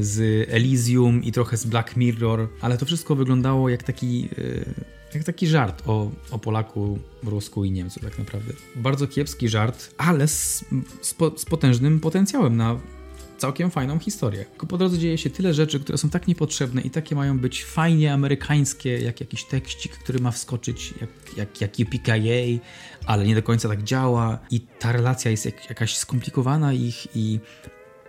z 0.00 0.48
Elysium 0.50 1.24
i 1.24 1.32
trochę 1.32 1.56
z 1.56 1.66
Black 1.66 1.96
Mirror, 1.96 2.48
ale 2.60 2.78
to 2.78 2.86
wszystko 2.86 3.16
wyglądało 3.16 3.68
jak 3.68 3.82
taki 3.82 4.28
e, 4.38 4.93
jak 5.14 5.24
taki 5.24 5.46
żart 5.46 5.82
o, 5.86 6.10
o 6.30 6.38
Polaku, 6.38 6.98
Rusku 7.22 7.64
i 7.64 7.70
Niemcu 7.70 8.00
tak 8.00 8.18
naprawdę. 8.18 8.52
Bardzo 8.76 9.06
kiepski 9.06 9.48
żart, 9.48 9.94
ale 9.98 10.28
z, 10.28 10.64
z, 11.00 11.14
po, 11.14 11.38
z 11.38 11.44
potężnym 11.44 12.00
potencjałem 12.00 12.56
na 12.56 12.80
całkiem 13.38 13.70
fajną 13.70 13.98
historię. 13.98 14.44
Tylko 14.44 14.66
po 14.66 14.78
drodze 14.78 14.98
dzieje 14.98 15.18
się 15.18 15.30
tyle 15.30 15.54
rzeczy, 15.54 15.80
które 15.80 15.98
są 15.98 16.10
tak 16.10 16.28
niepotrzebne 16.28 16.82
i 16.82 16.90
takie 16.90 17.14
mają 17.14 17.38
być 17.38 17.64
fajnie 17.64 18.12
amerykańskie, 18.12 18.98
jak 18.98 19.20
jakiś 19.20 19.44
tekścik, 19.44 19.92
który 19.92 20.18
ma 20.18 20.30
wskoczyć, 20.30 20.94
jak, 21.00 21.10
jak, 21.36 21.60
jak 21.60 21.88
UPKA, 21.88 22.66
ale 23.06 23.24
nie 23.24 23.34
do 23.34 23.42
końca 23.42 23.68
tak 23.68 23.82
działa 23.82 24.38
i 24.50 24.60
ta 24.60 24.92
relacja 24.92 25.30
jest 25.30 25.44
jak, 25.44 25.68
jakaś 25.68 25.96
skomplikowana 25.96 26.72
ich 26.72 27.16
i 27.16 27.40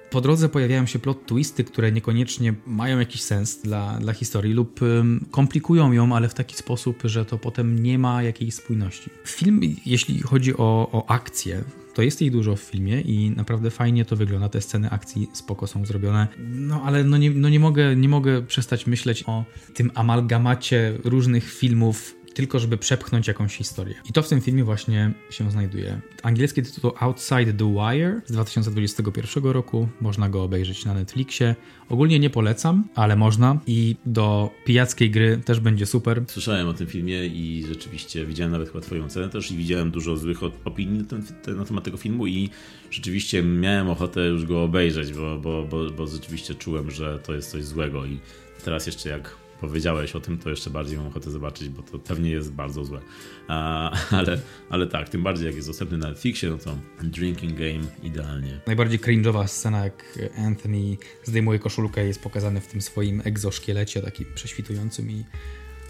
po 0.09 0.21
drodze 0.21 0.49
pojawiają 0.49 0.85
się 0.85 0.99
plot 0.99 1.25
twisty, 1.25 1.63
które 1.63 1.91
niekoniecznie 1.91 2.53
mają 2.67 2.99
jakiś 2.99 3.21
sens 3.21 3.61
dla, 3.61 3.97
dla 3.99 4.13
historii 4.13 4.53
lub 4.53 4.81
um, 4.81 5.25
komplikują 5.31 5.91
ją, 5.91 6.15
ale 6.15 6.29
w 6.29 6.33
taki 6.33 6.55
sposób, 6.55 7.01
że 7.03 7.25
to 7.25 7.37
potem 7.37 7.83
nie 7.83 7.99
ma 7.99 8.23
jakiejś 8.23 8.53
spójności. 8.53 9.09
Film, 9.25 9.61
jeśli 9.85 10.21
chodzi 10.21 10.57
o, 10.57 10.89
o 10.91 11.09
akcję, 11.09 11.63
to 11.95 12.01
jest 12.01 12.21
jej 12.21 12.31
dużo 12.31 12.55
w 12.55 12.59
filmie 12.59 13.01
i 13.01 13.29
naprawdę 13.29 13.71
fajnie 13.71 14.05
to 14.05 14.15
wygląda. 14.15 14.49
Te 14.49 14.61
sceny 14.61 14.89
akcji 14.89 15.27
spoko 15.33 15.67
są 15.67 15.85
zrobione. 15.85 16.27
No 16.39 16.81
ale 16.85 17.03
no 17.03 17.17
nie, 17.17 17.31
no 17.31 17.49
nie, 17.49 17.59
mogę, 17.59 17.95
nie 17.95 18.09
mogę 18.09 18.41
przestać 18.41 18.87
myśleć 18.87 19.23
o 19.27 19.43
tym 19.73 19.91
amalgamacie 19.95 20.97
różnych 21.03 21.53
filmów 21.53 22.14
tylko 22.35 22.59
żeby 22.59 22.77
przepchnąć 22.77 23.27
jakąś 23.27 23.55
historię. 23.55 23.95
I 24.09 24.13
to 24.13 24.21
w 24.21 24.29
tym 24.29 24.41
filmie 24.41 24.63
właśnie 24.63 25.11
się 25.29 25.51
znajduje. 25.51 26.01
Angielski 26.23 26.63
tytuł 26.63 26.91
Outside 26.99 27.53
the 27.53 27.73
Wire 27.73 28.21
z 28.25 28.31
2021 28.31 29.43
roku. 29.43 29.89
Można 30.01 30.29
go 30.29 30.43
obejrzeć 30.43 30.85
na 30.85 30.93
Netflixie. 30.93 31.55
Ogólnie 31.89 32.19
nie 32.19 32.29
polecam, 32.29 32.83
ale 32.95 33.15
można 33.15 33.59
i 33.67 33.95
do 34.05 34.51
pijackiej 34.65 35.11
gry 35.11 35.41
też 35.45 35.59
będzie 35.59 35.85
super. 35.85 36.23
Słyszałem 36.27 36.67
o 36.67 36.73
tym 36.73 36.87
filmie 36.87 37.25
i 37.25 37.65
rzeczywiście 37.67 38.25
widziałem 38.25 38.51
nawet 38.51 38.67
chyba 38.67 38.81
twoją 38.81 39.09
cenę 39.09 39.29
też 39.29 39.51
i 39.51 39.57
widziałem 39.57 39.91
dużo 39.91 40.17
złych 40.17 40.43
opinii 40.43 40.97
na, 40.97 41.05
ten, 41.05 41.57
na 41.57 41.65
temat 41.65 41.83
tego 41.83 41.97
filmu 41.97 42.27
i 42.27 42.49
rzeczywiście 42.91 43.43
miałem 43.43 43.89
ochotę 43.89 44.27
już 44.27 44.45
go 44.45 44.63
obejrzeć, 44.63 45.13
bo, 45.13 45.39
bo, 45.39 45.63
bo, 45.63 45.89
bo 45.89 46.07
rzeczywiście 46.07 46.55
czułem, 46.55 46.91
że 46.91 47.19
to 47.19 47.33
jest 47.33 47.51
coś 47.51 47.63
złego 47.63 48.05
i 48.05 48.19
teraz 48.63 48.87
jeszcze 48.87 49.09
jak 49.09 49.44
powiedziałeś 49.61 50.15
o 50.15 50.21
tym, 50.21 50.37
to 50.37 50.49
jeszcze 50.49 50.69
bardziej 50.69 50.97
mam 50.97 51.07
ochotę 51.07 51.31
zobaczyć, 51.31 51.69
bo 51.69 51.83
to 51.83 51.99
pewnie 51.99 52.29
jest 52.29 52.51
bardzo 52.51 52.85
złe. 52.85 53.01
A, 53.47 53.91
ale, 54.17 54.39
ale 54.69 54.87
tak, 54.87 55.09
tym 55.09 55.23
bardziej 55.23 55.45
jak 55.45 55.55
jest 55.55 55.67
dostępny 55.67 55.97
na 55.97 56.09
Netflixie, 56.09 56.49
no 56.49 56.57
to 56.57 56.77
Drinking 57.03 57.53
Game 57.53 57.87
idealnie. 58.03 58.59
Najbardziej 58.67 58.99
cringe'owa 58.99 59.47
scena, 59.47 59.83
jak 59.83 60.19
Anthony 60.37 60.97
zdejmuje 61.23 61.59
koszulkę 61.59 62.05
jest 62.05 62.21
pokazany 62.21 62.61
w 62.61 62.67
tym 62.67 62.81
swoim 62.81 63.21
egzoszkielecie, 63.25 64.01
taki 64.01 64.25
prześwitującym 64.25 65.11
i 65.11 65.23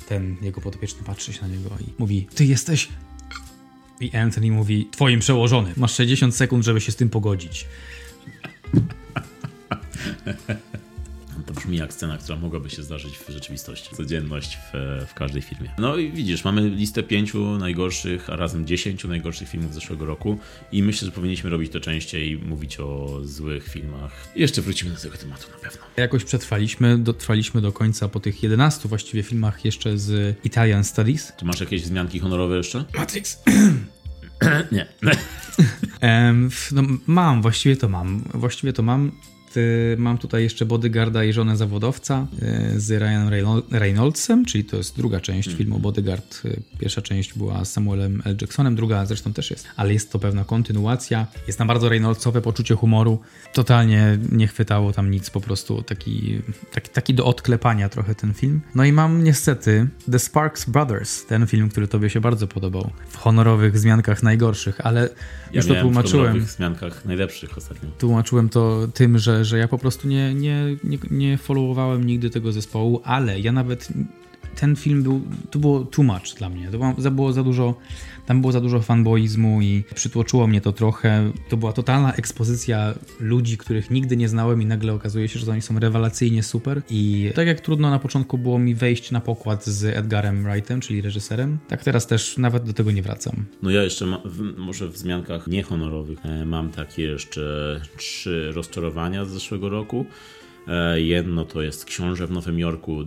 ten 0.10 0.36
jego 0.42 0.62
podopieczny 0.62 1.04
patrzy 1.04 1.34
się 1.34 1.42
na 1.42 1.48
niego 1.48 1.70
i 1.82 1.94
mówi, 1.98 2.28
ty 2.36 2.46
jesteś... 2.46 2.90
I 4.00 4.18
Anthony 4.18 4.52
mówi, 4.52 4.90
twoim 4.92 5.20
przełożony, 5.20 5.74
masz 5.78 5.96
60 5.96 6.36
sekund, 6.36 6.66
żeby 6.66 6.82
się 6.82 6.92
z 6.92 6.96
tym 6.96 7.10
pogodzić. 7.10 7.68
To 11.44 11.54
brzmi 11.54 11.78
jak 11.78 11.94
scena, 11.94 12.18
która 12.18 12.38
mogłaby 12.38 12.70
się 12.70 12.84
zdarzyć 12.84 13.18
w 13.18 13.30
rzeczywistości. 13.30 13.96
Codzienność 13.96 14.58
w, 14.58 15.06
w 15.08 15.14
każdej 15.14 15.42
filmie. 15.42 15.72
No 15.78 15.98
i 15.98 16.12
widzisz, 16.12 16.44
mamy 16.44 16.70
listę 16.70 17.04
pięciu 17.04 17.58
najgorszych, 17.58 18.30
a 18.30 18.36
razem 18.36 18.68
dziesięciu 18.68 19.08
najgorszych 19.08 19.50
filmów 19.50 19.74
zeszłego 19.74 20.06
roku 20.06 20.38
i 20.72 20.84
myślę, 20.84 21.06
że 21.06 21.12
powinniśmy 21.12 21.50
robić 21.50 21.72
to 21.72 21.80
częściej, 21.80 22.38
mówić 22.38 22.80
o 22.80 23.20
złych 23.24 23.68
filmach. 23.68 24.28
Jeszcze 24.36 24.62
wrócimy 24.62 24.92
do 24.92 24.98
tego 25.02 25.18
tematu 25.18 25.48
na 25.52 25.70
pewno. 25.70 25.86
Jakoś 25.98 26.24
przetrwaliśmy, 26.24 26.98
dotrwaliśmy 26.98 27.62
do 27.62 27.72
końca 27.72 28.10
po 28.10 28.20
tych 28.20 28.44
11 28.44 28.90
właściwie 28.90 29.24
filmach 29.24 29.66
jeszcze 29.66 29.98
z 29.98 30.38
Italian 30.46 30.84
Studies. 30.84 31.34
Czy 31.38 31.46
masz 31.46 31.60
jakieś 31.60 31.82
wzmianki 31.82 32.20
honorowe 32.20 32.58
jeszcze? 32.58 32.86
Matrix. 32.98 33.44
Nie. 34.72 34.88
um, 36.02 36.50
no, 36.72 36.84
mam, 37.08 37.42
właściwie 37.42 37.78
to 37.78 37.90
mam. 37.90 38.24
Właściwie 38.34 38.74
to 38.74 38.84
mam 38.84 39.12
Y, 39.58 39.96
mam 40.00 40.18
tutaj 40.18 40.44
jeszcze 40.44 40.66
Bodyguarda 40.66 41.24
i 41.24 41.34
żonę 41.34 41.58
zawodowca 41.58 42.28
y, 42.76 42.80
z 42.80 42.92
Ryanem 42.92 43.64
Reynoldsem, 43.72 44.46
czyli 44.46 44.66
to 44.66 44.78
jest 44.78 44.98
druga 44.98 45.20
część 45.20 45.48
mm. 45.48 45.58
filmu 45.58 45.80
Bodyguard. 45.80 46.46
Y, 46.46 46.62
pierwsza 46.80 47.02
część 47.02 47.34
była 47.34 47.66
z 47.66 47.72
Samuelem 47.72 48.22
L. 48.26 48.38
Jacksonem, 48.42 48.76
druga 48.76 49.06
zresztą 49.06 49.34
też 49.34 49.52
jest, 49.52 49.68
ale 49.76 49.94
jest 49.94 50.12
to 50.12 50.20
pewna 50.20 50.44
kontynuacja. 50.44 51.28
Jest 51.48 51.58
tam 51.58 51.68
bardzo 51.68 51.90
Reynoldsowe 51.90 52.42
poczucie 52.42 52.76
humoru. 52.76 53.20
Totalnie 53.54 54.18
nie 54.32 54.48
chwytało 54.48 54.94
tam 54.94 55.12
nic, 55.12 55.30
po 55.30 55.42
prostu 55.42 55.84
taki, 55.84 56.42
taki, 56.72 56.90
taki 56.90 57.14
do 57.14 57.26
odklepania 57.26 57.90
trochę 57.90 58.16
ten 58.16 58.34
film. 58.34 58.62
No 58.76 58.86
i 58.86 58.92
mam 58.92 59.24
niestety 59.24 59.88
The 60.12 60.20
Sparks 60.20 60.70
Brothers, 60.70 61.26
ten 61.26 61.48
film, 61.48 61.70
który 61.70 61.88
tobie 61.88 62.10
się 62.10 62.22
bardzo 62.22 62.48
podobał. 62.48 62.92
W 63.10 63.18
honorowych 63.18 63.80
zmiankach 63.80 64.24
najgorszych, 64.24 64.86
ale 64.86 65.02
ja 65.02 65.10
już 65.54 65.68
to 65.68 65.82
tłumaczyłem. 65.82 66.46
W 66.46 66.52
zmiankach 66.52 67.06
najlepszych 67.06 67.58
ostatnio. 67.58 67.90
Tłumaczyłem 68.00 68.50
to 68.50 68.88
tym, 68.94 69.18
że, 69.18 69.45
że 69.46 69.58
ja 69.58 69.68
po 69.68 69.78
prostu 69.78 70.08
nie, 70.08 70.34
nie, 70.34 70.78
nie, 70.84 70.98
nie 71.12 71.38
followowałem 71.38 72.06
nigdy 72.06 72.30
tego 72.30 72.52
zespołu, 72.52 73.02
ale 73.04 73.40
ja 73.40 73.52
nawet 73.52 73.90
ten 74.56 74.76
film 74.76 75.04
był, 75.04 75.22
to 75.52 75.60
było 75.60 75.80
too 75.80 76.04
much 76.04 76.34
dla 76.38 76.50
mnie. 76.50 76.70
To 77.04 77.12
było 77.12 77.34
za 77.34 77.44
dużo 77.44 77.76
tam 78.26 78.42
było 78.42 78.54
za 78.54 78.62
dużo 78.62 78.82
fanboizmu 78.82 79.62
i 79.62 79.84
przytłoczyło 79.96 80.48
mnie 80.48 80.62
to 80.62 80.72
trochę. 80.72 81.32
To 81.50 81.58
była 81.58 81.74
totalna 81.74 82.14
ekspozycja 82.14 82.94
ludzi, 83.20 83.58
których 83.58 83.92
nigdy 83.92 84.18
nie 84.18 84.30
znałem 84.30 84.62
i 84.62 84.66
nagle 84.66 84.94
okazuje 84.94 85.28
się, 85.28 85.40
że 85.40 85.52
oni 85.52 85.62
są 85.62 85.80
rewelacyjnie 85.80 86.44
super. 86.44 86.82
I 86.90 87.32
tak 87.36 87.48
jak 87.48 87.62
trudno 87.62 87.90
na 87.90 88.00
początku 88.00 88.38
było 88.38 88.60
mi 88.60 88.76
wejść 88.76 89.12
na 89.12 89.22
pokład 89.22 89.66
z 89.66 89.84
Edgarem 89.84 90.44
Wrightem, 90.44 90.82
czyli 90.82 91.02
reżyserem, 91.02 91.58
tak 91.68 91.84
teraz 91.84 92.08
też 92.08 92.38
nawet 92.38 92.64
do 92.64 92.74
tego 92.74 92.92
nie 92.92 93.02
wracam. 93.02 93.46
No 93.64 93.70
ja 93.70 93.84
jeszcze 93.84 94.06
ma, 94.06 94.22
w, 94.26 94.58
może 94.58 94.88
w 94.88 94.92
wzmiankach 94.92 95.48
niehonorowych 95.48 96.26
e, 96.26 96.46
mam 96.46 96.70
takie 96.70 97.04
jeszcze 97.04 97.82
trzy 97.98 98.52
rozczarowania 98.56 99.26
z 99.26 99.30
zeszłego 99.30 99.70
roku. 99.70 100.06
E, 100.68 101.02
jedno 101.02 101.46
to 101.46 101.62
jest 101.62 101.86
Książę 101.86 102.28
w 102.28 102.32
Nowym 102.32 102.60
Jorku 102.60 103.06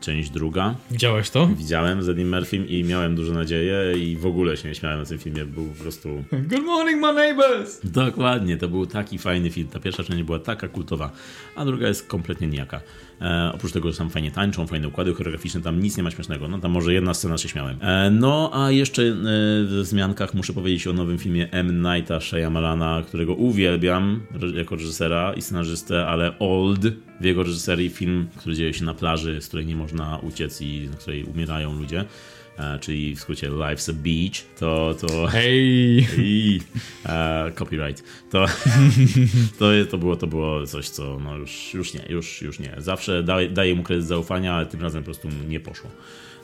część 0.00 0.30
druga. 0.30 0.74
Widziałeś 0.90 1.30
to? 1.30 1.46
Widziałem 1.46 2.02
z 2.02 2.08
Eddie 2.08 2.24
Murphym 2.24 2.68
i 2.68 2.84
miałem 2.84 3.14
duże 3.14 3.32
nadzieje 3.32 3.98
i 3.98 4.16
w 4.16 4.26
ogóle 4.26 4.56
się 4.56 4.68
nie 4.68 4.74
śmiałem 4.74 5.00
na 5.00 5.06
tym 5.06 5.18
filmie, 5.18 5.44
był 5.44 5.64
po 5.64 5.82
prostu... 5.82 6.24
Good 6.50 6.64
morning 6.64 7.00
my 7.02 7.12
neighbors! 7.12 7.80
Dokładnie, 7.84 8.56
to 8.56 8.68
był 8.68 8.86
taki 8.86 9.18
fajny 9.18 9.50
film. 9.50 9.68
Ta 9.68 9.80
pierwsza 9.80 10.04
część 10.04 10.22
była 10.22 10.38
taka 10.38 10.68
kultowa, 10.68 11.10
a 11.56 11.64
druga 11.64 11.88
jest 11.88 12.06
kompletnie 12.06 12.46
nijaka. 12.46 12.80
E, 13.20 13.50
oprócz 13.54 13.72
tego, 13.72 13.92
że 13.92 13.98
tam 13.98 14.10
fajnie 14.10 14.30
tańczą, 14.30 14.66
fajne 14.66 14.88
układy 14.88 15.14
choreograficzne, 15.14 15.60
tam 15.60 15.80
nic 15.80 15.96
nie 15.96 16.02
ma 16.02 16.10
śmiesznego. 16.10 16.48
No 16.48 16.58
tam 16.58 16.70
może 16.70 16.94
jedna 16.94 17.14
scena 17.14 17.38
się 17.38 17.48
śmiałem. 17.48 17.78
E, 17.80 18.10
no 18.10 18.50
a 18.54 18.70
jeszcze 18.70 19.02
e, 19.02 19.14
w 19.64 19.80
zmiankach 19.82 20.34
muszę 20.34 20.52
powiedzieć 20.52 20.86
o 20.86 20.92
nowym 20.92 21.18
filmie 21.18 21.50
M. 21.50 21.82
Nighta 21.82 22.20
Shyamalana, 22.20 23.02
którego 23.06 23.34
uwielbiam 23.34 24.20
jako 24.54 24.76
reżysera 24.76 25.32
i 25.32 25.42
scenarzystę, 25.42 26.06
ale 26.06 26.38
Old 26.38 26.86
w 27.20 27.24
jego 27.24 27.42
reżyserii 27.42 27.90
film, 27.90 28.28
który 28.36 28.54
dzieje 28.54 28.74
się 28.74 28.84
na 28.84 28.94
plaży, 28.94 29.40
z 29.40 29.48
której 29.48 29.66
nie 29.66 29.76
można 29.76 30.18
uciec 30.18 30.62
i 30.62 30.88
na 30.90 30.96
której 30.96 31.24
umierają 31.24 31.78
ludzie. 31.78 32.04
E, 32.58 32.78
czyli 32.78 33.14
w 33.14 33.20
skrócie 33.20 33.50
Life's 33.50 33.90
a 33.90 33.92
Beach, 33.92 34.58
to... 34.58 34.94
to 35.00 35.26
Hej! 35.26 36.60
E, 37.06 37.52
copyright. 37.54 38.04
To, 38.30 38.46
to, 39.58 39.66
to, 39.90 39.98
było, 39.98 40.16
to 40.16 40.26
było 40.26 40.66
coś, 40.66 40.88
co 40.88 41.18
no 41.18 41.36
już, 41.36 41.74
już 41.74 41.94
nie, 41.94 42.04
już, 42.08 42.42
już 42.42 42.58
nie. 42.58 42.74
Zawsze 42.78 43.22
daję, 43.22 43.48
daję 43.50 43.74
mu 43.74 43.82
kredyt 43.82 44.06
zaufania, 44.06 44.54
ale 44.54 44.66
tym 44.66 44.82
razem 44.82 45.02
po 45.02 45.04
prostu 45.04 45.28
nie 45.48 45.60
poszło. 45.60 45.90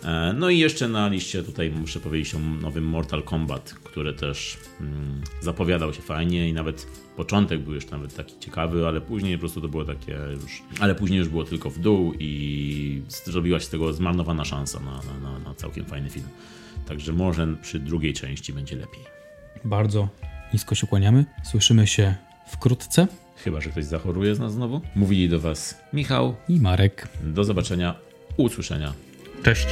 E, 0.05 0.35
no 0.39 0.51
i 0.51 0.59
jeszcze 0.59 0.89
na 0.89 1.09
liście 1.09 1.43
tutaj 1.43 1.71
muszę 1.71 2.01
powiedzieć 2.01 2.35
o 2.35 2.39
nowym 2.39 2.85
Mortal 2.85 3.23
Kombat, 3.23 3.75
który 3.85 4.13
też 4.13 4.57
mm, 4.81 5.23
zapowiadał 5.41 5.95
się 5.95 6.03
fajnie 6.03 6.49
i 6.49 6.53
nawet 6.53 6.87
początek 7.17 7.61
był 7.61 7.75
już 7.75 7.91
nawet 7.91 8.17
taki 8.17 8.39
ciekawy, 8.39 8.87
ale 8.87 9.01
później 9.01 9.37
po 9.37 9.41
prostu 9.41 9.61
to 9.61 9.69
było 9.69 9.85
takie 9.85 10.19
już, 10.43 10.63
ale 10.81 10.95
później 10.95 11.19
już 11.19 11.29
było 11.29 11.45
tylko 11.45 11.71
w 11.71 11.79
dół 11.79 12.13
i 12.19 13.03
zrobiła 13.25 13.61
się 13.61 13.67
z 13.67 13.69
tego 13.69 13.93
zmarnowana 13.93 14.45
szansa 14.45 14.81
na, 14.81 14.91
na, 14.91 15.31
na, 15.31 15.39
na 15.39 15.55
całkiem 15.55 15.85
fajny 15.85 16.11
film. 16.11 16.27
Także 16.89 17.13
może 17.13 17.57
przy 17.63 17.79
drugiej 17.79 18.13
części 18.13 18.53
będzie 18.53 18.77
lepiej. 18.77 19.01
Bardzo 19.65 20.09
nisko 20.53 20.75
się 20.75 20.87
kłaniamy. 20.87 21.25
Słyszymy 21.45 21.87
się 21.87 22.15
wkrótce. 22.47 23.07
Chyba, 23.37 23.61
że 23.61 23.71
ktoś 23.71 23.85
zachoruje 23.85 24.35
z 24.35 24.39
nas 24.39 24.53
znowu. 24.53 24.81
Mówili 24.95 25.29
do 25.29 25.41
Was 25.41 25.81
Michał 25.93 26.35
i 26.49 26.61
Marek. 26.61 27.09
Do 27.23 27.45
zobaczenia, 27.45 27.95
usłyszenia 28.37 28.93
Cześć. 29.43 29.67